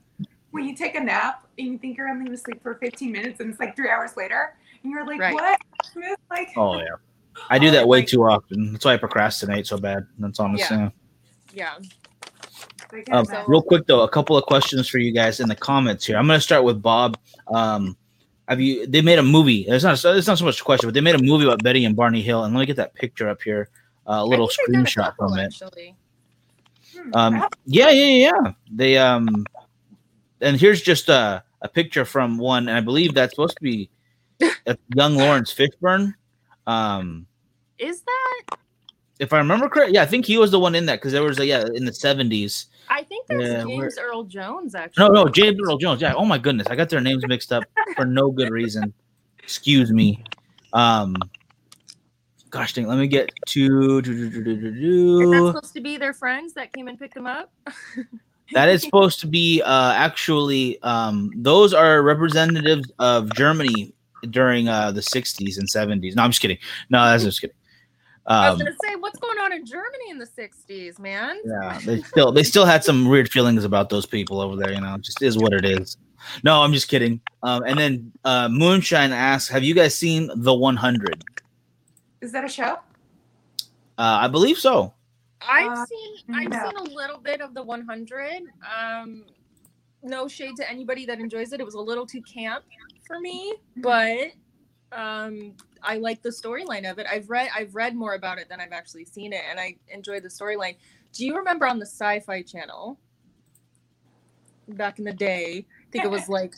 when 0.52 0.66
you 0.66 0.76
take 0.76 0.96
a 0.96 1.00
nap 1.02 1.46
and 1.60 1.68
you 1.68 1.78
think 1.78 1.98
you're 1.98 2.08
only 2.08 2.26
going 2.26 2.36
to 2.36 2.42
sleep 2.42 2.64
for 2.64 2.76
15 2.76 3.12
minutes, 3.12 3.42
and 3.42 3.50
it's 3.50 3.60
like 3.60 3.76
three 3.76 3.90
hours 3.90 4.16
later, 4.16 4.56
and 4.82 4.90
you're 4.92 5.06
like, 5.06 5.20
Right. 5.20 5.34
"What?" 5.34 5.60
Like, 6.32 6.48
Oh 6.56 6.78
yeah. 6.80 6.86
I 7.50 7.60
do 7.60 7.70
that 7.72 7.86
way 7.88 8.00
Like- 8.00 8.08
too 8.08 8.24
often. 8.24 8.72
That's 8.72 8.86
why 8.86 8.94
I 8.94 8.98
procrastinate 8.98 9.68
so 9.68 9.78
bad. 9.78 10.08
That's 10.18 10.40
all 10.40 10.46
I'm 10.48 10.56
Yeah. 10.56 10.68
saying. 10.70 10.94
yeah 11.54 11.72
I 11.74 11.80
can't 11.80 11.94
Um, 13.12 13.26
real 13.48 13.62
quick 13.62 13.86
though, 13.88 14.02
a 14.02 14.10
couple 14.10 14.38
of 14.38 14.46
questions 14.46 14.88
for 14.88 14.98
you 14.98 15.12
guys 15.12 15.40
in 15.40 15.48
the 15.50 15.56
comments 15.56 16.06
here. 16.06 16.18
I'm 16.18 16.28
gonna 16.28 16.40
start 16.42 16.64
with 16.64 16.82
Bob. 16.82 17.18
Um, 17.48 17.98
have 18.48 18.60
you? 18.62 18.86
They 18.88 19.02
made 19.02 19.20
a 19.20 19.24
movie. 19.24 19.62
It's 19.68 19.84
not. 19.84 19.94
It's 20.06 20.28
not 20.28 20.38
so 20.38 20.46
much 20.46 20.62
a 20.62 20.64
question, 20.64 20.88
but 20.88 20.94
they 20.94 21.02
made 21.02 21.16
a 21.16 21.24
movie 21.24 21.46
about 21.46 21.64
Betty 21.64 21.86
and 21.86 21.96
Barney 21.96 22.22
Hill. 22.22 22.44
And 22.44 22.54
let 22.54 22.60
me 22.60 22.66
get 22.66 22.76
that 22.78 22.94
picture 22.94 23.28
up 23.28 23.42
here. 23.42 23.70
Uh, 24.08 24.20
a 24.22 24.26
little 24.26 24.46
I 24.46 24.50
think 24.50 24.68
they've 24.68 24.74
done 24.74 24.82
a 24.82 24.86
screenshot 24.86 25.06
couple, 25.06 25.30
from 25.30 25.40
it. 25.40 25.46
actually 25.46 25.96
Hmm, 26.96 27.12
Um, 27.14 27.46
yeah, 27.66 27.90
yeah, 27.90 28.32
yeah. 28.32 28.52
They 28.72 28.98
um, 28.98 29.46
and 30.42 30.58
here's 30.60 30.82
just 30.82 31.10
a 31.10 31.44
a 31.62 31.68
picture 31.68 32.06
from 32.06 32.38
one, 32.38 32.68
and 32.68 32.78
I 32.78 32.82
believe 32.82 33.14
that's 33.14 33.34
supposed 33.34 33.58
to 33.58 33.64
be 33.64 33.90
young 34.96 35.16
Laurence 35.16 35.54
Fishburne. 35.54 36.14
Um, 36.68 37.26
is 37.78 38.02
that 38.02 38.58
if 39.20 39.34
I 39.34 39.38
remember 39.38 39.70
correct, 39.70 39.92
yeah, 39.92 40.02
I 40.04 40.06
think 40.06 40.26
he 40.26 40.38
was 40.38 40.52
the 40.52 40.60
one 40.60 40.76
in 40.76 40.86
that 40.88 40.98
because 40.98 41.12
there 41.12 41.24
was 41.24 41.40
a 41.40 41.46
yeah 41.46 41.66
in 41.74 41.86
the 41.86 41.92
70s. 41.92 42.66
I 42.90 43.04
think 43.04 43.28
that's 43.28 43.42
Yeah, 43.42 43.64
james 43.64 43.98
earl 43.98 44.24
jones 44.24 44.76
actually 44.76 45.08
No, 45.08 45.14
no, 45.14 45.28
James 45.28 45.60
Earl 45.66 45.78
Jones. 45.78 46.02
Yeah. 46.02 46.14
Oh 46.14 46.26
my 46.26 46.38
goodness, 46.38 46.68
I 46.68 46.76
got 46.76 46.90
their 46.90 47.02
names 47.02 47.26
mixed 47.28 47.52
up 47.52 47.64
for 47.96 48.06
no 48.06 48.32
good 48.32 48.50
reason. 48.50 48.94
Excuse 49.44 49.92
me. 49.92 50.24
Um, 50.74 51.16
gosh 52.50 52.74
dang, 52.74 52.88
let 52.88 52.98
me 52.98 53.08
get 53.08 53.30
to. 53.48 54.02
do, 54.02 54.30
do, 54.30 54.56
do, 54.72 55.22
is 55.22 55.32
that 55.32 55.54
supposed 55.54 55.74
to 55.74 55.82
be 55.82 55.98
their 55.98 56.14
friends 56.14 56.54
that 56.54 56.72
came 56.74 56.88
and 56.88 56.98
picked 56.98 57.14
them 57.14 57.28
up 57.28 57.52
That 58.54 58.70
is 58.70 58.84
supposed 58.84 59.20
to 59.22 59.28
be 59.28 59.62
uh, 59.64 59.94
actually. 59.94 60.82
Um, 60.84 61.32
those 61.36 61.74
are 61.74 62.04
representatives 62.04 62.92
of 63.00 63.34
Germany 63.34 63.94
during 64.30 64.68
uh, 64.68 64.92
the 64.92 65.02
60s 65.02 65.58
and 65.58 65.68
70s. 65.68 66.16
No, 66.16 66.24
I'm 66.24 66.30
just 66.30 66.42
kidding. 66.42 66.60
No, 66.90 67.04
that's 67.06 67.24
just 67.24 67.42
kidding. 67.42 67.56
I 68.28 68.50
was 68.50 68.60
Um, 68.60 68.66
gonna 68.66 68.76
say 68.84 68.96
what's 68.96 69.20
going 69.20 69.38
on 69.40 69.54
in 69.54 69.66
germany 69.66 70.10
in 70.10 70.18
the 70.18 70.26
60s 70.26 70.98
man 71.00 71.38
yeah, 71.46 71.80
they 71.86 72.02
still 72.02 72.32
they 72.32 72.44
still 72.44 72.66
had 72.66 72.84
some 72.84 73.08
weird 73.08 73.30
feelings 73.32 73.64
about 73.64 73.90
those 73.90 74.06
people 74.06 74.42
over 74.42 74.56
there. 74.56 74.72
You 74.74 74.82
know, 74.82 74.96
it 74.96 75.02
just 75.02 75.22
is 75.22 75.38
what 75.38 75.54
it 75.54 75.64
is. 75.66 75.98
No, 76.44 76.62
I'm 76.64 76.74
just 76.74 76.88
kidding. 76.88 77.22
Um, 77.44 77.64
and 77.68 77.78
then 77.78 78.12
uh, 78.24 78.50
Moonshine 78.50 79.12
asks, 79.12 79.48
"Have 79.50 79.64
you 79.64 79.76
guys 79.76 79.94
seen 79.96 80.32
the 80.36 80.54
100?" 80.56 81.24
Is 82.22 82.32
that 82.32 82.44
a 82.44 82.48
show? 82.50 82.80
Uh, 83.98 84.18
I 84.26 84.28
believe 84.28 84.58
so. 84.58 84.94
I've 85.48 85.72
Uh, 85.72 85.86
seen 85.86 86.36
I've 86.36 86.50
no. 86.50 86.64
seen 86.66 86.78
a 86.92 86.96
little 86.96 87.20
bit 87.20 87.42
of 87.42 87.54
the 87.54 87.62
100. 87.62 88.42
Um, 88.76 89.26
no 90.02 90.28
shade 90.28 90.56
to 90.58 90.68
anybody 90.70 91.06
that 91.06 91.20
enjoys 91.20 91.54
it. 91.54 91.60
It 91.60 91.66
was 91.66 91.76
a 91.76 91.80
little 91.80 92.06
too 92.08 92.22
camp 92.24 92.64
for 93.06 93.20
me, 93.20 93.54
but 93.78 94.32
um, 94.96 95.54
I 95.84 95.98
like 95.98 96.22
the 96.22 96.30
storyline 96.30 96.90
of 96.90 96.98
it. 97.00 97.06
I've 97.12 97.30
read 97.30 97.50
I've 97.56 97.76
read 97.76 97.96
more 97.96 98.16
about 98.16 98.38
it 98.40 98.50
than 98.50 98.60
I've 98.60 98.72
actually 98.72 99.06
seen 99.06 99.34
it, 99.34 99.42
and 99.50 99.60
I 99.60 99.76
enjoy 99.90 100.20
the 100.20 100.30
storyline. 100.30 100.76
Do 101.14 101.26
you 101.26 101.38
remember 101.38 101.68
on 101.68 101.80
the 101.80 101.86
Sci-Fi 101.86 102.42
Channel 102.42 102.98
back 104.70 105.00
in 105.00 105.06
the 105.06 105.14
day? 105.14 105.66
I 105.82 105.92
think 105.92 106.06
it 106.06 106.12
was 106.12 106.28
like 106.30 106.56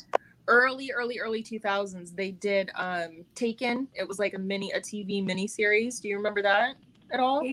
early, 0.48 0.92
early, 0.92 1.20
early 1.20 1.44
2000s. 1.44 2.16
They 2.16 2.32
did 2.32 2.72
um, 2.76 3.26
Taken. 3.36 3.88
It 3.94 4.08
was 4.08 4.20
like 4.20 4.34
a 4.34 4.40
mini 4.40 4.72
a 4.72 4.80
TV 4.80 5.24
mini 5.26 5.48
series. 5.48 6.00
Do 6.00 6.08
you 6.08 6.18
remember 6.18 6.42
that 6.42 6.76
at 7.12 7.20
all? 7.20 7.44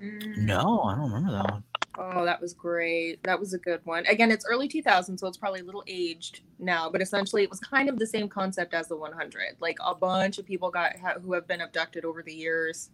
No, 0.00 0.82
I 0.84 0.94
don't 0.94 1.12
remember 1.12 1.32
that 1.32 1.50
one. 1.50 1.64
Oh, 1.98 2.24
that 2.24 2.40
was 2.40 2.54
great. 2.54 3.22
That 3.24 3.40
was 3.40 3.54
a 3.54 3.58
good 3.58 3.80
one. 3.84 4.06
Again, 4.06 4.30
it's 4.30 4.46
early 4.46 4.68
2000s, 4.68 5.20
so 5.20 5.26
it's 5.26 5.38
probably 5.38 5.60
a 5.60 5.64
little 5.64 5.84
aged 5.88 6.42
now, 6.60 6.90
but 6.90 7.02
essentially 7.02 7.42
it 7.42 7.50
was 7.50 7.60
kind 7.60 7.88
of 7.88 7.98
the 7.98 8.06
same 8.06 8.28
concept 8.28 8.74
as 8.74 8.88
the 8.88 8.96
100. 8.96 9.56
Like 9.60 9.78
a 9.84 9.94
bunch 9.94 10.38
of 10.38 10.46
people 10.46 10.70
got 10.70 10.96
ha- 10.98 11.20
who 11.22 11.34
have 11.34 11.48
been 11.48 11.62
abducted 11.62 12.04
over 12.04 12.22
the 12.22 12.34
years 12.34 12.90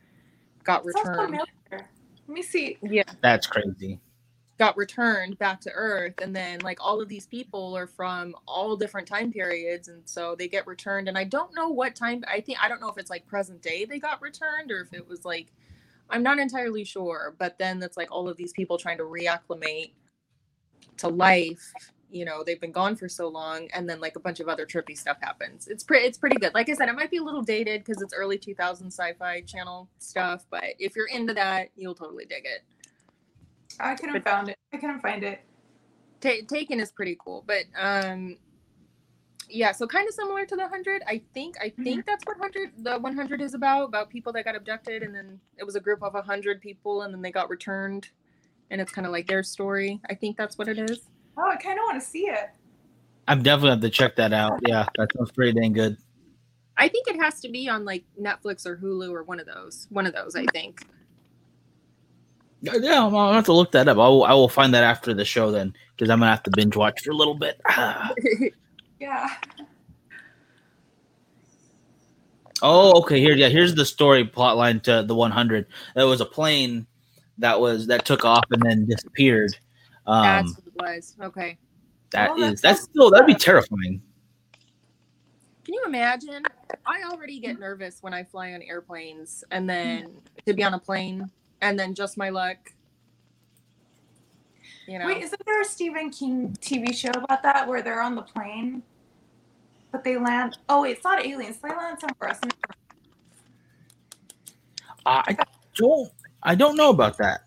got 0.65 0.85
returned. 0.87 1.41
Let 1.73 2.35
me 2.35 2.43
see. 2.43 2.79
Yeah, 2.83 3.03
That's 3.23 3.47
crazy. 3.47 4.01
got 4.59 4.77
returned 4.77 5.39
back 5.39 5.61
to 5.63 5.71
Earth, 5.73 6.15
and 6.23 6.35
then 6.35 6.61
like 6.61 6.79
all 6.81 7.01
of 7.03 7.09
these 7.09 7.27
people 7.27 7.77
are 7.77 7.87
from 7.87 8.35
all 8.47 8.77
different 8.77 9.09
time 9.09 9.33
periods, 9.33 9.89
and 9.89 10.03
so 10.07 10.35
they 10.37 10.49
get 10.49 10.67
returned. 10.67 11.09
And 11.09 11.19
I 11.19 11.25
don't 11.25 11.55
know 11.55 11.69
what 11.69 11.95
time. 11.97 12.25
I 12.33 12.41
think 12.41 12.59
I 12.63 12.69
don't 12.69 12.81
know 12.81 12.91
if 12.91 12.99
it's 12.99 13.11
like 13.11 13.27
present 13.27 13.63
day 13.63 13.85
they 13.85 13.99
got 13.99 14.23
returned, 14.23 14.71
or 14.73 14.81
if 14.81 14.95
it 14.95 15.07
was 15.07 15.25
like 15.25 15.49
I'm 16.11 16.23
not 16.23 16.39
entirely 16.39 16.85
sure. 16.85 17.35
But 17.39 17.59
then 17.59 17.83
it's 17.83 17.97
like 17.97 18.11
all 18.13 18.29
of 18.29 18.37
these 18.37 18.53
people 18.53 18.79
trying 18.79 18.99
to 18.99 19.05
reacclimate 19.05 19.93
to 20.99 21.09
life. 21.09 21.73
You 22.11 22.25
know, 22.25 22.45
they've 22.45 22.61
been 22.61 22.71
gone 22.73 22.95
for 22.95 23.09
so 23.09 23.27
long, 23.27 23.69
and 23.75 23.89
then 23.89 24.01
like 24.01 24.15
a 24.15 24.21
bunch 24.21 24.39
of 24.39 24.49
other 24.49 24.67
trippy 24.67 24.97
stuff 24.97 25.17
happens. 25.21 25.67
It's 25.67 25.83
pretty, 25.83 26.07
it's 26.07 26.19
pretty 26.19 26.37
good. 26.37 26.55
Like 26.55 26.69
I 26.69 26.75
said, 26.75 26.89
it 26.89 26.95
might 26.95 27.11
be 27.11 27.17
a 27.17 27.23
little 27.23 27.43
dated 27.43 27.85
because 27.85 28.01
it's 28.01 28.15
early 28.15 28.39
2000 28.39 28.87
sci-fi 28.87 29.41
channel 29.41 29.89
stuff, 29.99 30.47
but 30.49 30.65
if 30.79 30.95
you're 30.95 31.09
into 31.09 31.35
that, 31.35 31.71
you'll 31.75 31.97
totally 31.97 32.25
dig 32.25 32.45
it. 32.45 32.63
I 33.81 33.97
couldn't 33.97 34.23
found 34.23 34.49
it. 34.51 34.57
I 34.73 34.77
couldn't 34.77 35.01
find 35.01 35.25
it. 35.25 35.41
Ta- 36.21 36.47
taken 36.49 36.81
is 36.81 36.91
pretty 36.91 37.19
cool 37.23 37.45
but 37.47 37.65
um 37.79 38.37
yeah 39.49 39.73
so 39.73 39.87
kind 39.87 40.09
of 40.09 40.15
similar 40.15 40.45
to 40.47 40.57
the 40.57 40.63
100 40.63 41.03
i 41.07 41.21
think 41.33 41.57
i 41.61 41.69
mm-hmm. 41.69 41.83
think 41.83 42.07
that's 42.07 42.25
what 42.25 42.39
100 42.39 42.73
the 42.79 42.99
100 42.99 43.41
is 43.41 43.55
about 43.55 43.85
about 43.85 44.09
people 44.11 44.33
that 44.33 44.45
got 44.45 44.55
abducted 44.55 45.03
and 45.03 45.15
then 45.15 45.41
it 45.59 45.65
was 45.65 45.77
a 45.77 45.81
group 45.81 46.03
of 46.03 46.15
100 46.15 46.61
people 46.61 47.03
and 47.03 47.13
then 47.13 47.23
they 47.23 47.31
got 47.31 47.51
returned 47.51 48.09
and 48.71 48.81
it's 48.81 48.91
kind 48.91 49.07
of 49.07 49.13
like 49.13 49.27
their 49.27 49.43
story. 49.43 50.01
I 50.09 50.15
think 50.15 50.37
that's 50.37 50.59
what 50.59 50.69
it 50.69 50.79
is. 50.79 51.03
Oh, 51.37 51.49
I 51.49 51.57
kind 51.57 51.79
of 51.79 51.85
want 51.85 52.03
to 52.03 52.07
see 52.07 52.27
it. 52.27 52.51
I'm 53.27 53.43
definitely 53.43 53.71
have 53.71 53.81
to 53.81 53.91
check 53.91 54.17
that 54.17 54.33
out. 54.33 54.61
Yeah, 54.67 54.87
that 54.97 55.11
sounds 55.17 55.33
pretty 55.33 55.59
dang 55.59 55.73
good. 55.73 55.97
I 56.77 56.89
think 56.89 57.09
it 57.09 57.17
has 57.21 57.41
to 57.41 57.49
be 57.49 57.69
on 57.69 57.85
like 57.85 58.05
Netflix 58.21 58.67
or 58.67 58.77
Hulu 58.77 59.11
or 59.13 59.23
one 59.23 59.41
of 59.41 59.47
those. 59.47 59.87
One 59.91 60.07
of 60.07 60.13
those, 60.13 60.35
I 60.37 60.45
think. 60.47 60.83
Yeah, 62.61 63.01
I'll 63.01 63.17
I'll 63.17 63.33
have 63.33 63.45
to 63.45 63.53
look 63.53 63.73
that 63.73 63.89
up. 63.89 63.97
I 63.99 64.09
will, 64.09 64.25
I 64.25 64.33
will 64.33 64.49
find 64.49 64.75
that 64.75 64.85
after 64.85 65.15
the 65.15 65.25
show 65.25 65.51
then, 65.51 65.75
because 65.97 66.11
I'm 66.11 66.19
gonna 66.19 66.31
have 66.31 66.43
to 66.45 66.51
binge 66.55 66.77
watch 66.77 67.03
for 67.03 67.11
a 67.11 67.15
little 67.15 67.35
bit. 67.35 67.61
Yeah. 69.05 69.29
Oh, 72.63 72.99
okay. 73.03 73.21
Here, 73.21 73.35
yeah. 73.35 73.49
Here's 73.51 73.75
the 73.75 73.85
story 73.85 74.25
plot 74.25 74.57
line 74.57 74.81
to 74.81 75.03
the 75.03 75.15
100. 75.15 75.67
There 75.95 76.07
was 76.07 76.23
a 76.23 76.25
plane 76.25 76.87
that 77.37 77.61
was 77.61 77.87
that 77.89 78.07
took 78.07 78.25
off 78.25 78.45
and 78.51 78.63
then 78.63 78.87
disappeared. 78.87 79.51
that's 80.07 80.49
Um, 80.49 80.57
what 80.57 80.67
it 80.67 80.97
was. 80.97 81.17
Okay. 81.21 81.59
that 82.13 82.31
Oh, 82.31 82.37
is 82.43 82.63
that's 82.63 82.63
that's 82.63 82.83
still 82.85 83.11
that'd 83.11 83.27
be 83.27 83.35
terrifying. 83.35 84.01
Can 85.65 85.75
you 85.75 85.83
imagine? 85.87 86.43
I 86.87 87.03
already 87.11 87.41
get 87.41 87.59
nervous 87.59 87.99
when 88.01 88.15
I 88.15 88.25
fly 88.25 88.55
on 88.55 88.63
airplanes, 88.63 89.45
and 89.51 89.69
then 89.69 90.05
Mm. 90.05 90.45
to 90.47 90.55
be 90.55 90.65
on 90.65 90.73
a 90.73 90.79
plane, 90.79 91.31
and 91.61 91.79
then 91.79 91.95
just 91.95 92.17
my 92.17 92.31
luck. 92.31 92.57
You 94.87 94.99
know, 94.99 95.07
Wait, 95.07 95.23
isn't 95.23 95.43
there 95.47 95.61
a 95.63 95.65
Stephen 95.65 96.11
King 96.11 96.57
TV 96.61 96.95
show 96.95 97.09
about 97.11 97.43
that 97.43 97.67
where 97.67 97.81
they're 97.83 98.03
on 98.03 98.15
the 98.15 98.23
plane, 98.23 98.83
but 99.95 100.03
they 100.03 100.17
land? 100.19 100.59
Oh, 100.69 100.83
wait, 100.83 100.97
it's 100.97 101.05
not 101.05 101.25
aliens. 101.25 101.59
They 101.63 101.69
land 101.69 102.01
somewhere 102.01 102.31
else. 102.31 102.41
I 105.07 105.37
don't 105.77 106.11
I 106.43 106.57
don't 106.57 106.77
know 106.77 106.91
about 106.91 107.17
that. 107.19 107.43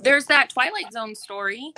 there's 0.00 0.24
that 0.26 0.48
Twilight 0.48 0.90
Zone 0.90 1.14
story 1.14 1.72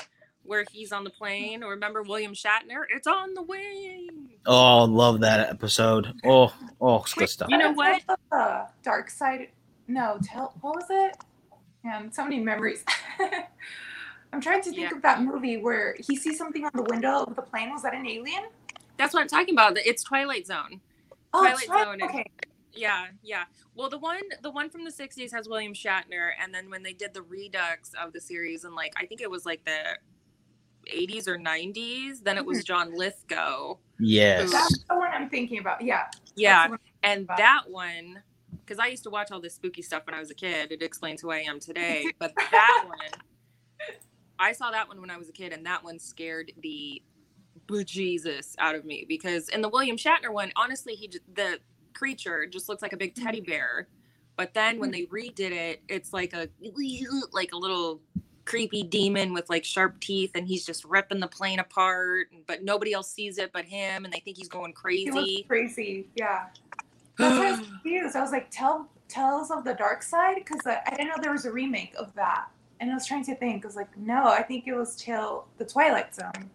where 0.45 0.65
he's 0.71 0.93
on 0.93 1.03
the 1.03 1.11
plane. 1.11 1.65
Or 1.65 1.71
remember 1.71 2.03
William 2.03 2.33
Shatner? 2.33 2.85
It's 2.95 3.09
on 3.09 3.35
the 3.35 3.43
way. 3.43 4.09
Oh, 4.47 4.85
love 4.85 5.21
that 5.21 5.49
episode. 5.51 6.13
Oh, 6.25 6.55
oh, 6.81 7.03
it's 7.03 7.15
good 7.15 7.29
stuff. 7.29 7.49
You 7.51 7.59
know 7.59 7.73
what? 7.73 8.03
The 8.31 8.67
dark 8.85 9.11
side. 9.11 9.49
No, 9.89 10.19
tell. 10.23 10.55
What 10.61 10.77
was 10.77 10.87
it? 10.91 11.17
Man, 11.85 12.13
so 12.13 12.23
many 12.23 12.39
memories. 12.39 12.85
I'm 14.33 14.41
trying 14.41 14.63
to 14.63 14.71
think 14.71 14.91
Yeah. 14.91 14.97
of 14.97 15.03
that 15.03 15.23
movie 15.23 15.57
where 15.59 15.97
he 15.99 16.17
sees 16.17 16.39
something 16.39 16.65
on 16.65 16.71
the 16.75 16.85
window 16.85 17.25
of 17.25 17.35
the 17.37 17.43
plane. 17.43 17.71
Was 17.71 17.83
that 17.83 17.95
an 17.95 18.07
alien? 18.07 18.45
That's 18.99 19.15
what 19.15 19.21
I'm 19.21 19.29
talking 19.29 19.55
about. 19.55 19.77
It's 19.79 20.03
Twilight 20.03 20.47
Zone. 20.47 20.81
Oh, 21.33 21.41
Twilight 21.41 21.67
Twi- 21.67 21.85
Zone. 21.85 22.03
Okay. 22.03 22.25
Yeah, 22.75 23.07
yeah. 23.23 23.45
Well, 23.75 23.89
the 23.91 23.99
one 23.99 24.23
the 24.43 24.51
one 24.51 24.71
from 24.71 24.85
the 24.85 24.91
'60s 24.91 25.33
has 25.33 25.49
William 25.49 25.75
Shatner, 25.75 26.31
and 26.43 26.55
then 26.55 26.71
when 26.71 26.83
they 26.83 26.93
did 26.93 27.13
the 27.15 27.23
redux 27.23 27.93
of 28.03 28.13
the 28.13 28.21
series, 28.21 28.65
and 28.65 28.75
like 28.75 28.93
I 28.97 29.07
think 29.07 29.21
it 29.21 29.31
was 29.31 29.45
like 29.45 29.65
the 29.65 29.99
'80s 30.91 31.27
or 31.29 31.37
'90s, 31.39 32.23
then 32.23 32.37
it 32.37 32.41
Mm-hmm. 32.41 32.49
was 32.49 32.65
John 32.65 32.95
Lithgow. 32.97 33.77
Yes. 33.99 34.51
That's 34.53 34.85
the 34.89 34.97
one 34.97 35.11
I'm 35.13 35.29
thinking 35.29 35.59
about. 35.59 35.83
Yeah. 35.83 36.07
Yeah, 36.35 36.55
That's 36.55 36.65
the 36.67 36.71
one 36.71 36.79
I'm 37.05 37.11
and 37.11 37.25
about. 37.25 37.37
that 37.39 37.63
one, 37.69 38.23
because 38.65 38.79
I 38.79 38.87
used 38.87 39.03
to 39.05 39.11
watch 39.11 39.31
all 39.31 39.41
this 39.41 39.55
spooky 39.55 39.83
stuff 39.83 40.07
when 40.07 40.15
I 40.15 40.19
was 40.19 40.31
a 40.31 40.35
kid. 40.35 40.73
It 40.73 40.83
explains 40.83 41.21
who 41.21 41.31
I 41.31 41.39
am 41.41 41.61
today. 41.61 42.07
But 42.19 42.33
that 42.37 42.85
one, 42.89 43.21
I 44.39 44.53
saw 44.53 44.71
that 44.71 44.89
one 44.89 45.01
when 45.01 45.11
I 45.11 45.19
was 45.19 45.29
a 45.29 45.33
kid, 45.33 45.53
and 45.53 45.65
that 45.67 45.85
one 45.85 45.99
scared 45.99 46.53
the 46.63 47.03
bejesus 47.73 48.55
out 48.59 48.75
of 48.75 48.85
me 48.85 49.05
because 49.09 49.49
in 49.49 49.63
the 49.63 49.69
William 49.69 49.97
Shatner 49.97 50.33
one, 50.33 50.53
honestly, 50.57 50.95
he 50.95 51.11
the 51.35 51.59
creature 51.95 52.47
just 52.47 52.69
looks 52.69 52.83
like 52.83 52.93
a 52.93 52.97
big 52.97 53.15
teddy 53.15 53.41
mm-hmm. 53.41 53.51
bear. 53.51 53.89
But 54.37 54.55
then 54.55 54.79
when 54.79 54.93
mm-hmm. 54.93 55.15
they 55.15 55.29
redid 55.31 55.53
it, 55.53 55.83
it's 55.89 56.13
like 56.13 56.33
a 56.33 56.49
like 57.33 57.53
a 57.53 57.57
little 57.57 58.01
creepy 58.45 58.83
demon 58.83 59.33
with 59.33 59.49
like 59.51 59.65
sharp 59.65 60.01
teeth, 60.01 60.33
and 60.35 60.47
he's 60.47 60.65
just 60.65 60.85
ripping 60.85 61.21
the 61.21 61.29
plane 61.29 61.59
apart. 61.59 62.29
But 62.47 62.63
nobody 62.63 62.93
else 62.93 63.13
sees 63.13 63.39
it 63.39 63.53
but 63.53 63.65
him, 63.65 64.05
and 64.05 64.13
they 64.13 64.21
think 64.21 64.37
he's 64.37 64.49
going 64.49 64.73
He 64.73 65.07
crazy. 65.07 65.45
crazy. 65.47 66.09
Yeah. 66.15 66.47
That's 67.19 67.39
why 67.39 67.49
I 67.49 67.51
was 67.53 67.61
confused. 67.61 68.17
I 68.17 68.23
was 68.23 68.33
like, 68.33 68.51
"Tell 68.51 68.89
Tales 69.09 69.51
of 69.51 69.65
the 69.65 69.75
Dark 69.75 70.03
Side," 70.03 70.37
because 70.37 70.67
I, 70.67 70.81
I 70.87 70.91
didn't 70.91 71.09
know 71.09 71.17
there 71.21 71.33
was 71.33 71.45
a 71.45 71.53
remake 71.53 71.95
of 71.99 72.15
that, 72.15 72.47
and 72.81 72.91
I 72.91 72.95
was 72.95 73.07
trying 73.07 73.25
to 73.27 73.35
think. 73.35 73.65
I 73.65 73.69
was 73.69 73.77
like, 73.77 73.97
"No, 73.99 74.29
I 74.29 74.43
think 74.43 74.67
it 74.67 74.75
was 74.75 74.97
Tale 74.97 75.47
the 75.59 75.65
Twilight 75.65 76.15
Zone." 76.15 76.51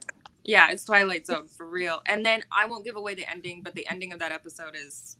Yeah, 0.47 0.71
it's 0.71 0.85
Twilight 0.85 1.27
Zone 1.27 1.47
for 1.47 1.67
real. 1.67 2.01
And 2.07 2.25
then 2.25 2.41
I 2.51 2.65
won't 2.65 2.83
give 2.85 2.95
away 2.95 3.13
the 3.13 3.29
ending, 3.29 3.61
but 3.61 3.75
the 3.75 3.85
ending 3.89 4.13
of 4.13 4.19
that 4.19 4.31
episode 4.31 4.75
is 4.75 5.17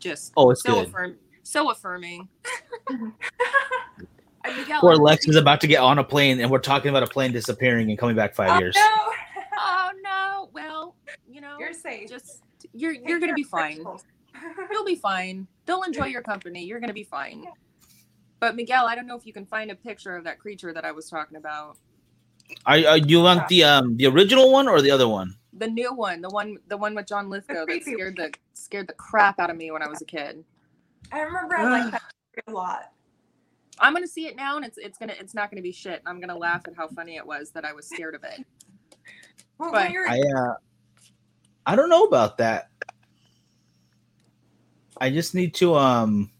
just 0.00 0.32
Oh, 0.36 0.50
it's 0.50 0.62
so 0.62 0.74
good. 0.74 0.88
affirm 0.88 1.16
so 1.44 1.70
affirming. 1.70 2.28
Mm-hmm. 2.90 3.08
I 4.44 4.56
Miguel, 4.56 4.80
Poor 4.80 4.96
Lex 4.96 5.28
is 5.28 5.36
about 5.36 5.60
to 5.60 5.66
get 5.68 5.78
on 5.80 5.98
a 5.98 6.04
plane, 6.04 6.40
and 6.40 6.50
we're 6.50 6.58
talking 6.58 6.88
about 6.88 7.04
a 7.04 7.06
plane 7.06 7.30
disappearing 7.32 7.88
and 7.90 7.98
coming 7.98 8.16
back 8.16 8.34
five 8.34 8.50
Oh, 8.50 8.58
years. 8.58 8.74
no. 8.76 9.12
Oh 9.56 9.90
no. 10.02 10.50
Well, 10.52 10.96
you 11.28 11.40
know, 11.40 11.56
You're 11.60 11.72
safe. 11.74 12.08
just 12.08 12.42
you're 12.72 12.94
Take 12.94 13.08
you're 13.08 13.20
gonna 13.20 13.34
be 13.34 13.44
fine. 13.44 13.74
crystals. 13.76 14.04
You'll 14.72 14.84
be 14.84 14.96
fine. 14.96 15.46
They'll 15.66 15.82
enjoy 15.82 16.06
your 16.06 16.22
company. 16.22 16.64
You're 16.64 16.80
gonna 16.80 16.92
be 16.92 17.04
fine. 17.04 17.44
But 18.40 18.56
Miguel, 18.56 18.86
I 18.86 18.96
don't 18.96 19.06
know 19.06 19.16
if 19.16 19.24
you 19.26 19.32
can 19.32 19.46
find 19.46 19.70
a 19.70 19.74
picture 19.76 20.16
of 20.16 20.24
that 20.24 20.38
creature 20.40 20.72
that 20.72 20.84
I 20.84 20.90
was 20.90 21.08
talking 21.08 21.36
about. 21.36 21.76
Are, 22.66 22.76
are 22.76 22.98
you 22.98 23.22
want 23.22 23.48
the 23.48 23.64
um 23.64 23.96
the 23.96 24.06
original 24.06 24.52
one 24.52 24.68
or 24.68 24.80
the 24.80 24.90
other 24.90 25.08
one? 25.08 25.34
The 25.52 25.66
new 25.66 25.92
one, 25.94 26.20
the 26.20 26.30
one 26.30 26.58
the 26.68 26.76
one 26.76 26.94
with 26.94 27.06
John 27.06 27.28
Lithgow 27.28 27.66
that 27.66 27.82
scared 27.82 28.16
the 28.16 28.32
scared 28.54 28.88
the 28.88 28.94
crap 28.94 29.38
out 29.38 29.50
of 29.50 29.56
me 29.56 29.70
when 29.70 29.82
I 29.82 29.88
was 29.88 30.00
a 30.00 30.04
kid. 30.04 30.44
I 31.12 31.20
remember 31.20 31.56
I 31.56 31.64
liked 31.64 31.92
that 31.92 32.02
a 32.46 32.50
lot. 32.50 32.92
I'm 33.78 33.92
gonna 33.92 34.06
see 34.06 34.26
it 34.26 34.36
now, 34.36 34.56
and 34.56 34.64
it's 34.64 34.78
it's 34.78 34.98
gonna 34.98 35.14
it's 35.18 35.34
not 35.34 35.50
gonna 35.50 35.62
be 35.62 35.72
shit. 35.72 35.98
And 35.98 36.08
I'm 36.08 36.20
gonna 36.20 36.38
laugh 36.38 36.62
at 36.66 36.76
how 36.76 36.88
funny 36.88 37.16
it 37.16 37.26
was 37.26 37.50
that 37.50 37.64
I 37.64 37.72
was 37.72 37.88
scared 37.88 38.14
of 38.14 38.24
it. 38.24 38.44
Well, 39.58 39.70
But 39.70 39.92
I 39.92 40.18
uh, 40.18 40.54
I 41.66 41.76
don't 41.76 41.88
know 41.88 42.04
about 42.04 42.38
that. 42.38 42.70
I 45.00 45.10
just 45.10 45.34
need 45.34 45.54
to 45.54 45.76
um. 45.76 46.30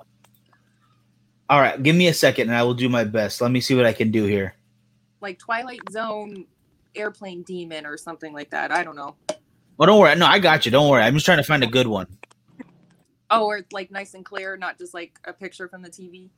All 1.48 1.60
right, 1.60 1.80
give 1.80 1.94
me 1.94 2.08
a 2.08 2.14
second, 2.14 2.48
and 2.48 2.56
I 2.56 2.64
will 2.64 2.74
do 2.74 2.88
my 2.88 3.04
best. 3.04 3.40
Let 3.40 3.52
me 3.52 3.60
see 3.60 3.76
what 3.76 3.86
I 3.86 3.92
can 3.92 4.10
do 4.10 4.24
here. 4.24 4.56
Like 5.22 5.38
Twilight 5.38 5.80
Zone 5.90 6.46
airplane 6.94 7.42
demon 7.42 7.86
or 7.86 7.96
something 7.96 8.32
like 8.32 8.50
that. 8.50 8.70
I 8.70 8.82
don't 8.84 8.96
know. 8.96 9.16
Well, 9.76 9.86
don't 9.86 9.98
worry. 9.98 10.14
No, 10.16 10.26
I 10.26 10.38
got 10.38 10.66
you. 10.66 10.70
Don't 10.70 10.88
worry. 10.88 11.02
I'm 11.02 11.14
just 11.14 11.24
trying 11.24 11.38
to 11.38 11.44
find 11.44 11.62
a 11.62 11.66
good 11.66 11.86
one. 11.86 12.06
Oh, 13.30 13.46
or 13.46 13.62
like 13.72 13.90
nice 13.90 14.12
and 14.14 14.24
clear, 14.24 14.56
not 14.58 14.78
just 14.78 14.92
like 14.92 15.18
a 15.24 15.32
picture 15.32 15.68
from 15.68 15.80
the 15.80 15.88
TV. 15.88 16.28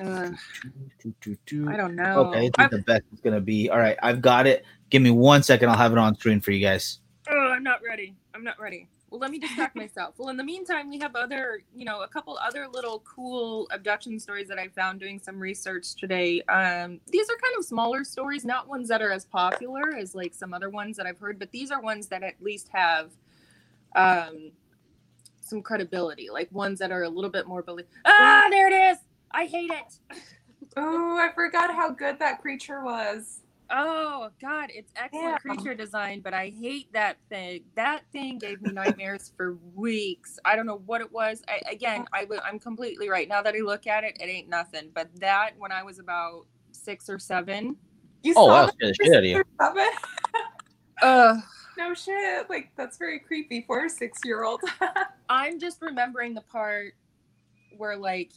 Ugh, 0.00 0.34
I 1.68 1.76
don't 1.76 1.96
know. 1.96 2.26
Okay, 2.26 2.42
this 2.42 2.48
is 2.48 2.52
I'm, 2.58 2.70
the 2.70 2.82
best 2.86 3.02
it's 3.12 3.20
gonna 3.20 3.40
be. 3.40 3.68
All 3.68 3.78
right, 3.78 3.98
I've 4.02 4.22
got 4.22 4.46
it. 4.46 4.64
Give 4.90 5.02
me 5.02 5.10
one 5.10 5.42
second. 5.42 5.68
I'll 5.68 5.76
have 5.76 5.92
it 5.92 5.98
on 5.98 6.14
screen 6.16 6.40
for 6.40 6.52
you 6.52 6.64
guys. 6.64 7.00
oh, 7.28 7.36
I'm 7.36 7.64
not 7.64 7.80
ready. 7.82 8.14
I'm 8.34 8.44
not 8.44 8.58
ready. 8.60 8.88
Well, 9.10 9.20
let 9.20 9.30
me 9.30 9.38
distract 9.38 9.74
myself. 9.74 10.14
Well, 10.18 10.28
in 10.28 10.36
the 10.36 10.44
meantime, 10.44 10.90
we 10.90 10.98
have 10.98 11.16
other, 11.16 11.62
you 11.74 11.84
know, 11.84 12.02
a 12.02 12.08
couple 12.08 12.38
other 12.38 12.66
little 12.68 13.00
cool 13.00 13.66
abduction 13.70 14.20
stories 14.20 14.48
that 14.48 14.58
I 14.58 14.68
found 14.68 15.00
doing 15.00 15.18
some 15.18 15.38
research 15.38 15.94
today. 15.94 16.42
Um, 16.42 17.00
these 17.06 17.28
are 17.30 17.36
kind 17.42 17.54
of 17.58 17.64
smaller 17.64 18.04
stories, 18.04 18.44
not 18.44 18.68
ones 18.68 18.88
that 18.88 19.00
are 19.00 19.12
as 19.12 19.24
popular 19.24 19.94
as 19.96 20.14
like 20.14 20.34
some 20.34 20.52
other 20.52 20.68
ones 20.68 20.96
that 20.98 21.06
I've 21.06 21.18
heard, 21.18 21.38
but 21.38 21.50
these 21.50 21.70
are 21.70 21.80
ones 21.80 22.08
that 22.08 22.22
at 22.22 22.34
least 22.40 22.68
have 22.72 23.12
um, 23.96 24.50
some 25.40 25.62
credibility, 25.62 26.28
like 26.30 26.52
ones 26.52 26.78
that 26.78 26.92
are 26.92 27.04
a 27.04 27.08
little 27.08 27.30
bit 27.30 27.46
more 27.46 27.62
believe. 27.62 27.86
Ah, 28.04 28.48
there 28.50 28.68
it 28.68 28.92
is. 28.92 28.98
I 29.30 29.46
hate 29.46 29.70
it. 29.70 30.20
oh, 30.76 31.18
I 31.18 31.32
forgot 31.34 31.74
how 31.74 31.90
good 31.90 32.18
that 32.18 32.40
creature 32.40 32.82
was. 32.84 33.40
Oh 33.70 34.30
God, 34.40 34.70
it's 34.74 34.92
excellent 34.96 35.24
Yeah. 35.26 35.36
creature 35.38 35.74
design, 35.74 36.20
but 36.20 36.32
I 36.32 36.52
hate 36.58 36.90
that 36.94 37.18
thing. 37.28 37.64
That 37.76 38.02
thing 38.12 38.38
gave 38.38 38.62
me 38.62 38.72
nightmares 38.72 39.32
for 39.36 39.58
weeks. 39.74 40.38
I 40.44 40.56
don't 40.56 40.64
know 40.66 40.82
what 40.86 41.00
it 41.02 41.12
was. 41.12 41.42
I, 41.48 41.60
again, 41.70 42.06
I, 42.14 42.26
I'm 42.44 42.58
completely 42.58 43.10
right. 43.10 43.28
Now 43.28 43.42
that 43.42 43.54
I 43.54 43.58
look 43.58 43.86
at 43.86 44.04
it, 44.04 44.16
it 44.20 44.24
ain't 44.24 44.48
nothing. 44.48 44.90
But 44.94 45.08
that, 45.20 45.50
when 45.58 45.70
I 45.70 45.82
was 45.82 45.98
about 45.98 46.46
six 46.72 47.10
or 47.10 47.18
seven, 47.18 47.76
You 48.22 48.34
Oh, 48.36 48.46
saw 48.46 48.66
that 48.66 48.74
the 48.80 48.94
shit 48.94 49.12
out 49.12 49.18
of 49.18 49.24
you. 49.26 49.44
uh, 51.02 51.40
No 51.76 51.94
shit. 51.94 52.48
Like 52.48 52.70
that's 52.76 52.96
very 52.96 53.18
creepy 53.18 53.64
for 53.66 53.84
a 53.84 53.90
six 53.90 54.20
year 54.24 54.44
old. 54.44 54.60
I'm 55.28 55.60
just 55.60 55.82
remembering 55.82 56.32
the 56.34 56.40
part 56.40 56.94
where 57.76 57.96
like 57.96 58.32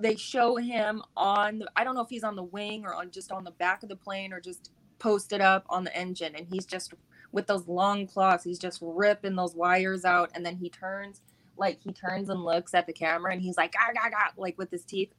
they 0.00 0.16
show 0.16 0.56
him 0.56 1.02
on 1.16 1.60
the, 1.60 1.70
I 1.76 1.84
don't 1.84 1.94
know 1.94 2.00
if 2.00 2.08
he's 2.10 2.24
on 2.24 2.36
the 2.36 2.42
wing 2.42 2.84
or 2.84 2.94
on 2.94 3.10
just 3.10 3.30
on 3.32 3.44
the 3.44 3.50
back 3.52 3.82
of 3.82 3.88
the 3.88 3.96
plane 3.96 4.32
or 4.32 4.40
just 4.40 4.70
posted 4.98 5.40
up 5.40 5.64
on 5.70 5.84
the 5.84 5.96
engine 5.96 6.34
and 6.34 6.46
he's 6.50 6.66
just 6.66 6.92
with 7.32 7.46
those 7.46 7.66
long 7.68 8.06
claws 8.06 8.42
he's 8.44 8.58
just 8.58 8.80
ripping 8.82 9.34
those 9.36 9.54
wires 9.54 10.04
out 10.04 10.30
and 10.34 10.44
then 10.44 10.56
he 10.56 10.68
turns 10.68 11.22
like 11.56 11.78
he 11.82 11.92
turns 11.92 12.28
and 12.28 12.42
looks 12.44 12.74
at 12.74 12.86
the 12.86 12.92
camera 12.92 13.32
and 13.32 13.40
he's 13.40 13.56
like 13.56 13.72
gah, 13.72 13.92
gah, 13.94 14.10
gah, 14.10 14.30
like 14.36 14.56
with 14.58 14.70
his 14.70 14.84
teeth 14.84 15.10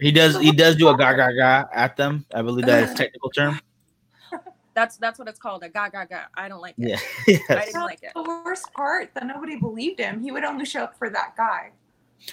He 0.00 0.10
does. 0.12 0.38
He 0.38 0.52
does 0.52 0.76
do 0.76 0.88
a 0.88 0.96
ga 0.96 1.14
ga 1.14 1.30
ga 1.32 1.64
at 1.72 1.96
them. 1.96 2.26
I 2.34 2.42
believe 2.42 2.66
that 2.66 2.82
is 2.84 2.94
technical 2.96 3.30
term. 3.30 3.60
that's 4.74 4.96
that's 4.96 5.18
what 5.18 5.28
it's 5.28 5.38
called 5.38 5.62
a 5.62 5.68
ga 5.68 5.88
ga 5.88 6.04
ga 6.04 6.24
I 6.34 6.48
don't 6.48 6.60
like 6.60 6.74
it 6.78 7.00
Yeah. 7.26 7.36
I 7.56 7.64
didn't 7.64 7.82
like 7.82 8.02
it 8.02 8.12
the 8.14 8.22
worst 8.22 8.72
part 8.72 9.14
that 9.14 9.26
nobody 9.26 9.56
believed 9.56 9.98
him. 10.00 10.20
He 10.20 10.30
would 10.30 10.44
only 10.44 10.64
show 10.64 10.84
up 10.84 10.98
for 10.98 11.08
that 11.10 11.34
guy. 11.36 11.70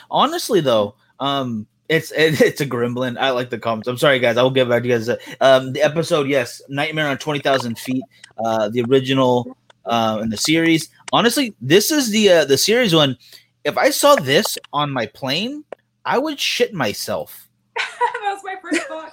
Honestly, 0.09 0.61
though, 0.61 0.95
um, 1.19 1.67
It's 1.89 2.11
it, 2.11 2.41
it's 2.41 2.61
a 2.61 2.65
gremlin. 2.65 3.17
I 3.17 3.31
like 3.31 3.49
the 3.49 3.59
comments. 3.59 3.87
I'm 3.87 3.97
sorry, 3.97 4.19
guys. 4.19 4.37
I 4.37 4.43
will 4.43 4.49
get 4.51 4.69
back 4.69 4.83
to 4.83 4.89
you 4.89 4.95
guys. 4.97 5.09
Um, 5.41 5.73
the 5.73 5.81
episode, 5.81 6.27
yes, 6.27 6.61
Nightmare 6.69 7.07
on 7.07 7.17
Twenty 7.17 7.39
Thousand 7.39 7.77
Feet, 7.79 8.03
uh, 8.43 8.69
the 8.69 8.81
original, 8.83 9.55
uh, 9.85 10.19
in 10.21 10.29
the 10.29 10.37
series. 10.37 10.89
Honestly, 11.13 11.53
this 11.61 11.91
is 11.91 12.09
the 12.09 12.29
uh, 12.29 12.45
the 12.45 12.57
series 12.57 12.93
one. 12.95 13.17
If 13.63 13.77
I 13.77 13.89
saw 13.89 14.15
this 14.15 14.57
on 14.73 14.91
my 14.91 15.07
plane, 15.07 15.63
I 16.05 16.17
would 16.19 16.39
shit 16.39 16.73
myself. 16.73 17.47
that 17.75 18.21
was 18.23 18.41
my 18.43 18.55
first 18.61 18.81
thought. 18.87 19.11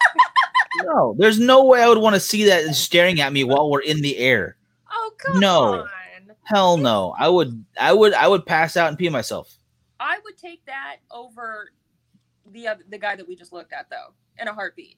No, 0.84 1.14
there's 1.18 1.38
no 1.38 1.64
way 1.64 1.82
I 1.82 1.88
would 1.88 1.98
want 1.98 2.14
to 2.14 2.20
see 2.20 2.44
that 2.44 2.74
staring 2.74 3.20
at 3.20 3.32
me 3.32 3.44
while 3.44 3.70
we're 3.70 3.80
in 3.80 4.00
the 4.00 4.16
air. 4.18 4.56
Oh 4.90 5.12
come 5.18 5.40
No. 5.40 5.62
on. 5.82 5.88
Hell 6.44 6.76
no. 6.76 7.14
I 7.18 7.28
would 7.28 7.64
I 7.80 7.92
would 7.92 8.14
I 8.14 8.26
would 8.28 8.44
pass 8.44 8.76
out 8.76 8.88
and 8.88 8.98
pee 8.98 9.08
myself. 9.08 9.54
I 10.00 10.18
would 10.24 10.36
take 10.36 10.64
that 10.66 10.96
over 11.10 11.70
the 12.52 12.68
other, 12.68 12.82
the 12.88 12.98
guy 12.98 13.16
that 13.16 13.26
we 13.26 13.36
just 13.36 13.52
looked 13.52 13.72
at 13.72 13.88
though 13.90 14.12
in 14.40 14.48
a 14.48 14.54
heartbeat. 14.54 14.96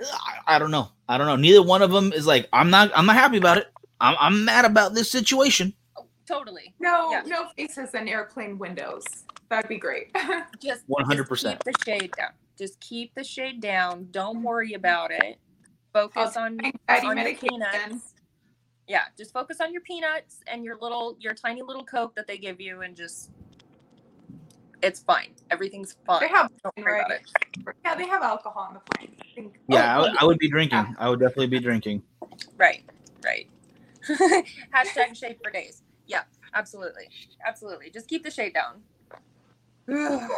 I, 0.00 0.56
I 0.56 0.58
don't 0.58 0.70
know. 0.70 0.90
I 1.08 1.16
don't 1.18 1.26
know. 1.26 1.36
Neither 1.36 1.62
one 1.62 1.82
of 1.82 1.90
them 1.90 2.12
is 2.12 2.26
like 2.26 2.48
I'm 2.52 2.70
not 2.70 2.90
I'm 2.94 3.06
not 3.06 3.16
happy 3.16 3.38
about 3.38 3.58
it. 3.58 3.68
I'm 4.00 4.16
I'm 4.18 4.44
mad 4.44 4.64
about 4.64 4.94
this 4.94 5.10
situation. 5.10 5.74
Oh, 5.96 6.06
totally. 6.26 6.74
No, 6.80 7.10
Yeah. 7.10 7.22
no 7.26 7.48
faces 7.56 7.94
in 7.94 8.08
airplane 8.08 8.58
windows. 8.58 9.04
That'd 9.48 9.68
be 9.68 9.78
great. 9.78 10.14
Just 10.60 10.86
100%. 10.88 11.28
just 11.28 11.44
Keep 11.44 11.64
the 11.64 11.84
shade 11.84 12.12
down. 12.16 12.30
Just 12.56 12.80
keep 12.80 13.14
the 13.14 13.24
shade 13.24 13.60
down. 13.60 14.06
Don't 14.10 14.42
worry 14.42 14.74
about 14.74 15.10
it. 15.10 15.38
Focus 15.92 16.36
I'll 16.36 16.44
on, 16.44 16.58
take 16.58 17.04
on 17.04 17.16
your 17.18 17.34
peanuts. 17.34 18.14
Yeah, 18.86 19.02
just 19.16 19.32
focus 19.32 19.60
on 19.60 19.72
your 19.72 19.82
peanuts 19.82 20.40
and 20.46 20.64
your 20.64 20.76
little 20.80 21.16
your 21.20 21.32
tiny 21.34 21.62
little 21.62 21.84
coke 21.84 22.14
that 22.16 22.26
they 22.26 22.38
give 22.38 22.60
you 22.60 22.82
and 22.82 22.96
just 22.96 23.30
it's 24.82 25.00
fine. 25.00 25.30
Everything's 25.50 25.96
fine. 26.06 26.20
They 26.20 26.28
have 26.28 26.50
Don't 26.62 26.76
worry 26.84 27.00
about 27.00 27.10
it. 27.12 27.22
Yeah, 27.84 27.94
they 27.94 28.06
have 28.06 28.22
alcohol 28.22 28.66
on 28.68 28.74
the 28.74 28.80
plane. 28.80 29.16
I 29.20 29.24
think. 29.34 29.58
Yeah, 29.68 29.94
I, 29.94 29.98
Oh, 29.98 30.02
would- 30.02 30.16
I 30.20 30.24
would 30.24 30.38
be 30.38 30.48
drinking. 30.48 30.94
I 30.98 31.08
would 31.08 31.20
definitely 31.20 31.48
be 31.48 31.58
drinking. 31.60 32.02
Right, 32.56 32.82
right. 33.24 33.46
Hashtag 34.08 35.14
shade 35.16 35.36
for 35.42 35.50
days. 35.50 35.82
Yeah, 36.06 36.22
absolutely. 36.54 37.08
Absolutely. 37.46 37.90
Just 37.90 38.08
keep 38.08 38.24
the 38.24 38.30
shade 38.30 38.54
down. 38.54 38.82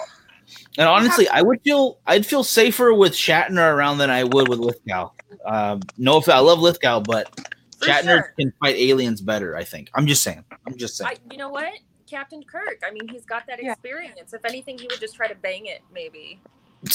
And 0.77 0.89
honestly, 0.89 1.29
I 1.29 1.41
would 1.41 1.63
feel 1.63 1.99
I'd 2.07 2.27
feel 2.27 2.43
safer 2.43 2.93
with 2.93 3.13
Shatner 3.13 3.73
around 3.75 3.99
than 3.99 4.11
I 4.11 4.25
would 4.25 4.49
with 4.49 4.59
Lithgow. 4.59 5.11
Um, 5.47 5.81
no, 5.97 6.19
if 6.19 6.29
I 6.29 6.41
love 6.41 6.59
Lithgow, 6.59 7.01
but 7.01 7.31
For 7.79 7.87
Shatner 7.87 8.03
sure. 8.03 8.35
can 8.39 8.53
fight 8.61 8.75
aliens 8.77 9.21
better. 9.21 9.57
I 9.57 9.63
think. 9.65 9.89
I'm 9.95 10.07
just 10.07 10.23
saying. 10.23 10.45
I'm 10.67 10.77
just 10.77 10.97
saying. 10.97 11.13
I, 11.13 11.33
you 11.33 11.39
know 11.39 11.49
what? 11.49 11.73
Captain 12.13 12.43
Kirk. 12.45 12.83
I 12.87 12.91
mean, 12.93 13.09
he's 13.09 13.25
got 13.25 13.47
that 13.47 13.63
Yeah. 13.63 13.73
experience. 13.73 14.35
If 14.35 14.45
anything, 14.45 14.79
he 14.79 14.87
would 14.87 15.01
just 15.01 15.17
try 15.17 15.29
to 15.29 15.35
bang 15.35 15.65
it, 15.67 15.81
maybe. 15.93 16.41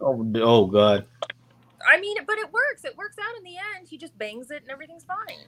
oh, 0.00 0.30
oh 0.36 0.66
god. 0.66 1.06
I 1.86 1.98
mean, 2.00 2.18
but 2.26 2.36
it 2.38 2.52
works. 2.52 2.84
It 2.84 2.96
works 2.98 3.16
out 3.18 3.36
in 3.38 3.44
the 3.44 3.56
end. 3.76 3.88
He 3.88 3.96
just 3.96 4.16
bangs 4.18 4.50
it 4.50 4.60
and 4.62 4.70
everything's 4.70 5.04
fine. 5.04 5.46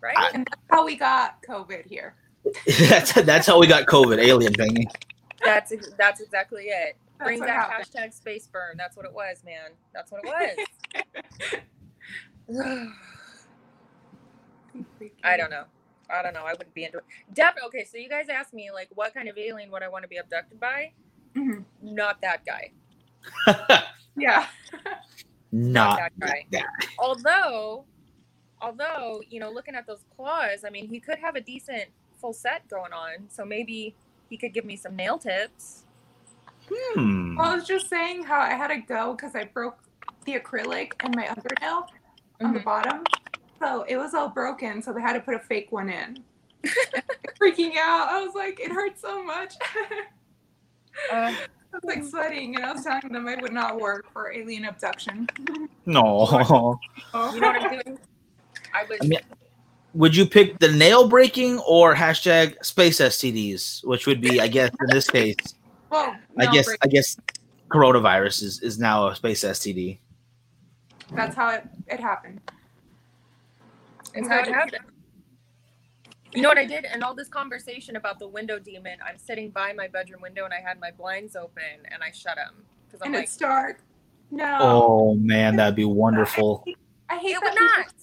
Right? 0.00 0.16
I- 0.16 0.30
And 0.34 0.46
that's 0.48 0.62
how 0.70 0.84
we 0.86 0.94
got 0.96 1.42
COVID 1.42 1.86
here. 1.86 2.14
that's 2.88 3.12
that's 3.12 3.46
how 3.46 3.58
we 3.58 3.66
got 3.66 3.86
COVID. 3.86 4.18
Alien 4.18 4.52
banging. 4.54 4.86
that's 5.44 5.72
that's 5.98 6.20
exactly 6.20 6.64
it. 6.66 6.96
That's 7.18 7.28
Bring 7.28 7.40
what 7.40 7.48
back 7.48 7.70
happened. 7.70 7.88
hashtag 7.92 8.14
space 8.14 8.46
burn. 8.46 8.76
That's 8.78 8.96
what 8.96 9.04
it 9.04 9.12
was, 9.12 9.42
man. 9.44 9.72
That's 9.92 10.10
what 10.12 10.22
it 10.24 10.56
was. 12.48 12.66
I 15.24 15.36
don't 15.36 15.50
know. 15.50 15.64
I 16.12 16.22
don't 16.22 16.34
know. 16.34 16.44
I 16.44 16.52
wouldn't 16.52 16.74
be 16.74 16.84
into 16.84 16.98
it. 16.98 17.04
Definitely. 17.34 17.68
Okay, 17.68 17.84
so 17.84 17.96
you 17.98 18.08
guys 18.08 18.28
asked 18.28 18.52
me 18.54 18.70
like, 18.72 18.88
what 18.94 19.14
kind 19.14 19.28
of 19.28 19.38
alien 19.38 19.70
would 19.70 19.82
I 19.82 19.88
want 19.88 20.02
to 20.02 20.08
be 20.08 20.16
abducted 20.16 20.58
by? 20.60 20.92
Mhm. 21.36 21.64
Not 21.82 22.20
that 22.22 22.44
guy. 22.44 22.72
Yeah. 24.16 24.46
Not 25.52 25.98
that 25.98 26.12
guy. 26.18 26.46
that. 26.50 26.66
Although, 26.98 27.84
although 28.60 29.22
you 29.30 29.38
know, 29.40 29.50
looking 29.50 29.74
at 29.74 29.86
those 29.86 30.04
claws, 30.16 30.64
I 30.66 30.70
mean, 30.70 30.88
he 30.88 30.98
could 31.00 31.18
have 31.18 31.36
a 31.36 31.40
decent 31.40 31.84
full 32.20 32.32
set 32.32 32.68
going 32.68 32.92
on. 32.92 33.28
So 33.28 33.44
maybe 33.44 33.94
he 34.28 34.36
could 34.36 34.52
give 34.52 34.64
me 34.64 34.76
some 34.76 34.96
nail 34.96 35.16
tips. 35.16 35.84
Hmm. 36.68 37.36
Well, 37.36 37.48
I 37.52 37.54
was 37.54 37.64
just 37.66 37.88
saying 37.88 38.24
how 38.24 38.40
I 38.40 38.50
had 38.50 38.68
to 38.68 38.78
go 38.78 39.14
because 39.14 39.34
I 39.34 39.44
broke 39.44 39.78
the 40.24 40.38
acrylic 40.38 40.92
in 41.04 41.12
my 41.16 41.26
undernail 41.26 41.86
on 42.40 42.52
the 42.52 42.60
Mhm. 42.60 42.64
bottom. 42.64 43.04
So 43.60 43.84
it 43.88 43.96
was 43.96 44.14
all 44.14 44.28
broken, 44.28 44.80
so 44.82 44.92
they 44.92 45.00
had 45.00 45.12
to 45.14 45.20
put 45.20 45.34
a 45.34 45.38
fake 45.38 45.70
one 45.70 45.90
in. 45.90 46.22
Freaking 47.40 47.76
out. 47.76 48.08
I 48.08 48.24
was 48.24 48.34
like, 48.34 48.58
it 48.60 48.72
hurts 48.72 49.00
so 49.02 49.22
much. 49.22 49.54
Uh, 51.10 51.32
I 51.32 51.36
was 51.72 51.84
like 51.84 52.04
sweating, 52.04 52.56
and 52.56 52.64
I 52.64 52.72
was 52.72 52.82
telling 52.82 53.12
them 53.12 53.26
it 53.28 53.40
would 53.40 53.52
not 53.52 53.80
work 53.80 54.12
for 54.12 54.32
alien 54.32 54.64
abduction. 54.64 55.26
No. 55.86 56.26
you 57.14 57.40
know 57.40 57.48
what 57.48 57.62
I'm 57.62 57.70
doing? 57.70 57.98
I 58.74 58.84
was. 58.88 58.98
I 59.00 59.06
mean, 59.06 59.20
would 59.94 60.14
you 60.14 60.26
pick 60.26 60.58
the 60.58 60.70
nail 60.70 61.08
breaking 61.08 61.58
or 61.60 61.94
hashtag 61.94 62.62
space 62.64 63.00
STDs, 63.00 63.84
which 63.86 64.06
would 64.06 64.20
be, 64.20 64.40
I 64.40 64.48
guess, 64.48 64.70
in 64.80 64.86
this 64.88 65.08
case, 65.08 65.36
Well, 65.90 66.14
I 66.38 66.46
guess, 66.52 66.66
break- 66.66 66.78
I 66.84 66.88
guess, 66.88 67.16
coronavirus 67.70 68.42
is, 68.42 68.60
is 68.62 68.78
now 68.78 69.06
a 69.08 69.16
space 69.16 69.42
STD. 69.42 69.98
that's 71.12 71.34
how 71.34 71.50
it, 71.50 71.66
it 71.86 71.98
happened. 72.00 72.40
It's 74.14 74.28
how 74.28 74.40
it 74.40 74.48
happened. 74.48 74.84
You 76.32 76.42
know 76.42 76.48
what 76.48 76.58
I 76.58 76.64
did? 76.64 76.84
And 76.84 77.02
all 77.02 77.14
this 77.14 77.28
conversation 77.28 77.96
about 77.96 78.18
the 78.20 78.28
window 78.28 78.58
demon, 78.58 78.98
I'm 79.04 79.18
sitting 79.18 79.50
by 79.50 79.72
my 79.72 79.88
bedroom 79.88 80.20
window 80.22 80.44
and 80.44 80.54
I 80.54 80.60
had 80.60 80.78
my 80.78 80.90
blinds 80.92 81.34
open 81.34 81.62
and 81.90 82.02
I 82.02 82.12
shut 82.12 82.36
them 82.36 82.64
because 82.86 83.00
I'm 83.02 83.06
And 83.06 83.14
like, 83.16 83.24
it's 83.24 83.36
dark. 83.36 83.80
No. 84.30 84.58
Oh 84.60 85.14
man, 85.16 85.56
that'd 85.56 85.74
be 85.74 85.84
wonderful. 85.84 86.64
I 87.08 87.16
hate 87.18 87.32
it 87.32 87.40
that 87.42 87.52
would 87.52 87.58
people- 87.58 87.66
not. 87.76 87.94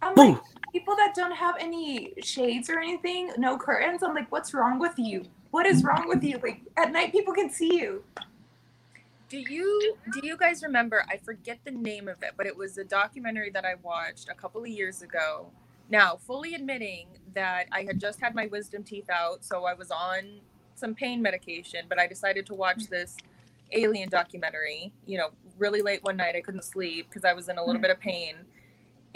I'm 0.00 0.14
Boo. 0.14 0.32
like, 0.32 0.42
people 0.72 0.96
that 0.96 1.14
don't 1.14 1.32
have 1.34 1.56
any 1.58 2.14
shades 2.22 2.68
or 2.70 2.78
anything, 2.78 3.30
no 3.38 3.56
curtains. 3.58 4.02
I'm 4.02 4.14
like, 4.14 4.30
what's 4.32 4.52
wrong 4.54 4.78
with 4.78 4.94
you? 4.98 5.24
What 5.50 5.66
is 5.66 5.84
wrong 5.84 6.08
with 6.08 6.22
you? 6.24 6.38
Like 6.42 6.60
at 6.78 6.92
night, 6.92 7.12
people 7.12 7.32
can 7.34 7.50
see 7.50 7.74
you. 7.78 8.02
Do 9.34 9.52
you 9.52 9.96
do 10.12 10.20
you 10.22 10.36
guys 10.36 10.62
remember? 10.62 11.04
I 11.08 11.16
forget 11.16 11.58
the 11.64 11.72
name 11.72 12.06
of 12.06 12.22
it, 12.22 12.34
but 12.36 12.46
it 12.46 12.56
was 12.56 12.78
a 12.78 12.84
documentary 12.84 13.50
that 13.50 13.64
I 13.64 13.74
watched 13.82 14.28
a 14.28 14.34
couple 14.34 14.60
of 14.60 14.68
years 14.68 15.02
ago. 15.02 15.50
Now, 15.90 16.16
fully 16.16 16.54
admitting 16.54 17.08
that 17.34 17.66
I 17.72 17.82
had 17.82 17.98
just 17.98 18.20
had 18.20 18.36
my 18.36 18.46
wisdom 18.46 18.84
teeth 18.84 19.10
out, 19.10 19.44
so 19.44 19.64
I 19.64 19.74
was 19.74 19.90
on 19.90 20.38
some 20.76 20.94
pain 20.94 21.20
medication, 21.20 21.86
but 21.88 21.98
I 21.98 22.06
decided 22.06 22.46
to 22.46 22.54
watch 22.54 22.86
this 22.86 23.16
alien 23.72 24.08
documentary, 24.08 24.92
you 25.04 25.18
know, 25.18 25.30
really 25.58 25.82
late 25.82 26.04
one 26.04 26.16
night. 26.16 26.36
I 26.36 26.40
couldn't 26.40 26.62
sleep 26.62 27.08
because 27.08 27.24
I 27.24 27.32
was 27.32 27.48
in 27.48 27.58
a 27.58 27.64
little 27.64 27.80
mm. 27.80 27.82
bit 27.82 27.90
of 27.90 27.98
pain. 27.98 28.36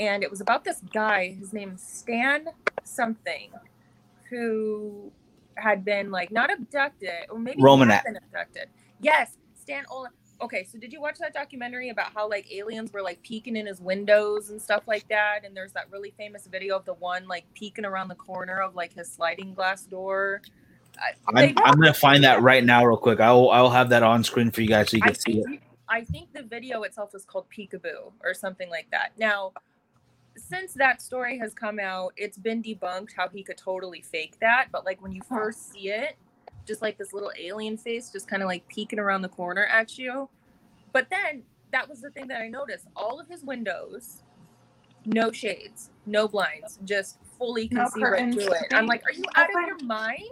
And 0.01 0.25
it 0.25 0.31
was 0.31 0.41
about 0.41 0.64
this 0.64 0.81
guy, 0.93 1.37
his 1.39 1.53
name's 1.53 1.81
Stan 1.81 2.49
something, 2.83 3.53
who 4.31 5.12
had 5.55 5.85
been 5.85 6.11
like 6.11 6.33
not 6.33 6.53
abducted, 6.53 7.31
or 7.31 7.39
maybe 7.39 7.59
he 7.59 7.62
had 7.62 7.69
Romanek. 7.69 8.05
been 8.05 8.16
abducted. 8.16 8.69
Yes, 9.01 9.37
Stan 9.69 9.85
Olin. 9.91 10.11
Okay, 10.41 10.64
so 10.64 10.79
did 10.79 10.95
you 10.95 11.01
watch 11.01 11.19
that 11.19 11.35
documentary 11.35 11.91
about 11.91 12.11
how 12.14 12.27
like 12.27 12.51
aliens 12.51 12.91
were 12.91 13.03
like 13.03 13.23
peeking 13.23 13.55
in 13.55 13.66
his 13.66 13.83
windows 13.83 14.49
and 14.49 14.62
stuff 14.62 14.85
like 14.87 15.07
that? 15.09 15.41
And 15.45 15.55
there's 15.55 15.73
that 15.73 15.91
really 15.91 16.14
famous 16.16 16.47
video 16.47 16.75
of 16.75 16.87
the 16.87 16.95
one 16.95 17.29
like 17.29 17.45
peeking 17.53 17.85
around 17.85 18.09
the 18.09 18.14
corner 18.14 18.62
of 18.62 18.75
like 18.75 18.95
his 18.95 19.12
sliding 19.12 19.53
glass 19.53 19.83
door. 19.83 20.41
I- 20.99 21.43
I'm, 21.43 21.55
I'm 21.59 21.75
gonna 21.79 21.93
find 21.93 22.25
that 22.25 22.41
right 22.41 22.64
now, 22.64 22.83
real 22.87 22.97
quick. 22.97 23.21
I'll 23.21 23.51
I'll 23.51 23.69
have 23.69 23.91
that 23.91 24.03
on 24.03 24.25
screen 24.25 24.51
for 24.51 24.62
you 24.62 24.69
guys 24.69 24.91
so 24.91 24.97
you 24.97 25.03
I 25.05 25.07
can 25.09 25.21
see 25.21 25.39
it. 25.41 25.61
I 25.87 26.03
think 26.03 26.33
the 26.33 26.45
video 26.45 26.83
itself 26.85 27.14
is 27.14 27.27
called 27.27 27.45
Peekaboo 27.55 28.12
or 28.25 28.33
something 28.33 28.71
like 28.71 28.91
that. 28.91 29.12
Now, 29.19 29.53
since 30.37 30.73
that 30.75 31.03
story 31.03 31.39
has 31.39 31.53
come 31.53 31.79
out, 31.79 32.14
it's 32.16 32.39
been 32.39 32.62
debunked 32.62 33.11
how 33.14 33.29
he 33.29 33.43
could 33.43 33.59
totally 33.59 34.01
fake 34.01 34.37
that. 34.41 34.69
But 34.73 34.87
like 34.87 35.03
when 35.03 35.12
you 35.12 35.21
first 35.29 35.73
see 35.73 35.91
it, 35.91 36.16
just 36.69 36.83
like 36.83 36.99
this 36.99 37.12
little 37.12 37.33
alien 37.39 37.77
face 37.77 38.11
just 38.11 38.29
kind 38.29 38.43
of 38.43 38.49
like 38.49 38.66
peeking 38.69 38.99
around 38.99 39.23
the 39.23 39.29
corner 39.29 39.64
at 39.64 39.99
you. 39.99 40.29
But 40.93 41.09
then 41.11 41.43
that 41.73 41.89
was 41.89 42.01
the 42.01 42.11
thing 42.11 42.29
that 42.29 42.41
I 42.41 42.49
noticed. 42.49 42.87
All 42.95 43.19
of 43.19 43.27
his 43.29 43.43
windows, 43.43 44.23
no 45.05 45.33
shades, 45.33 45.91
no 46.07 46.29
blinds, 46.29 46.79
just 46.85 47.19
fully 47.39 47.69
can 47.69 47.79
No 47.79 47.89
see 47.89 48.03
right 48.03 48.33
through 48.33 48.53
it. 48.53 48.73
I'm 48.73 48.87
like, 48.87 49.03
are 49.07 49.12
you 49.12 49.25
out 49.35 49.49
of 49.49 49.66
your 49.66 49.79
mind? 49.85 50.29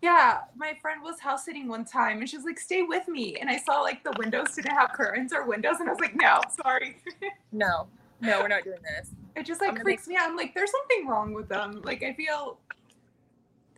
Yeah, 0.00 0.40
my 0.56 0.76
friend 0.82 1.00
was 1.02 1.20
house 1.20 1.44
sitting 1.44 1.68
one 1.68 1.84
time, 1.84 2.18
and 2.18 2.28
she's 2.28 2.44
like, 2.44 2.58
"Stay 2.58 2.82
with 2.82 3.06
me." 3.06 3.36
And 3.36 3.48
I 3.48 3.56
saw 3.56 3.82
like 3.82 4.02
the 4.02 4.12
windows 4.18 4.52
didn't 4.56 4.72
have 4.72 4.90
curtains 4.92 5.32
or 5.32 5.46
windows, 5.46 5.76
and 5.78 5.88
I 5.88 5.92
was 5.92 6.00
like, 6.00 6.16
"No, 6.16 6.40
sorry." 6.62 6.96
No, 7.52 7.86
no, 8.20 8.40
we're 8.40 8.48
not 8.48 8.64
doing 8.64 8.78
this. 8.82 9.10
It 9.36 9.46
just 9.46 9.60
like 9.60 9.80
freaks 9.82 10.08
me 10.08 10.16
out. 10.16 10.28
I'm 10.28 10.36
like, 10.36 10.54
"There's 10.54 10.72
something 10.72 11.06
wrong 11.06 11.34
with 11.34 11.48
them." 11.48 11.82
Like 11.84 12.02
I 12.02 12.14
feel, 12.14 12.58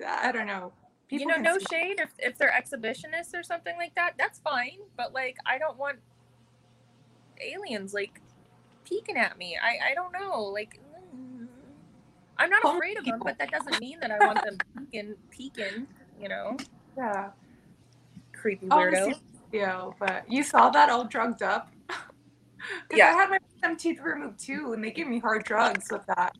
I 0.06 0.32
don't 0.32 0.46
know. 0.46 0.72
You 1.20 1.26
know, 1.26 1.36
no 1.36 1.58
shade 1.70 2.00
if, 2.00 2.10
if 2.18 2.38
they're 2.38 2.52
exhibitionists 2.52 3.34
or 3.34 3.42
something 3.42 3.76
like 3.76 3.94
that, 3.94 4.14
that's 4.18 4.38
fine. 4.40 4.78
But 4.96 5.12
like, 5.12 5.36
I 5.46 5.58
don't 5.58 5.76
want 5.78 5.98
aliens 7.40 7.92
like 7.94 8.20
peeking 8.84 9.16
at 9.16 9.38
me. 9.38 9.58
I 9.62 9.90
I 9.90 9.94
don't 9.94 10.12
know. 10.12 10.42
Like, 10.44 10.78
mm, 11.14 11.46
I'm 12.38 12.50
not 12.50 12.64
afraid 12.64 12.98
of 12.98 13.04
them, 13.04 13.20
but 13.24 13.38
that 13.38 13.50
doesn't 13.50 13.80
mean 13.80 13.98
that 14.00 14.10
I 14.10 14.18
want 14.26 14.42
them 14.42 14.58
peeking, 14.90 15.14
peeking. 15.30 15.86
You 16.20 16.28
know, 16.28 16.56
Yeah. 16.96 17.30
creepy 18.32 18.66
weirdo. 18.66 19.14
video, 19.50 19.94
but 19.98 20.30
you 20.30 20.42
saw 20.42 20.70
that 20.70 20.90
all 20.90 21.04
drugged 21.04 21.42
up. 21.42 21.70
Because 22.88 22.98
Yeah. 22.98 23.08
I 23.08 23.12
had 23.12 23.28
my 23.62 23.74
teeth 23.74 24.00
removed 24.00 24.38
too, 24.38 24.72
and 24.72 24.82
they 24.82 24.90
gave 24.90 25.06
me 25.06 25.18
hard 25.18 25.44
drugs 25.44 25.90
with 25.90 26.06
that. 26.06 26.34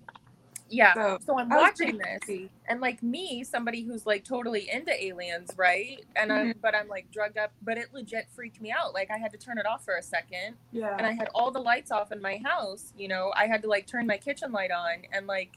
Yeah. 0.71 0.95
So, 0.95 1.19
So 1.27 1.39
I'm 1.39 1.49
watching 1.51 1.99
this, 1.99 2.19
crazy. 2.25 2.51
and 2.69 2.81
like 2.81 3.03
me, 3.03 3.45
somebody 3.45 3.83
who's 3.85 4.07
like 4.07 4.25
totally 4.25 4.69
into 4.71 4.93
aliens, 5.05 5.51
right? 5.57 6.03
And 6.17 6.33
I'm, 6.33 6.47
Mm-hmm. 6.49 6.59
but 6.63 6.75
I'm 6.75 6.89
like 6.89 7.11
drugged 7.13 7.39
up, 7.39 7.53
but 7.63 7.77
it 7.79 7.89
legit 7.93 8.27
freaked 8.35 8.61
me 8.61 8.73
out. 8.73 8.95
Like 8.95 9.11
I 9.11 9.19
had 9.19 9.31
to 9.33 9.39
turn 9.39 9.59
it 9.59 9.67
off 9.67 9.85
for 9.85 9.97
a 9.97 10.03
second, 10.03 10.57
Yeah. 10.73 10.97
and 10.97 11.07
I 11.07 11.13
had 11.13 11.29
all 11.35 11.51
the 11.51 11.61
lights 11.61 11.91
off 11.91 12.13
in 12.13 12.21
my 12.21 12.41
house. 12.45 12.93
You 12.97 13.09
know, 13.09 13.33
I 13.37 13.47
had 13.47 13.63
to 13.63 13.69
like 13.69 13.87
turn 13.87 14.07
my 14.07 14.17
kitchen 14.17 14.53
light 14.53 14.71
on 14.71 15.03
and 15.13 15.27
like 15.27 15.53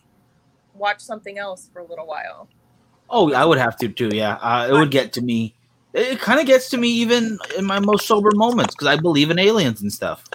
watch 0.76 1.00
something 1.02 1.38
else 1.40 1.70
for 1.72 1.80
a 1.80 1.86
little 1.86 2.06
while. 2.06 2.48
Oh, 3.10 3.32
I 3.34 3.46
would 3.46 3.58
have 3.58 3.78
to 3.78 3.88
too. 3.88 4.10
Yeah, 4.14 4.36
uh, 4.42 4.68
it 4.70 4.74
would 4.74 4.92
get 4.92 5.14
to 5.14 5.22
me. 5.22 5.56
It 5.94 6.20
kind 6.20 6.40
of 6.40 6.46
gets 6.46 6.70
to 6.72 6.78
me 6.78 6.90
even 6.90 7.40
in 7.58 7.66
my 7.66 7.80
most 7.80 8.06
sober 8.08 8.32
moments 8.36 8.76
because 8.76 8.88
I 8.88 8.98
believe 8.98 9.32
in 9.32 9.40
aliens 9.40 9.82
and 9.82 9.92
stuff. 9.92 10.26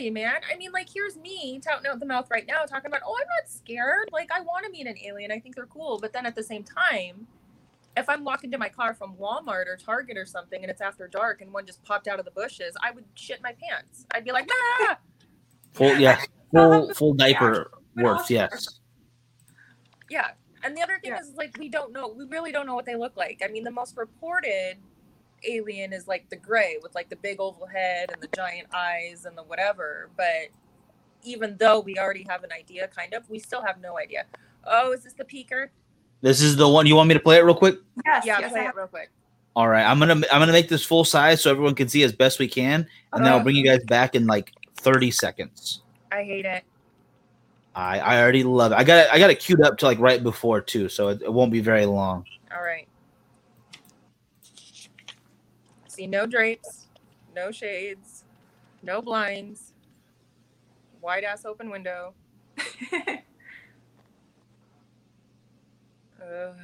Totally, 0.00 0.10
man. 0.10 0.36
I 0.50 0.56
mean, 0.56 0.72
like, 0.72 0.88
here's 0.92 1.16
me 1.16 1.60
touting 1.62 1.86
out 1.86 2.00
the 2.00 2.06
mouth 2.06 2.28
right 2.30 2.46
now, 2.46 2.62
talking 2.64 2.86
about, 2.86 3.02
oh, 3.04 3.14
I'm 3.20 3.26
not 3.38 3.50
scared. 3.50 4.08
Like, 4.12 4.30
I 4.32 4.40
want 4.40 4.64
to 4.64 4.70
meet 4.70 4.86
an 4.86 4.96
alien. 5.04 5.30
I 5.30 5.38
think 5.38 5.56
they're 5.56 5.66
cool. 5.66 5.98
But 6.00 6.14
then 6.14 6.24
at 6.24 6.34
the 6.34 6.42
same 6.42 6.64
time, 6.64 7.26
if 7.98 8.08
I'm 8.08 8.24
walking 8.24 8.50
to 8.52 8.58
my 8.58 8.70
car 8.70 8.94
from 8.94 9.14
Walmart 9.16 9.66
or 9.66 9.76
Target 9.76 10.16
or 10.16 10.24
something 10.24 10.62
and 10.62 10.70
it's 10.70 10.80
after 10.80 11.06
dark 11.06 11.42
and 11.42 11.52
one 11.52 11.66
just 11.66 11.84
popped 11.84 12.08
out 12.08 12.18
of 12.18 12.24
the 12.24 12.30
bushes, 12.30 12.74
I 12.82 12.92
would 12.92 13.04
shit 13.14 13.42
my 13.42 13.54
pants. 13.62 14.06
I'd 14.12 14.24
be 14.24 14.32
like, 14.32 14.48
ah! 14.50 14.98
Full, 15.72 15.96
yes, 15.96 16.26
full, 16.54 16.94
full 16.94 17.12
diaper 17.12 17.70
works. 17.96 18.30
Yes. 18.30 18.80
Yeah. 20.08 20.28
And 20.62 20.74
the 20.76 20.82
other 20.82 20.98
thing 21.02 21.12
is, 21.12 21.34
like, 21.36 21.56
we 21.58 21.68
don't 21.68 21.92
know. 21.92 22.08
We 22.08 22.24
really 22.24 22.52
don't 22.52 22.66
know 22.66 22.74
what 22.74 22.86
they 22.86 22.96
look 22.96 23.16
like. 23.16 23.42
I 23.44 23.48
mean, 23.48 23.64
the 23.64 23.70
most 23.70 23.96
reported 23.98 24.76
alien 25.48 25.92
is 25.92 26.06
like 26.08 26.28
the 26.30 26.36
gray 26.36 26.76
with 26.82 26.94
like 26.94 27.08
the 27.08 27.16
big 27.16 27.40
oval 27.40 27.66
head 27.66 28.10
and 28.12 28.22
the 28.22 28.28
giant 28.34 28.68
eyes 28.74 29.24
and 29.24 29.36
the 29.36 29.42
whatever. 29.42 30.10
But 30.16 30.48
even 31.22 31.56
though 31.58 31.80
we 31.80 31.98
already 31.98 32.24
have 32.28 32.44
an 32.44 32.52
idea, 32.52 32.88
kind 32.88 33.14
of, 33.14 33.28
we 33.28 33.38
still 33.38 33.62
have 33.62 33.80
no 33.80 33.98
idea. 33.98 34.24
Oh, 34.64 34.92
is 34.92 35.04
this 35.04 35.14
the 35.14 35.24
peaker? 35.24 35.68
This 36.20 36.40
is 36.40 36.56
the 36.56 36.68
one. 36.68 36.86
You 36.86 36.96
want 36.96 37.08
me 37.08 37.14
to 37.14 37.20
play 37.20 37.36
it 37.36 37.44
real 37.44 37.54
quick? 37.54 37.78
Yes, 38.04 38.26
yeah, 38.26 38.40
yes, 38.40 38.52
play 38.52 38.60
I 38.60 38.68
it 38.68 38.74
real 38.76 38.86
quick. 38.86 39.10
All 39.56 39.68
right, 39.68 39.84
I'm 39.84 39.98
gonna 39.98 40.14
I'm 40.14 40.40
gonna 40.40 40.52
make 40.52 40.68
this 40.68 40.84
full 40.84 41.04
size 41.04 41.40
so 41.40 41.50
everyone 41.50 41.74
can 41.74 41.88
see 41.88 42.02
as 42.02 42.12
best 42.12 42.38
we 42.38 42.46
can, 42.46 42.86
and 43.12 43.24
then 43.24 43.32
I'll 43.32 43.42
bring 43.42 43.56
you 43.56 43.64
guys 43.64 43.82
back 43.84 44.14
in 44.14 44.26
like 44.26 44.52
30 44.76 45.10
seconds. 45.10 45.82
I 46.12 46.22
hate 46.22 46.44
it. 46.44 46.62
I 47.74 47.98
I 47.98 48.22
already 48.22 48.44
love 48.44 48.72
it. 48.72 48.76
I 48.76 48.84
got 48.84 49.06
it. 49.06 49.08
I 49.12 49.18
got 49.18 49.30
it 49.30 49.40
queued 49.40 49.60
up 49.62 49.78
to 49.78 49.86
like 49.86 49.98
right 49.98 50.22
before 50.22 50.60
too, 50.60 50.88
so 50.88 51.08
it, 51.08 51.22
it 51.22 51.32
won't 51.32 51.50
be 51.50 51.60
very 51.60 51.86
long. 51.86 52.24
All 52.54 52.62
right. 52.62 52.86
See, 56.00 56.06
no 56.06 56.24
drapes, 56.24 56.86
no 57.36 57.50
shades, 57.52 58.24
no 58.82 59.02
blinds, 59.02 59.74
wide 61.02 61.24
ass 61.24 61.44
open 61.44 61.68
window. 61.68 62.14
Ugh. 66.24 66.56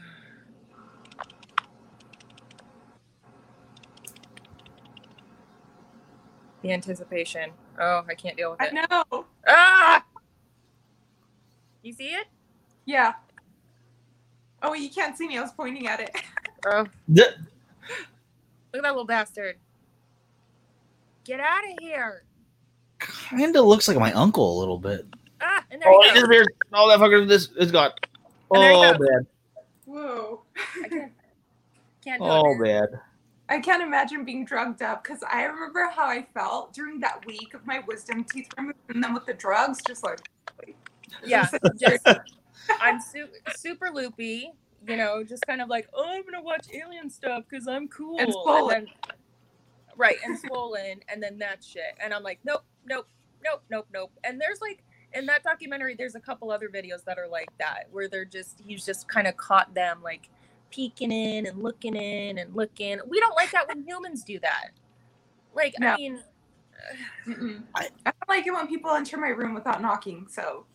the 6.62 6.72
anticipation. 6.72 7.50
Oh, 7.78 8.06
I 8.08 8.14
can't 8.14 8.38
deal 8.38 8.52
with 8.52 8.62
it. 8.62 8.72
I 8.72 8.86
know. 9.10 9.26
Ah! 9.46 10.02
You 11.82 11.92
see 11.92 12.14
it? 12.14 12.26
Yeah. 12.86 13.12
Oh, 14.62 14.72
you 14.72 14.88
can't 14.88 15.14
see 15.14 15.28
me. 15.28 15.36
I 15.36 15.42
was 15.42 15.52
pointing 15.52 15.86
at 15.88 16.00
it. 16.00 16.16
Oh, 16.66 16.86
The- 17.08 17.34
look 18.76 18.84
at 18.84 18.88
that 18.88 18.92
little 18.92 19.06
bastard. 19.06 19.56
Get 21.24 21.40
out 21.40 21.64
of 21.64 21.78
here. 21.80 22.24
kind 22.98 23.54
of 23.56 23.64
looks 23.64 23.88
like 23.88 23.98
my 23.98 24.12
uncle 24.12 24.56
a 24.56 24.60
little 24.60 24.78
bit. 24.78 25.06
Ah, 25.40 25.62
and 25.70 25.82
there 25.82 25.88
Oh, 25.90 26.02
you 26.02 26.10
it 26.10 26.14
go. 26.14 26.14
disappeared. 26.14 26.46
Oh, 26.72 26.88
that 26.88 26.98
fucker 26.98 27.26
this 27.28 27.50
is 27.58 27.72
gone. 27.72 27.90
And 28.52 28.62
there 28.62 28.72
you 28.72 28.78
Oh 28.78 28.92
go. 28.92 28.98
bad. 28.98 29.26
Whoa. 29.86 30.42
I 30.84 30.88
can't, 30.88 31.12
can't 32.04 32.20
do 32.22 32.26
Oh 32.28 32.52
it. 32.54 32.62
bad. 32.64 33.00
I 33.48 33.60
can't 33.60 33.82
imagine 33.82 34.24
being 34.24 34.44
drugged 34.44 34.82
up 34.82 35.02
because 35.04 35.22
I 35.28 35.44
remember 35.44 35.88
how 35.94 36.06
I 36.06 36.26
felt 36.34 36.72
during 36.72 36.98
that 37.00 37.24
week 37.26 37.54
of 37.54 37.64
my 37.66 37.80
wisdom 37.86 38.24
teeth 38.24 38.48
removed, 38.58 38.78
and 38.88 39.02
then 39.02 39.14
with 39.14 39.24
the 39.26 39.34
drugs, 39.34 39.80
just 39.86 40.02
like 40.02 40.20
Yeah, 41.24 41.48
just 41.78 42.06
I'm 42.80 43.00
su- 43.00 43.28
super 43.56 43.90
loopy. 43.92 44.52
You 44.86 44.96
know, 44.96 45.24
just 45.24 45.46
kind 45.46 45.60
of 45.60 45.68
like, 45.68 45.88
oh, 45.94 46.08
I'm 46.08 46.24
gonna 46.24 46.42
watch 46.42 46.66
alien 46.72 47.10
stuff 47.10 47.44
because 47.48 47.66
I'm 47.66 47.88
cool. 47.88 48.18
And 48.20 48.32
swollen. 48.32 48.68
then, 48.68 49.14
right, 49.96 50.16
and 50.24 50.38
swollen, 50.38 51.00
and 51.08 51.22
then 51.22 51.38
that 51.38 51.64
shit. 51.64 51.96
And 52.02 52.14
I'm 52.14 52.22
like, 52.22 52.38
nope, 52.44 52.62
nope, 52.86 53.08
nope, 53.44 53.62
nope, 53.70 53.86
nope. 53.92 54.12
And 54.24 54.40
there's 54.40 54.60
like 54.60 54.82
in 55.12 55.26
that 55.26 55.42
documentary, 55.42 55.94
there's 55.94 56.14
a 56.14 56.20
couple 56.20 56.50
other 56.50 56.68
videos 56.68 57.04
that 57.04 57.18
are 57.18 57.28
like 57.28 57.48
that, 57.58 57.88
where 57.90 58.08
they're 58.08 58.24
just 58.24 58.60
he's 58.64 58.84
just 58.84 59.08
kind 59.08 59.26
of 59.26 59.36
caught 59.36 59.74
them 59.74 60.02
like 60.02 60.28
peeking 60.70 61.12
in 61.12 61.46
and 61.46 61.62
looking 61.62 61.96
in 61.96 62.38
and 62.38 62.54
looking. 62.54 62.98
We 63.08 63.20
don't 63.20 63.34
like 63.34 63.50
that 63.52 63.68
when 63.68 63.86
humans 63.86 64.22
do 64.22 64.38
that. 64.40 64.70
Like, 65.54 65.74
I 65.80 65.96
mean, 65.96 66.20
Mm-mm. 67.26 67.62
I 67.74 67.88
don't 68.04 68.28
like 68.28 68.46
it 68.46 68.52
when 68.52 68.66
people 68.68 68.90
enter 68.90 69.16
my 69.16 69.28
room 69.28 69.54
without 69.54 69.80
knocking. 69.80 70.26
So 70.28 70.66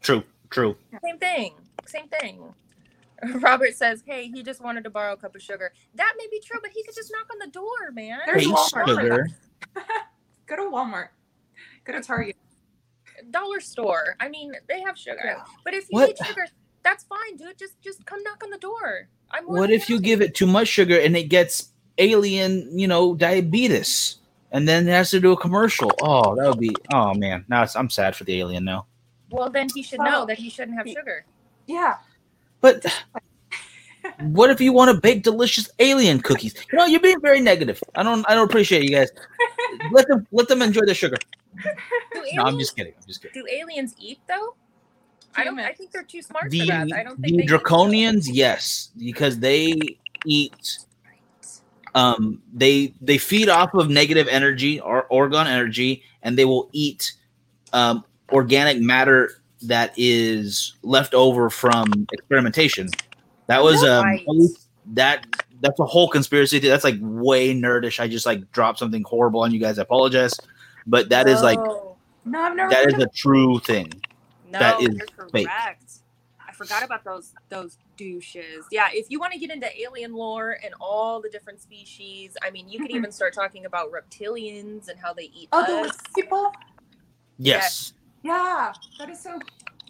True. 0.00 0.22
True. 0.50 0.76
Same 1.04 1.18
thing. 1.18 1.54
Same 1.86 2.08
thing. 2.08 2.54
Robert 3.40 3.74
says, 3.74 4.02
"Hey, 4.06 4.28
he 4.28 4.42
just 4.42 4.60
wanted 4.60 4.84
to 4.84 4.90
borrow 4.90 5.14
a 5.14 5.16
cup 5.16 5.34
of 5.34 5.42
sugar." 5.42 5.72
That 5.94 6.14
may 6.18 6.26
be 6.30 6.40
true, 6.40 6.58
but 6.62 6.70
he 6.70 6.82
could 6.82 6.94
just 6.94 7.10
knock 7.12 7.26
on 7.32 7.38
the 7.38 7.50
door, 7.50 7.90
man. 7.92 8.20
There's 8.26 8.44
Hey, 8.44 8.50
Walmart 8.50 8.86
sugar. 8.86 9.28
go 10.46 10.56
to 10.56 10.62
Walmart. 10.62 11.08
Go 11.84 11.92
to 11.92 12.00
Target. 12.00 12.36
Dollar 13.30 13.60
store. 13.60 14.16
I 14.20 14.28
mean, 14.28 14.52
they 14.68 14.80
have 14.82 14.98
sugar. 14.98 15.20
Yeah. 15.24 15.42
But 15.64 15.74
if 15.74 15.84
you 15.90 15.98
What? 15.98 16.08
need 16.08 16.26
sugar, 16.26 16.46
that's 16.82 17.04
fine, 17.04 17.36
dude. 17.36 17.58
Just 17.58 17.80
just 17.80 18.04
come 18.06 18.22
knock 18.22 18.42
on 18.44 18.50
the 18.50 18.58
door. 18.58 19.08
I'm 19.30 19.44
What 19.44 19.62
than 19.62 19.70
if 19.70 19.88
you 19.88 20.00
give 20.00 20.20
it 20.20 20.34
too 20.34 20.46
much 20.46 20.68
sugar 20.68 20.98
and 20.98 21.16
it 21.16 21.24
gets 21.24 21.70
alien, 21.98 22.78
you 22.78 22.86
know, 22.86 23.14
diabetes, 23.14 24.16
and 24.52 24.68
then 24.68 24.86
it 24.86 24.92
has 24.92 25.10
to 25.12 25.20
do 25.20 25.32
a 25.32 25.36
commercial? 25.36 25.90
Oh, 26.02 26.34
that 26.36 26.48
would 26.48 26.60
be. 26.60 26.74
Oh 26.92 27.14
man, 27.14 27.44
now 27.48 27.64
I'm 27.74 27.88
sad 27.90 28.14
for 28.14 28.24
the 28.24 28.38
alien 28.38 28.64
now. 28.64 28.86
Well, 29.30 29.50
then 29.50 29.68
he 29.74 29.82
should 29.82 30.00
know 30.00 30.26
that 30.26 30.38
he 30.38 30.50
shouldn't 30.50 30.76
have 30.76 30.86
sugar. 30.86 31.24
Yeah. 31.66 31.96
But 32.66 32.84
what 34.20 34.50
if 34.50 34.60
you 34.60 34.72
want 34.72 34.92
to 34.92 35.00
bake 35.00 35.22
delicious 35.22 35.70
alien 35.78 36.18
cookies? 36.20 36.52
You 36.72 36.78
know, 36.78 36.86
you're 36.86 36.98
being 36.98 37.20
very 37.20 37.40
negative. 37.40 37.80
I 37.94 38.02
don't. 38.02 38.28
I 38.28 38.34
don't 38.34 38.48
appreciate 38.48 38.82
you 38.82 38.90
guys. 38.90 39.08
Let 39.92 40.08
them. 40.08 40.26
Let 40.32 40.48
them 40.48 40.62
enjoy 40.62 40.84
the 40.84 40.92
sugar. 40.94 41.16
Do 42.12 42.24
No, 42.34 42.42
I'm 42.42 42.58
just 42.58 42.74
kidding. 42.76 42.92
I'm 43.00 43.06
just 43.06 43.22
kidding. 43.22 43.40
do 43.40 43.46
aliens 43.52 43.94
eat 44.00 44.18
though? 44.26 44.56
I 45.36 45.44
don't. 45.44 45.56
I 45.60 45.72
think 45.74 45.92
they're 45.92 46.02
too 46.02 46.22
smart 46.22 46.50
The 46.50 46.60
for 46.60 46.66
that. 46.66 46.92
I 46.92 47.04
don't 47.04 47.20
think 47.20 47.36
the 47.36 47.36
they 47.36 47.42
eat. 47.44 47.50
draconians, 47.50 48.24
yes, 48.28 48.90
because 48.98 49.38
they 49.38 49.72
eat. 50.24 50.78
Um, 51.94 52.42
they 52.52 52.94
they 53.00 53.16
feed 53.16 53.48
off 53.48 53.74
of 53.74 53.88
negative 53.90 54.26
energy 54.28 54.80
or 54.80 55.04
organ 55.04 55.46
energy, 55.46 56.02
and 56.24 56.36
they 56.36 56.44
will 56.44 56.68
eat 56.72 57.12
um, 57.72 58.04
organic 58.32 58.80
matter 58.80 59.40
that 59.62 59.92
is 59.96 60.74
left 60.82 61.14
over 61.14 61.48
from 61.50 62.06
experimentation. 62.12 62.88
That 63.46 63.62
was 63.62 63.82
um 63.84 64.04
Right. 64.04 64.26
that 64.94 65.26
that's 65.60 65.80
a 65.80 65.84
whole 65.86 66.08
conspiracy. 66.08 66.58
theory. 66.60 66.70
That's 66.70 66.84
like 66.84 66.96
way 67.00 67.54
nerdish. 67.54 67.98
I 68.00 68.08
just 68.08 68.26
like 68.26 68.50
dropped 68.52 68.78
something 68.78 69.02
horrible 69.04 69.40
on 69.40 69.52
you 69.52 69.58
guys. 69.60 69.78
I 69.78 69.82
apologize, 69.82 70.34
but 70.86 71.08
that 71.10 71.28
is 71.28 71.42
like 71.42 71.58
No, 71.58 72.40
I've 72.40 72.54
never. 72.56 72.70
that 72.70 72.84
heard 72.84 72.88
is 72.88 72.94
of 72.94 73.00
a 73.00 73.08
true 73.14 73.58
thing. 73.60 73.90
no, 74.50 74.58
that 74.58 74.80
is 74.82 74.88
you're 75.16 75.28
fake. 75.30 75.48
I 75.48 76.52
forgot 76.52 76.82
about 76.82 77.04
those 77.04 77.32
those 77.48 77.78
douches. 77.96 78.66
Yeah, 78.70 78.88
if 78.92 79.06
you 79.10 79.18
want 79.20 79.32
to 79.32 79.38
get 79.38 79.50
into 79.50 79.68
alien 79.80 80.12
lore 80.14 80.58
and 80.64 80.74
all 80.80 81.20
the 81.20 81.28
different 81.30 81.60
species, 81.62 82.36
I 82.42 82.50
mean, 82.50 82.68
you 82.68 82.78
could 82.78 82.90
Mhm. 82.90 82.96
even 82.96 83.12
start 83.12 83.32
talking 83.34 83.64
about 83.66 83.90
reptilians 83.92 84.88
and 84.88 84.98
how 84.98 85.12
they 85.14 85.30
eat 85.34 85.48
Oh, 85.52 85.60
us. 85.62 85.66
the 85.68 85.74
lizard 85.82 85.96
people. 86.14 86.52
Yes. 87.38 87.92
Yeah, 88.26 88.72
that 88.98 89.08
is 89.08 89.20
so. 89.22 89.38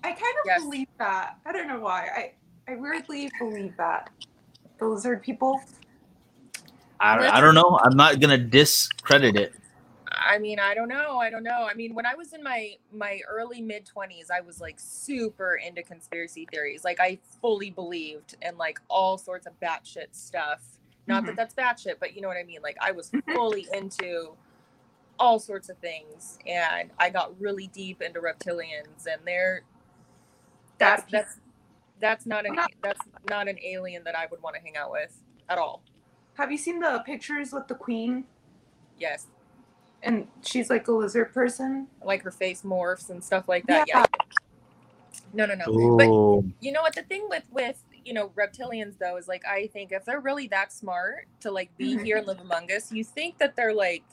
I 0.05 0.11
kind 0.11 0.21
of 0.21 0.45
Yes. 0.45 0.63
believe 0.63 0.89
that. 0.99 1.39
I 1.47 1.53
don't 1.53 1.69
know 1.69 1.81
why. 1.81 2.09
I 2.15 2.73
I 2.73 2.77
weirdly 2.77 3.31
believe 3.39 3.75
that. 3.79 4.11
The 4.79 4.87
lizard 4.87 5.23
people. 5.23 5.59
I, 7.01 7.29
I 7.29 7.41
don't 7.41 7.55
know. 7.55 7.79
I'm 7.83 7.97
not 7.97 8.21
gonna 8.21 8.37
discredit 8.37 9.37
it. 9.37 9.55
I 10.13 10.39
mean, 10.39 10.59
I 10.59 10.75
don't 10.75 10.89
know. 10.89 11.17
I 11.19 11.31
don't 11.31 11.43
know. 11.45 11.67
I 11.71 11.73
mean, 11.75 11.95
when 11.95 12.05
I 12.05 12.15
was 12.15 12.35
in 12.35 12.43
my 12.43 12.75
my 12.93 13.21
early 13.27 13.63
mid 13.63 13.87
twenties, 13.87 14.31
I 14.31 14.41
was 14.41 14.61
like 14.61 14.77
super 14.79 15.57
into 15.57 15.83
conspiracy 15.83 16.47
theories. 16.51 16.85
Like 16.85 17.01
I 17.01 17.19
fully 17.41 17.71
believed 17.71 18.37
in 18.43 18.59
like 18.59 18.81
all 18.91 19.17
sorts 19.17 19.47
of 19.47 19.59
batshit 19.61 20.09
stuff. 20.13 20.61
Not 21.07 21.25
that 21.25 21.33
Mhm. 21.33 21.37
that's 21.37 21.55
batshit, 21.55 21.95
but 22.01 22.15
you 22.15 22.21
know 22.21 22.29
what 22.29 22.37
I 22.37 22.43
mean. 22.45 22.61
Like 22.63 22.77
I 22.83 22.93
was 22.93 23.11
Mhm. 23.11 23.35
fully 23.35 23.67
into 23.73 24.37
all 25.19 25.39
sorts 25.39 25.69
of 25.69 25.79
things, 25.79 26.39
and 26.47 26.91
I 26.99 27.11
got 27.11 27.39
really 27.41 27.69
deep 27.69 28.03
into 28.03 28.21
reptilians, 28.21 29.07
and 29.11 29.21
they're 29.25 29.63
that's 30.79 31.05
that's 31.11 31.39
that's 32.01 32.27
not 32.27 32.47
an 32.47 32.57
that's 32.83 33.01
not 33.31 33.49
an 33.49 33.59
alien 33.65 34.05
that 34.05 34.15
I 34.17 34.27
would 34.31 34.43
want 34.43 34.57
to 34.57 34.63
hang 34.63 34.77
out 34.77 34.91
with 34.91 35.23
at 35.49 35.59
all. 35.59 35.83
Have 36.35 36.53
you 36.53 36.59
seen 36.59 36.81
the 36.81 37.03
pictures 37.07 37.53
with 37.53 37.69
the 37.69 37.75
queen? 37.75 38.25
Yes. 38.99 39.27
And 40.03 40.29
she's 40.43 40.69
like 40.71 40.87
a 40.89 40.93
lizard 40.93 41.33
person. 41.33 41.89
Like 42.05 42.23
her 42.23 42.31
face 42.31 42.63
morphs 42.63 43.11
and 43.11 43.25
stuff 43.25 43.49
like 43.49 43.67
that. 43.67 43.87
Yeah. 43.89 44.01
Yeah. 44.01 44.07
No, 45.33 45.47
no, 45.47 45.55
no. 45.55 45.65
Ooh. 45.71 45.97
But 45.97 46.65
you 46.65 46.73
know 46.73 46.83
what? 46.83 46.95
The 46.95 47.03
thing 47.03 47.27
with 47.29 47.45
with 47.51 47.83
you 48.05 48.13
know 48.13 48.31
reptilians 48.37 48.99
though 48.99 49.17
is 49.17 49.27
like 49.29 49.45
I 49.47 49.69
think 49.69 49.93
if 49.93 50.05
they're 50.05 50.21
really 50.21 50.49
that 50.49 50.73
smart 50.73 51.27
to 51.41 51.51
like 51.51 51.77
be 51.77 51.97
Mhm. 51.97 52.05
here 52.05 52.17
and 52.19 52.27
live 52.27 52.41
among 52.41 52.71
us, 52.71 52.93
you 52.93 53.03
think 53.05 53.39
that 53.39 53.57
they're 53.57 53.75
like 53.75 54.05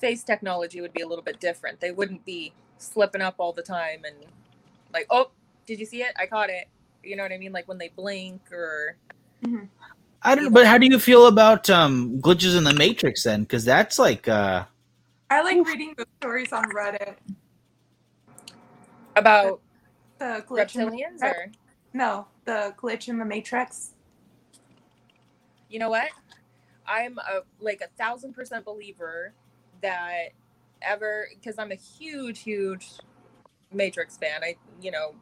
face 0.00 0.22
technology 0.22 0.80
would 0.80 0.92
be 0.92 1.02
a 1.02 1.06
little 1.06 1.24
bit 1.24 1.40
different. 1.40 1.80
They 1.80 1.90
wouldn't 1.90 2.24
be 2.24 2.52
slipping 2.78 3.20
up 3.20 3.36
all 3.38 3.52
the 3.52 3.62
time 3.62 4.02
and 4.04 4.16
like, 4.92 5.06
oh, 5.10 5.30
did 5.66 5.78
you 5.78 5.86
see 5.86 6.02
it? 6.02 6.12
I 6.18 6.26
caught 6.26 6.50
it. 6.50 6.68
You 7.02 7.16
know 7.16 7.22
what 7.22 7.32
I 7.32 7.38
mean? 7.38 7.52
Like 7.52 7.68
when 7.68 7.78
they 7.78 7.88
blink 7.88 8.40
or 8.52 8.96
I 10.22 10.34
don't. 10.34 10.52
But 10.52 10.66
how 10.66 10.78
do 10.78 10.86
you 10.86 10.98
feel 10.98 11.26
about 11.26 11.70
um, 11.70 12.20
glitches 12.20 12.56
in 12.56 12.64
the 12.64 12.74
Matrix 12.74 13.24
then? 13.24 13.42
Because 13.42 13.64
that's 13.64 13.98
like, 13.98 14.28
uh, 14.28 14.64
I 15.30 15.42
like 15.42 15.64
reading 15.66 15.94
the 15.96 16.06
stories 16.20 16.52
on 16.52 16.64
Reddit. 16.70 17.16
about 19.14 19.60
The 20.18 20.44
glitch 20.48 20.74
in 20.74 20.86
the 20.86 20.90
reptilians 20.90 21.22
or 21.22 21.52
no, 21.92 22.26
the 22.44 22.74
glitch 22.76 23.08
in 23.08 23.18
the 23.18 23.24
Matrix. 23.24 23.94
you 25.68 25.78
know 25.78 25.90
what? 25.90 26.08
I'm 26.86 27.18
a 27.18 27.42
like 27.60 27.82
a 27.82 27.88
thousand 27.98 28.32
percent 28.32 28.64
believer 28.64 29.34
that 29.82 30.30
ever 30.82 31.28
because 31.34 31.58
I'm 31.58 31.72
a 31.72 31.76
huge, 31.76 32.40
huge 32.40 32.88
Matrix 33.72 34.16
fan. 34.16 34.42
I 34.42 34.56
you 34.80 34.90
know, 34.90 35.14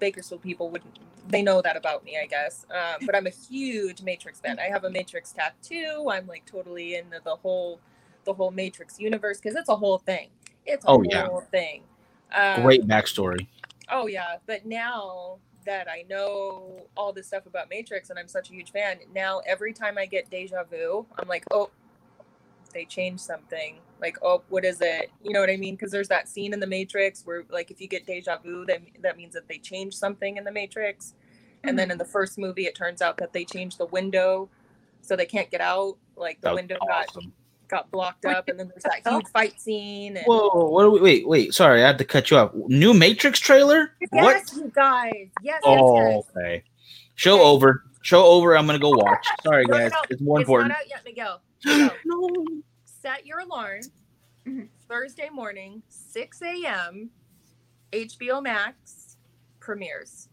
Bakersfield 0.00 0.42
people 0.42 0.70
wouldn't 0.70 0.98
they 1.28 1.42
know 1.42 1.62
that 1.62 1.76
about 1.76 2.04
me, 2.04 2.18
I 2.20 2.26
guess. 2.26 2.66
Um, 2.70 3.02
but 3.06 3.14
I'm 3.14 3.26
a 3.26 3.30
huge 3.30 4.02
Matrix 4.02 4.40
fan. 4.40 4.58
I 4.58 4.64
have 4.64 4.84
a 4.84 4.90
Matrix 4.90 5.32
tattoo. 5.32 6.08
I'm 6.10 6.26
like 6.26 6.44
totally 6.46 6.96
into 6.96 7.20
the 7.24 7.36
whole 7.36 7.80
the 8.24 8.32
whole 8.32 8.50
Matrix 8.50 8.98
universe 9.00 9.38
because 9.40 9.56
it's 9.56 9.68
a 9.68 9.76
whole 9.76 9.98
thing. 9.98 10.28
It's 10.66 10.84
a 10.84 10.88
Oh, 10.88 11.02
whole 11.02 11.06
yeah. 11.10 11.28
thing. 11.50 11.82
Um, 12.34 12.62
great 12.62 12.86
backstory. 12.86 13.46
Oh 13.90 14.06
yeah, 14.06 14.36
but 14.46 14.66
now 14.66 15.38
that 15.64 15.88
I 15.88 16.04
know 16.08 16.80
all 16.96 17.12
this 17.12 17.28
stuff 17.28 17.46
about 17.46 17.70
Matrix 17.70 18.10
and 18.10 18.18
I'm 18.18 18.28
such 18.28 18.50
a 18.50 18.52
huge 18.52 18.72
fan, 18.72 18.98
now 19.14 19.40
every 19.46 19.72
time 19.72 19.98
I 19.98 20.06
get 20.06 20.30
deja 20.30 20.64
vu, 20.64 21.06
I'm 21.18 21.28
like, 21.28 21.44
oh, 21.52 21.70
they 22.72 22.84
change 22.84 23.20
something. 23.20 23.78
Like, 24.00 24.18
oh, 24.22 24.42
what 24.48 24.64
is 24.64 24.80
it? 24.80 25.10
You 25.22 25.32
know 25.32 25.40
what 25.40 25.50
I 25.50 25.56
mean? 25.56 25.74
Because 25.76 25.92
there's 25.92 26.08
that 26.08 26.28
scene 26.28 26.52
in 26.52 26.60
the 26.60 26.66
Matrix 26.66 27.24
where, 27.24 27.44
like, 27.50 27.70
if 27.70 27.80
you 27.80 27.86
get 27.88 28.06
deja 28.06 28.38
vu, 28.38 28.64
then 28.66 28.86
that 29.00 29.16
means 29.16 29.34
that 29.34 29.46
they 29.48 29.58
change 29.58 29.94
something 29.94 30.36
in 30.36 30.44
the 30.44 30.52
Matrix. 30.52 31.14
And 31.64 31.78
then 31.78 31.86
mm-hmm. 31.86 31.92
in 31.92 31.98
the 31.98 32.04
first 32.04 32.38
movie, 32.38 32.66
it 32.66 32.74
turns 32.74 33.00
out 33.00 33.16
that 33.18 33.32
they 33.32 33.44
changed 33.44 33.78
the 33.78 33.86
window, 33.86 34.48
so 35.00 35.14
they 35.14 35.26
can't 35.26 35.50
get 35.50 35.60
out. 35.60 35.96
Like 36.16 36.40
the 36.40 36.54
window 36.54 36.76
got 36.86 37.08
awesome. 37.08 37.32
got 37.68 37.90
blocked 37.92 38.24
up, 38.24 38.48
and 38.48 38.58
then 38.58 38.68
there's 38.68 38.82
that 38.82 39.08
huge 39.08 39.28
fight 39.28 39.60
scene. 39.60 40.16
And 40.16 40.26
Whoa, 40.26 40.48
what? 40.68 40.82
do 40.82 40.90
we- 40.90 41.00
Wait, 41.00 41.28
wait. 41.28 41.54
Sorry, 41.54 41.82
I 41.82 41.86
had 41.86 41.98
to 41.98 42.04
cut 42.04 42.30
you 42.30 42.38
off. 42.38 42.52
New 42.54 42.92
Matrix 42.92 43.38
trailer? 43.38 43.92
What? 44.10 44.34
Yes, 44.34 44.56
you 44.56 44.72
guys. 44.74 45.12
Yes, 45.14 45.30
yes, 45.42 45.60
Oh, 45.64 45.96
yes. 45.96 46.24
okay. 46.36 46.64
Show 47.14 47.40
over. 47.40 47.84
Show 48.02 48.24
over. 48.24 48.56
I'm 48.56 48.66
gonna 48.66 48.80
go 48.80 48.90
watch. 48.90 49.26
Sorry, 49.44 49.64
No, 49.66 49.74
no, 49.74 49.78
guys. 49.78 49.92
no. 49.92 49.98
It's 50.10 50.20
more 50.20 50.40
it's 50.40 50.48
important. 50.48 50.70
not 50.70 50.80
out 50.80 50.88
yet, 50.90 51.04
Miguel. 51.04 51.40
Miguel, 51.64 51.90
no. 52.04 52.46
Set 52.84 53.26
your 53.26 53.40
alarm. 53.40 53.80
Mhm. 54.46 54.68
Thursday 54.88 55.28
morning, 55.30 55.82
6 55.88 56.42
a.m. 56.42 57.10
HBO 57.92 58.42
Max 58.42 59.16
premieres. 59.60 60.28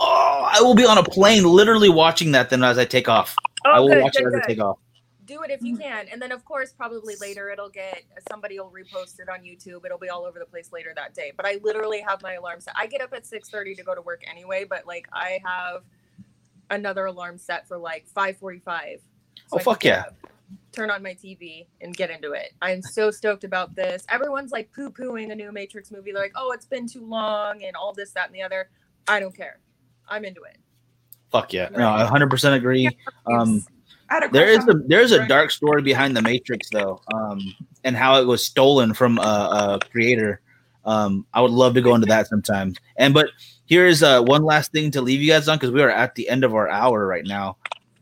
Oh, 0.00 0.48
I 0.50 0.60
will 0.62 0.74
be 0.74 0.86
on 0.86 0.98
a 0.98 1.02
plane, 1.02 1.44
literally 1.44 1.90
watching 1.90 2.32
that. 2.32 2.50
Then 2.50 2.64
as 2.64 2.78
I 2.78 2.84
take 2.86 3.08
off, 3.08 3.36
I 3.64 3.78
will 3.78 3.90
Oh, 3.90 3.94
good, 3.94 4.02
watch 4.02 4.16
it 4.16 4.24
good, 4.24 4.34
as 4.34 4.40
I 4.42 4.46
take 4.46 4.60
off. 4.60 4.78
Do 5.26 5.42
it 5.42 5.50
if 5.50 5.62
you 5.62 5.76
can, 5.76 6.08
and 6.08 6.20
then 6.20 6.32
of 6.32 6.44
course, 6.44 6.72
probably 6.72 7.14
later 7.20 7.50
it'll 7.50 7.68
get 7.68 8.02
somebody 8.28 8.58
will 8.58 8.72
repost 8.72 9.20
it 9.20 9.28
on 9.28 9.40
YouTube. 9.40 9.84
It'll 9.84 9.98
be 9.98 10.08
all 10.08 10.24
over 10.24 10.40
the 10.40 10.44
place 10.46 10.72
later 10.72 10.92
that 10.96 11.14
day. 11.14 11.32
But 11.36 11.46
I 11.46 11.60
literally 11.62 12.00
have 12.00 12.20
my 12.22 12.32
alarm 12.34 12.60
set. 12.60 12.74
I 12.76 12.86
get 12.86 13.00
up 13.00 13.12
at 13.12 13.24
6:30 13.24 13.76
to 13.76 13.84
go 13.84 13.94
to 13.94 14.02
work 14.02 14.22
anyway, 14.28 14.64
but 14.64 14.86
like 14.86 15.06
I 15.12 15.40
have 15.44 15.84
another 16.70 17.06
alarm 17.06 17.38
set 17.38 17.68
for 17.68 17.78
like 17.78 18.08
5:45. 18.08 19.00
Oh, 19.52 19.58
fuck 19.58 19.84
yeah. 19.84 20.06
Turn 20.72 20.90
on 20.90 21.02
my 21.02 21.14
TV 21.14 21.66
and 21.80 21.96
get 21.96 22.10
into 22.10 22.32
it. 22.32 22.52
I'm 22.62 22.82
so 22.82 23.10
stoked 23.10 23.44
about 23.44 23.74
this. 23.74 24.04
Everyone's 24.08 24.52
like 24.52 24.70
poo 24.72 24.90
pooing 24.90 25.32
a 25.32 25.34
new 25.34 25.52
Matrix 25.52 25.90
movie. 25.90 26.12
They're 26.12 26.22
like, 26.22 26.32
oh, 26.36 26.52
it's 26.52 26.66
been 26.66 26.86
too 26.88 27.04
long 27.06 27.62
and 27.64 27.74
all 27.76 27.92
this, 27.92 28.12
that, 28.12 28.26
and 28.26 28.34
the 28.34 28.42
other. 28.42 28.70
I 29.08 29.20
don't 29.20 29.36
care. 29.36 29.58
I'm 30.08 30.24
into 30.24 30.42
it. 30.42 30.58
Fuck 31.30 31.52
yeah. 31.52 31.68
No, 31.70 31.88
I 31.92 32.04
100% 32.04 32.54
agree. 32.54 32.88
Um, 33.26 33.64
I 34.08 34.14
had 34.14 34.24
a 34.24 34.28
there 34.28 34.46
crush 34.46 34.62
is 34.64 34.68
a 34.68 34.72
on- 34.72 34.84
there's 34.88 35.12
a 35.12 35.26
dark 35.28 35.52
story 35.52 35.82
behind 35.82 36.16
the 36.16 36.22
Matrix 36.22 36.68
though, 36.70 37.00
um, 37.14 37.40
and 37.84 37.96
how 37.96 38.20
it 38.20 38.24
was 38.26 38.44
stolen 38.44 38.92
from 38.92 39.18
a, 39.18 39.78
a 39.82 39.88
creator. 39.92 40.40
Um, 40.84 41.26
I 41.32 41.40
would 41.40 41.52
love 41.52 41.74
to 41.74 41.80
go 41.80 41.94
into 41.94 42.08
that 42.08 42.26
sometime. 42.26 42.74
And 42.96 43.14
but 43.14 43.28
here's 43.66 44.02
uh, 44.02 44.20
one 44.22 44.42
last 44.42 44.72
thing 44.72 44.90
to 44.92 45.00
leave 45.02 45.20
you 45.20 45.28
guys 45.30 45.46
on 45.46 45.58
because 45.58 45.70
we 45.70 45.80
are 45.82 45.90
at 45.90 46.16
the 46.16 46.28
end 46.28 46.42
of 46.42 46.54
our 46.56 46.68
hour 46.68 47.06
right 47.06 47.24
now. 47.24 47.56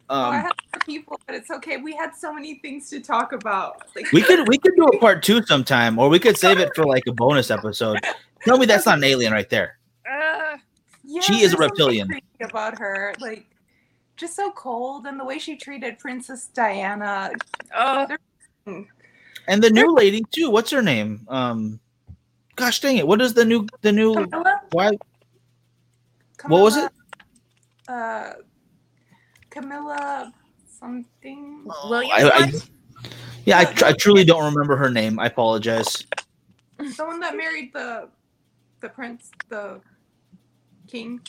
Oh, 0.09 0.19
I 0.19 0.37
Um, 0.39 0.43
had 0.45 0.47
other 0.47 0.55
people, 0.89 1.21
but 1.27 1.37
it's 1.37 1.51
okay. 1.51 1.77
We 1.77 1.95
had 1.95 2.15
so 2.17 2.33
many 2.33 2.55
things 2.57 2.89
to 2.91 3.01
talk 3.01 3.33
about. 3.33 3.87
Like, 3.95 4.11
we 4.13 4.23
could 4.23 4.49
we 4.49 4.59
could 4.59 4.75
do 4.75 4.85
a 4.85 4.99
part 5.05 5.23
two 5.23 5.43
sometime, 5.43 5.99
or 5.99 6.09
we 6.09 6.19
could 6.19 6.37
save 6.37 6.59
it 6.59 6.75
for 6.75 6.85
like 6.85 7.05
a 7.07 7.13
bonus 7.13 7.51
episode. 7.51 7.99
Tell 8.45 8.59
me 8.59 8.67
that's 8.67 8.87
not 8.87 8.99
an 8.99 9.05
alien 9.05 9.33
right 9.33 9.49
there. 9.51 9.79
Uh, 10.11 10.57
Yeah, 11.05 11.21
She 11.21 11.43
is 11.43 11.53
a 11.55 11.57
reptilian. 11.57 12.09
About 12.41 12.79
her, 12.79 13.15
like, 13.21 13.47
just 14.17 14.35
so 14.35 14.51
cold, 14.53 15.07
and 15.07 15.19
the 15.21 15.25
way 15.25 15.39
she 15.39 15.57
treated 15.57 15.99
Princess 15.99 16.47
Diana. 16.49 17.31
oh, 17.77 18.07
And 19.47 19.63
the 19.63 19.71
new 19.71 19.95
lady 19.95 20.23
too. 20.31 20.51
What's 20.51 20.71
her 20.71 20.83
name? 20.83 21.27
Um, 21.29 21.81
gosh 22.57 22.81
dang 22.81 22.97
it! 22.97 23.07
What 23.07 23.21
is 23.21 23.35
the 23.35 23.45
new 23.45 23.67
the 23.83 23.93
new? 23.93 24.15
Camilla? 24.15 24.61
Why? 24.73 24.91
What 26.47 26.63
was 26.63 26.77
it? 26.77 26.91
Uh, 27.89 28.33
Camilla 29.51 30.33
something. 30.79 31.65
William. 31.85 32.11
I, 32.15 32.31
I, 32.35 32.53
yeah, 33.45 33.59
I, 33.61 33.65
tr- 33.65 33.85
I 33.87 33.93
truly 33.93 34.25
don't 34.25 34.45
remember 34.53 34.77
her 34.77 34.91
name. 34.91 35.19
I 35.19 35.27
apologize. 35.27 36.07
The 36.79 37.05
one 37.05 37.21
that 37.21 37.37
married 37.37 37.73
the 37.73 38.09
the 38.81 38.89
prince, 38.89 39.31
the 39.49 39.81
king. 40.87 41.21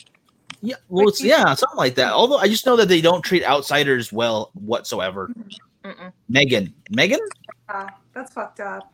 Yeah, 0.62 0.76
well, 0.88 1.08
it's, 1.08 1.22
yeah, 1.24 1.54
something 1.54 1.78
like 1.78 1.94
that. 1.96 2.12
Although 2.12 2.36
I 2.36 2.46
just 2.46 2.66
know 2.66 2.76
that 2.76 2.88
they 2.88 3.00
don't 3.00 3.22
treat 3.22 3.42
outsiders 3.44 4.12
well 4.12 4.50
whatsoever. 4.54 5.30
Mm-mm. 5.84 6.12
Meghan, 6.30 6.72
Meghan, 6.92 7.18
Ah, 7.70 7.88
that's 8.12 8.34
fucked 8.34 8.60
up. 8.60 8.92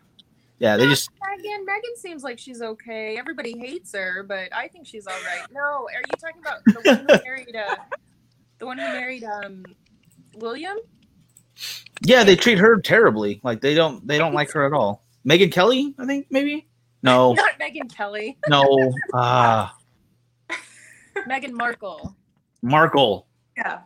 yeah, 0.61 0.77
they 0.77 0.87
just 0.87 1.11
Meghan. 1.11 1.65
Meghan 1.67 1.97
seems 1.97 2.23
like 2.23 2.39
she's 2.39 2.63
okay. 2.63 3.19
Everybody 3.19 3.59
hates 3.59 3.93
her, 3.95 4.23
but 4.23 4.49
I 4.55 4.69
think 4.69 4.87
she's 4.87 5.07
all 5.09 5.19
right. 5.27 5.45
No, 5.51 5.61
are 5.61 6.01
you 6.01 6.17
talking 6.21 6.41
about 6.41 6.65
the 6.65 6.81
one 6.85 6.99
who 7.01 7.25
married 7.25 7.57
uh, 7.57 7.77
the 8.59 8.67
one 8.67 8.79
who 8.79 8.85
married 8.85 9.25
um 9.25 9.65
William? 10.39 10.77
yeah 12.03 12.23
they 12.25 12.37
treat 12.37 12.59
her 12.59 12.81
terribly. 12.81 13.41
Like 13.43 13.61
they 13.61 13.75
don't 13.75 14.07
they 14.07 14.19
don't 14.19 14.35
like 14.35 14.51
her 14.53 14.67
at 14.67 14.73
all. 14.73 15.03
Megyn 15.27 15.51
Kelly, 15.51 15.95
I 15.99 16.07
think 16.07 16.27
maybe. 16.31 16.67
No, 17.03 17.33
Not 17.35 17.59
Megyn 17.59 17.95
Kelly. 17.95 18.39
no. 18.49 18.93
Ah, 19.15 19.77
Meghan 21.29 21.53
Markle. 21.53 22.17
Markle. 22.63 23.27
Yeah, 23.57 23.81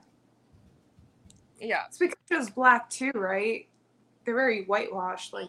Yeah, 1.61 1.83
it's 1.87 1.99
because 1.99 2.17
she 2.29 2.37
was 2.37 2.51
black 2.51 2.91
too, 2.91 3.13
right? 3.15 3.69
They're 4.25 4.35
very 4.35 4.65
whitewashed. 4.65 5.33
Like, 5.33 5.49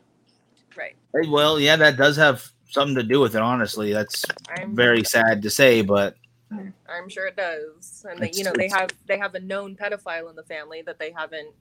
right. 0.78 0.95
Well, 1.28 1.60
yeah, 1.60 1.76
that 1.76 1.97
does 1.97 2.16
have 2.18 2.45
something 2.70 2.95
to 2.95 3.04
do 3.04 3.20
with 3.20 3.36
it. 3.36 3.41
Honestly, 3.41 3.91
that's 3.93 4.24
I'm 4.58 4.76
very 4.76 5.04
sad 5.04 5.41
to 5.41 5.49
say, 5.49 5.82
but 5.82 6.16
I'm 6.52 7.10
sure 7.10 7.28
it 7.28 7.36
does. 7.36 8.06
And 8.10 8.20
they, 8.20 8.32
you 8.34 8.43
know, 8.43 8.54
they 8.56 8.70
have 8.70 8.89
they 9.08 9.18
have 9.18 9.36
a 9.36 9.39
known 9.39 9.76
pedophile 9.76 10.30
in 10.30 10.36
the 10.36 10.43
family 10.43 10.82
that 10.84 10.99
they 10.99 11.12
haven't 11.12 11.54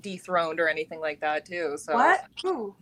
dethroned 0.00 0.60
or 0.60 0.68
anything 0.68 1.00
like 1.00 1.20
that 1.20 1.44
too. 1.44 1.76
So 1.78 1.94
what? 1.94 2.24
Who? 2.42 2.74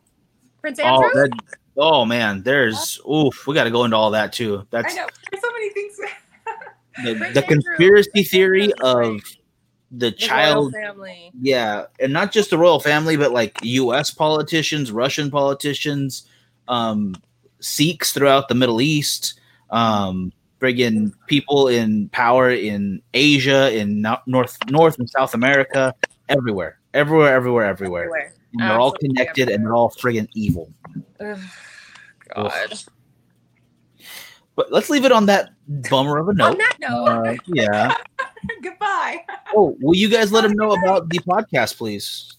Prince 0.61 0.81
oh, 0.81 0.85
Andrew? 0.85 1.11
that, 1.15 1.59
oh 1.77 2.05
man, 2.05 2.43
there's 2.43 3.01
oof. 3.11 3.47
We 3.47 3.55
got 3.55 3.65
to 3.65 3.71
go 3.71 3.85
into 3.85 3.97
all 3.97 4.11
that 4.11 4.33
too. 4.33 4.67
That's 4.71 4.93
I 4.93 4.97
know. 4.97 5.07
There's 5.31 5.43
so 5.43 5.53
many 5.53 5.71
things. 5.71 5.97
the, 7.05 7.31
the 7.35 7.43
conspiracy 7.43 8.11
Prince 8.13 8.31
theory 8.31 8.73
of 8.81 9.13
like 9.13 9.23
the 9.91 10.11
the 10.11 10.13
child 10.13 10.73
royal 10.75 10.85
family. 10.85 11.31
yeah 11.41 11.85
and 12.01 12.13
not 12.13 12.33
just 12.33 12.51
the 12.51 12.59
royal 12.59 12.81
family 12.81 13.17
but 13.17 13.33
like 13.33 13.57
us 13.63 14.11
politicians 14.11 14.91
russian 14.91 15.31
politicians 15.31 16.27
um 16.67 17.15
sheikhs 17.61 18.13
throughout 18.13 18.49
the 18.49 18.55
middle 18.55 18.81
east 18.81 19.39
um 19.71 20.33
friggin 20.61 21.13
people 21.27 21.69
in 21.69 22.09
power 22.11 22.51
in 22.51 23.03
asia 23.13 23.71
in 23.77 24.01
north 24.27 24.59
north 24.71 24.99
and 24.99 25.11
south 25.11 25.35
america 25.35 25.95
everywhere. 26.29 26.79
Everywhere 26.95 27.35
everywhere 27.35 27.65
everywhere. 27.65 28.05
Everywhere. 28.05 28.35
and 28.53 28.71
they're 28.71 28.79
all 28.79 28.95
Absolutely 28.95 29.09
connected 29.09 29.49
and 29.49 29.65
they're 29.65 29.75
all 29.75 29.91
friggin 29.91 30.29
evil. 30.35 30.73
Ugh, 31.21 31.39
God. 32.35 32.75
but 34.55 34.73
let's 34.73 34.91
leave 34.91 35.05
it 35.05 35.13
on 35.13 35.27
that 35.27 35.51
bummer 35.69 36.19
of 36.19 36.29
a 36.29 36.35
note. 36.35 36.53
On 36.53 36.59
that 36.59 36.77
note, 36.81 37.07
uh, 37.07 37.37
yeah. 37.47 37.97
Goodbye. 38.63 39.25
Oh, 39.55 39.77
will 39.81 39.97
you 39.97 40.09
guys 40.09 40.33
let 40.33 40.43
them 40.43 40.53
know 40.53 40.73
about 40.73 41.09
the 41.09 41.19
podcast, 41.19 41.77
please? 41.77 42.39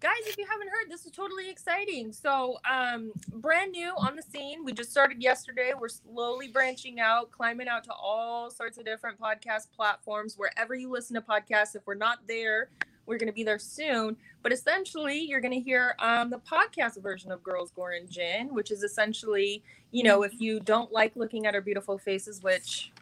Guys 0.00 0.12
if 0.26 0.38
you 0.38 0.46
haven't 0.48 0.68
heard 0.68 0.88
this 0.88 1.04
is 1.04 1.12
totally 1.12 1.50
exciting. 1.50 2.12
So 2.12 2.58
um 2.70 3.12
brand 3.34 3.72
new 3.72 3.92
on 3.96 4.16
the 4.16 4.22
scene. 4.22 4.64
We 4.64 4.72
just 4.72 4.90
started 4.90 5.20
yesterday. 5.22 5.72
We're 5.78 5.88
slowly 5.88 6.48
branching 6.48 7.00
out 7.00 7.30
climbing 7.30 7.68
out 7.68 7.84
to 7.84 7.92
all 7.92 8.50
sorts 8.50 8.78
of 8.78 8.84
different 8.84 9.20
podcast 9.20 9.68
platforms. 9.74 10.36
Wherever 10.36 10.74
you 10.74 10.90
listen 10.90 11.14
to 11.14 11.20
podcasts 11.20 11.74
if 11.74 11.82
we're 11.86 11.94
not 11.94 12.18
there 12.28 12.68
we're 13.06 13.16
going 13.16 13.28
to 13.28 13.32
be 13.32 13.42
there 13.42 13.58
soon. 13.58 14.18
But 14.42 14.52
essentially 14.52 15.18
you're 15.18 15.40
going 15.40 15.54
to 15.54 15.60
hear 15.60 15.96
um 15.98 16.30
the 16.30 16.38
podcast 16.38 17.02
version 17.02 17.32
of 17.32 17.42
girls 17.42 17.72
gore 17.72 17.92
and 17.92 18.08
gin 18.08 18.54
which 18.54 18.70
is 18.70 18.82
essentially 18.82 19.64
you 19.90 20.04
know 20.04 20.22
if 20.22 20.40
you 20.40 20.60
don't 20.60 20.92
like 20.92 21.16
looking 21.16 21.46
at 21.46 21.54
our 21.54 21.60
beautiful 21.60 21.98
faces 21.98 22.42
which 22.42 22.92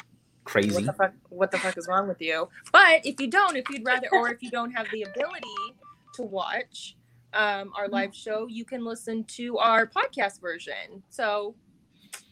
Crazy. 0.45 0.73
what 0.73 0.87
the 0.87 0.93
fuck 0.93 1.13
what 1.29 1.51
the 1.51 1.59
fuck 1.59 1.77
is 1.77 1.89
wrong 1.89 2.09
with 2.09 2.23
you? 2.23 2.49
But 2.73 3.05
if 3.05 3.21
you 3.21 3.27
don't 3.27 3.57
if 3.57 3.69
you'd 3.69 3.85
rather 3.85 4.09
or 4.13 4.31
if 4.31 4.43
you 4.43 4.51
don't 4.51 4.71
have 4.71 4.87
the 4.93 5.03
ability 5.03 5.75
to 6.17 6.23
watch 6.23 6.97
um, 7.37 7.71
our 7.77 7.89
live 7.89 8.15
show 8.15 8.47
you 8.47 8.65
can 8.65 8.85
listen 8.85 9.23
to 9.25 9.59
our 9.59 9.87
podcast 9.87 10.41
version. 10.41 11.03
So 11.11 11.55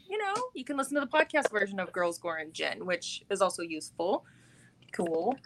you 0.09 0.19
know 0.19 0.35
you 0.55 0.65
can 0.65 0.77
listen 0.77 0.95
to 0.95 1.01
the 1.01 1.07
podcast 1.07 1.51
version 1.51 1.81
of 1.81 1.93
girls 1.93 2.19
gore 2.19 2.37
and 2.37 2.53
gin 2.53 2.87
which 2.87 3.23
is 3.31 3.41
also 3.41 3.63
useful. 3.63 4.25
Cool. 4.93 5.37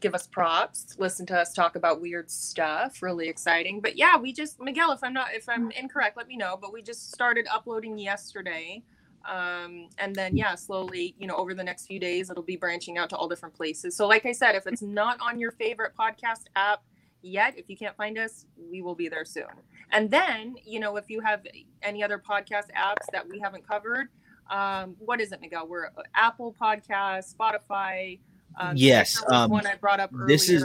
Give 0.00 0.14
us 0.14 0.26
props. 0.26 0.96
Listen 0.98 1.26
to 1.26 1.38
us 1.38 1.52
talk 1.52 1.76
about 1.76 2.00
weird 2.00 2.30
stuff. 2.30 3.02
Really 3.02 3.28
exciting. 3.28 3.80
But 3.80 3.96
yeah 3.96 4.16
we 4.16 4.32
just 4.32 4.60
miguel 4.60 4.92
if 4.92 5.00
i'm 5.02 5.12
not 5.12 5.34
if 5.34 5.48
i'm 5.48 5.70
incorrect 5.72 6.16
let 6.16 6.26
me 6.26 6.36
know. 6.36 6.58
But 6.60 6.72
we 6.72 6.82
just 6.82 7.12
started 7.12 7.46
uploading 7.52 7.98
yesterday. 7.98 8.82
Um, 9.28 9.88
and 9.98 10.14
then 10.14 10.36
yeah 10.36 10.54
slowly 10.54 11.14
you 11.18 11.26
know 11.26 11.36
over 11.36 11.54
the 11.54 11.64
next 11.64 11.86
few 11.86 11.98
days 11.98 12.30
it'll 12.30 12.42
be 12.42 12.56
branching 12.56 12.98
out 12.98 13.10
to 13.10 13.16
all 13.16 13.28
different 13.28 13.54
places. 13.54 13.96
So 13.96 14.06
like 14.06 14.24
i 14.24 14.32
said 14.32 14.54
if 14.54 14.66
it's 14.66 14.82
not 14.82 15.18
on 15.20 15.38
your 15.38 15.52
favorite 15.52 15.92
podcast 15.98 16.44
app 16.56 16.82
yet 17.24 17.54
if 17.56 17.68
you 17.68 17.76
can't 17.76 17.96
find 17.96 18.18
us 18.18 18.46
we 18.70 18.82
will 18.82 18.94
be 18.94 19.08
there 19.08 19.24
soon 19.24 19.46
and 19.92 20.10
then 20.10 20.54
you 20.64 20.78
know 20.78 20.96
if 20.96 21.08
you 21.08 21.20
have 21.20 21.40
any 21.82 22.02
other 22.02 22.18
podcast 22.18 22.70
apps 22.76 23.06
that 23.12 23.26
we 23.28 23.38
haven't 23.38 23.66
covered 23.66 24.08
um, 24.50 24.94
what 24.98 25.20
is 25.20 25.32
it 25.32 25.40
miguel 25.40 25.66
we're 25.66 25.86
uh, 25.86 26.02
apple 26.14 26.54
podcast 26.60 27.34
spotify 27.34 28.18
um, 28.60 28.76
Yes, 28.76 29.20
um, 29.32 29.50
one 29.50 29.66
i 29.66 29.74
brought 29.74 29.98
up 30.00 30.10
earlier 30.14 30.26
this 30.28 30.48
is- 30.48 30.64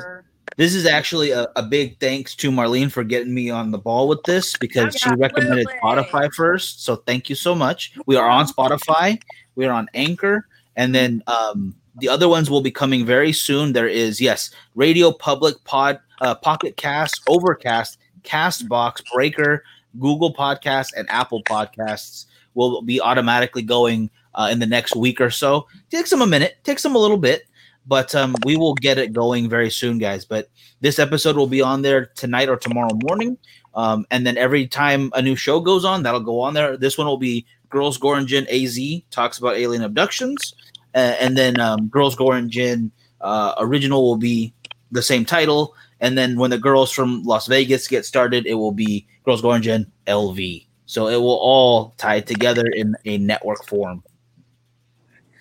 This 0.58 0.76
is 0.76 0.86
actually 0.86 1.32
a, 1.32 1.48
a 1.56 1.64
big 1.64 2.00
thanks 2.00 2.36
to 2.38 2.52
Marlene 2.52 2.92
for 2.92 3.04
getting 3.04 3.34
me 3.34 3.50
on 3.50 3.72
the 3.72 3.78
ball 3.78 4.10
with 4.10 4.22
this 4.24 4.58
because 4.58 4.94
she 4.96 5.10
recommended 5.12 5.68
Absolutely. 5.68 5.80
Spotify 5.82 6.34
first. 6.34 6.84
So 6.84 6.98
thank 6.98 7.30
you 7.30 7.36
so 7.36 7.56
much. 7.56 7.94
We 8.08 8.18
are 8.18 8.28
on 8.28 8.46
Spotify, 8.48 9.22
we 9.56 9.66
are 9.68 9.72
on 9.72 9.88
Anchor, 9.94 10.48
and 10.76 10.94
then 10.94 11.24
um, 11.28 11.76
the 12.00 12.10
other 12.10 12.28
ones 12.28 12.50
will 12.50 12.62
be 12.62 12.72
coming 12.72 13.06
very 13.06 13.32
soon. 13.32 13.74
There 13.74 13.88
is 13.88 14.20
yes, 14.20 14.52
Radio 14.76 15.12
Public, 15.12 15.64
Pod, 15.64 16.00
uh, 16.22 16.36
Pocket 16.36 16.78
Cast, 16.78 17.22
Overcast, 17.28 17.98
Castbox, 18.24 19.02
Breaker, 19.14 19.64
Google 20.00 20.34
Podcasts, 20.34 20.94
and 20.96 21.10
Apple 21.10 21.44
Podcasts 21.44 22.26
will 22.54 22.82
be 22.82 23.00
automatically 23.00 23.62
going 23.62 24.10
uh, 24.36 24.50
in 24.52 24.60
the 24.60 24.66
next 24.66 24.96
week 24.96 25.20
or 25.22 25.30
so. 25.30 25.68
Takes 25.90 26.10
them 26.10 26.22
a 26.22 26.28
minute, 26.28 26.58
takes 26.64 26.84
them 26.84 26.96
a 26.96 27.00
little 27.00 27.18
bit, 27.18 27.44
but 27.88 28.14
um, 28.16 28.36
we 28.46 28.56
will 28.56 28.76
get 28.76 28.98
it 28.98 29.14
going 29.14 29.50
very 29.50 29.70
soon, 29.70 29.98
guys. 29.98 30.26
But 30.26 30.50
this 30.82 31.00
episode 31.00 31.36
will 31.36 31.48
be 31.48 31.62
on 31.62 31.82
there 31.82 32.08
tonight 32.16 32.50
or 32.50 32.58
tomorrow 32.58 32.94
morning. 33.04 33.38
Um, 33.76 34.06
and 34.12 34.26
then 34.26 34.38
every 34.38 34.68
time 34.68 35.12
a 35.14 35.22
new 35.22 35.36
show 35.36 35.60
goes 35.60 35.86
on, 35.86 36.04
that'll 36.04 36.20
go 36.20 36.40
on 36.42 36.54
there. 36.54 36.78
This 36.78 36.98
one 36.98 37.08
will 37.08 37.18
be 37.18 37.46
Girls 37.70 37.98
Gore 37.98 38.18
AZ 38.18 38.80
talks 39.12 39.38
about 39.38 39.56
alien 39.56 39.84
abductions. 39.84 40.56
Uh, 40.96 41.16
and 41.20 41.38
then 41.38 41.60
um, 41.60 41.88
Girls 41.88 42.16
Gore 42.16 42.36
and 42.36 42.50
Gin 42.50 42.92
uh, 43.22 43.54
original 43.60 44.04
will 44.04 44.18
be 44.18 44.54
the 44.92 45.02
same 45.02 45.26
title. 45.26 45.76
And 46.00 46.18
then 46.18 46.38
when 46.38 46.50
the 46.50 46.58
girls 46.58 46.92
from 46.92 47.24
Las 47.24 47.48
Vegas 47.48 47.88
get 47.88 48.06
started, 48.06 48.46
it 48.46 48.56
will 48.56 48.72
be 48.72 49.08
Girls 49.26 49.42
Gore 49.42 49.56
and 49.56 49.64
Gin 49.64 49.92
LV. 50.08 50.66
So 50.86 51.08
it 51.08 51.18
will 51.18 51.38
all 51.38 51.94
tie 51.98 52.22
together 52.22 52.66
in 52.66 52.96
a 53.06 53.18
network 53.18 53.68
form. 53.68 54.04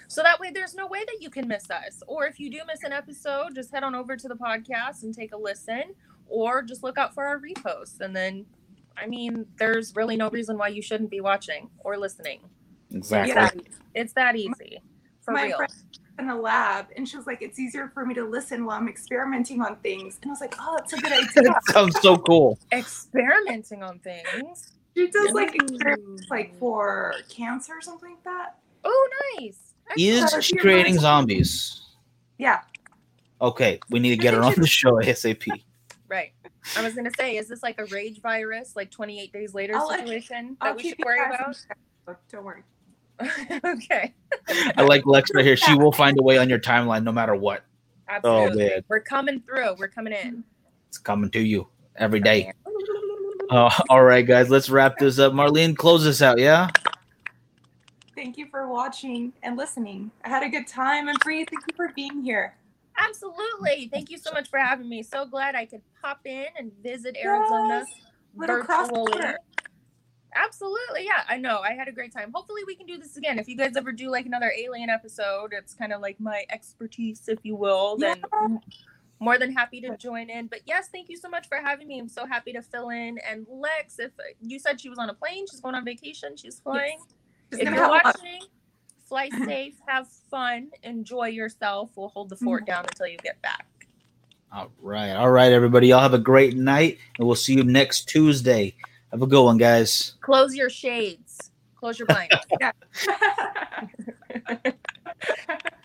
So 0.08 0.22
that 0.22 0.40
way, 0.40 0.50
there's 0.50 0.74
no 0.74 0.86
way 0.86 1.04
that 1.06 1.18
you 1.20 1.30
can 1.30 1.46
miss 1.46 1.70
us. 1.70 2.02
Or 2.06 2.26
if 2.26 2.40
you 2.40 2.50
do 2.50 2.60
miss 2.66 2.82
an 2.82 2.92
episode, 2.92 3.54
just 3.54 3.72
head 3.72 3.82
on 3.82 3.94
over 3.94 4.16
to 4.16 4.28
the 4.28 4.34
podcast 4.34 5.04
and 5.04 5.14
take 5.14 5.32
a 5.32 5.36
listen, 5.36 5.94
or 6.26 6.62
just 6.62 6.82
look 6.82 6.98
out 6.98 7.14
for 7.14 7.24
our 7.24 7.38
reposts. 7.38 8.00
And 8.00 8.16
then, 8.16 8.44
I 8.96 9.06
mean, 9.06 9.46
there's 9.58 9.94
really 9.94 10.16
no 10.16 10.28
reason 10.30 10.58
why 10.58 10.68
you 10.68 10.82
shouldn't 10.82 11.10
be 11.10 11.20
watching 11.20 11.70
or 11.80 11.96
listening. 11.96 12.40
Exactly. 12.90 13.34
Yeah. 13.34 13.50
It's 13.94 14.12
that 14.14 14.34
easy. 14.34 14.80
For 15.28 15.32
my 15.32 15.44
real. 15.46 15.56
friend 15.56 15.72
in 16.18 16.26
the 16.26 16.34
lab, 16.34 16.86
and 16.96 17.08
she 17.08 17.16
was 17.16 17.26
like, 17.26 17.42
"It's 17.42 17.58
easier 17.58 17.90
for 17.94 18.04
me 18.04 18.14
to 18.14 18.24
listen 18.24 18.64
while 18.64 18.76
I'm 18.78 18.88
experimenting 18.88 19.62
on 19.62 19.76
things." 19.76 20.18
And 20.22 20.30
I 20.30 20.32
was 20.32 20.40
like, 20.40 20.54
"Oh, 20.58 20.74
that's 20.76 20.92
a 20.92 20.96
good 20.96 21.12
idea." 21.12 21.28
That 21.42 21.62
sounds 21.70 22.00
so 22.00 22.16
cool. 22.16 22.58
Experimenting 22.72 23.82
on 23.82 23.98
things. 24.00 24.72
she 24.96 25.08
does 25.10 25.32
like 25.32 25.54
experiments, 25.54 26.26
like 26.30 26.58
for 26.58 27.14
cancer 27.28 27.74
or 27.74 27.80
something 27.80 28.10
like 28.10 28.24
that. 28.24 28.58
Oh, 28.84 29.08
nice. 29.38 29.74
Is 29.96 30.44
she 30.44 30.56
creating 30.56 30.98
zombies? 30.98 31.82
Yeah, 32.38 32.60
Okay, 33.40 33.78
we 33.90 34.00
need 34.00 34.10
to 34.10 34.16
get 34.16 34.34
her 34.34 34.42
on 34.42 34.54
the 34.56 34.66
show 34.66 34.92
ASAP. 34.94 35.46
Right. 36.08 36.32
I 36.76 36.82
was 36.82 36.94
gonna 36.94 37.10
say, 37.18 37.36
is 37.36 37.48
this 37.48 37.62
like 37.62 37.78
a 37.80 37.84
rage 37.86 38.20
virus, 38.20 38.74
like 38.76 38.90
28 38.90 39.32
days 39.32 39.54
later 39.54 39.74
I'll 39.76 39.86
let- 39.88 40.00
situation 40.00 40.56
I'll 40.60 40.74
that 40.74 40.82
we 40.82 40.88
should 40.90 40.98
worry 41.04 41.18
about? 41.24 41.56
Don't 42.32 42.44
worry. 42.44 42.62
okay. 43.64 44.14
I 44.76 44.82
like 44.82 45.06
Lex 45.06 45.30
right 45.34 45.44
here. 45.44 45.56
She 45.56 45.74
will 45.74 45.92
find 45.92 46.18
a 46.18 46.22
way 46.22 46.38
on 46.38 46.48
your 46.48 46.58
timeline 46.58 47.02
no 47.04 47.12
matter 47.12 47.34
what. 47.34 47.64
Absolutely. 48.08 48.68
man. 48.68 48.84
We're 48.88 49.00
coming 49.00 49.40
through. 49.40 49.74
We're 49.78 49.88
coming 49.88 50.12
in. 50.12 50.44
It's 50.88 50.98
coming 50.98 51.30
to 51.30 51.40
you 51.40 51.68
every 51.96 52.20
day. 52.20 52.52
Uh, 53.50 53.70
all 53.88 54.02
right, 54.04 54.26
guys, 54.26 54.50
let's 54.50 54.68
wrap 54.68 54.98
this 54.98 55.18
up. 55.18 55.32
Marlene, 55.32 55.74
close 55.74 56.04
this 56.04 56.20
out, 56.20 56.38
yeah? 56.38 56.68
Thank 58.14 58.36
you 58.36 58.46
for 58.50 58.68
watching 58.68 59.32
and 59.42 59.56
listening. 59.56 60.10
I 60.22 60.28
had 60.28 60.42
a 60.42 60.50
good 60.50 60.66
time, 60.66 61.08
and 61.08 61.18
Bree, 61.20 61.46
thank 61.46 61.62
you 61.66 61.74
for 61.74 61.90
being 61.96 62.22
here. 62.22 62.54
Absolutely. 62.98 63.88
Thank 63.90 64.10
you 64.10 64.18
so 64.18 64.32
much 64.32 64.50
for 64.50 64.58
having 64.58 64.86
me. 64.88 65.02
So 65.02 65.24
glad 65.24 65.54
I 65.54 65.64
could 65.64 65.80
pop 66.02 66.20
in 66.26 66.44
and 66.58 66.70
visit 66.82 67.16
Arizona 67.24 67.78
Yes. 67.78 67.86
Little 68.36 68.62
cross 68.64 68.88
virtually. 68.88 69.12
border. 69.12 69.38
Absolutely. 70.34 71.04
Yeah, 71.04 71.22
I 71.28 71.38
know. 71.38 71.60
I 71.60 71.72
had 71.72 71.88
a 71.88 71.92
great 71.92 72.12
time. 72.12 72.30
Hopefully, 72.34 72.62
we 72.66 72.74
can 72.74 72.86
do 72.86 72.98
this 72.98 73.16
again. 73.16 73.38
If 73.38 73.48
you 73.48 73.56
guys 73.56 73.76
ever 73.76 73.92
do 73.92 74.10
like 74.10 74.26
another 74.26 74.52
alien 74.56 74.90
episode, 74.90 75.52
it's 75.52 75.74
kind 75.74 75.92
of 75.92 76.00
like 76.00 76.20
my 76.20 76.44
expertise, 76.50 77.28
if 77.28 77.38
you 77.42 77.56
will, 77.56 77.96
then 77.96 78.22
Yeah. 78.32 78.58
more 79.20 79.38
than 79.38 79.52
happy 79.52 79.80
to 79.80 79.96
join 79.96 80.30
in. 80.30 80.46
But 80.46 80.60
yes, 80.66 80.88
thank 80.92 81.08
you 81.08 81.16
so 81.16 81.28
much 81.28 81.48
for 81.48 81.56
having 81.56 81.88
me. 81.88 81.98
I'm 81.98 82.08
so 82.08 82.26
happy 82.26 82.52
to 82.52 82.62
fill 82.62 82.90
in. 82.90 83.18
And 83.18 83.46
Lex, 83.48 83.98
if 83.98 84.12
uh, 84.18 84.22
you 84.40 84.58
said 84.58 84.80
she 84.80 84.90
was 84.90 84.98
on 84.98 85.10
a 85.10 85.14
plane, 85.14 85.46
she's 85.50 85.60
going 85.60 85.74
on 85.74 85.84
vacation, 85.84 86.36
she's 86.36 86.60
flying. 86.60 86.98
She's 87.50 87.60
if 87.60 87.68
you're 87.68 87.74
have 87.74 87.90
a 87.90 88.00
watching, 88.04 88.42
fly 89.08 89.30
safe, 89.44 89.74
have 89.86 90.08
fun, 90.30 90.70
enjoy 90.82 91.28
yourself. 91.28 91.90
We'll 91.96 92.08
hold 92.08 92.28
the 92.28 92.36
mm-hmm. 92.36 92.44
fort 92.44 92.66
down 92.66 92.84
until 92.84 93.06
you 93.06 93.16
get 93.18 93.40
back. 93.40 93.66
All 94.52 94.70
right. 94.80 95.12
All 95.12 95.30
right, 95.30 95.52
everybody. 95.52 95.88
Y'all 95.88 96.00
have 96.00 96.14
a 96.14 96.18
great 96.18 96.56
night, 96.56 96.98
and 97.18 97.26
we'll 97.26 97.36
see 97.36 97.54
you 97.54 97.64
next 97.64 98.08
Tuesday. 98.08 98.74
Have 99.10 99.22
a 99.22 99.26
good 99.26 99.42
one, 99.42 99.56
guys. 99.56 100.14
Close 100.20 100.54
your 100.54 100.70
shades. 100.70 101.50
Close 101.76 101.98
your 101.98 102.06
blinds. 102.06 102.34
Yeah. 102.60 102.72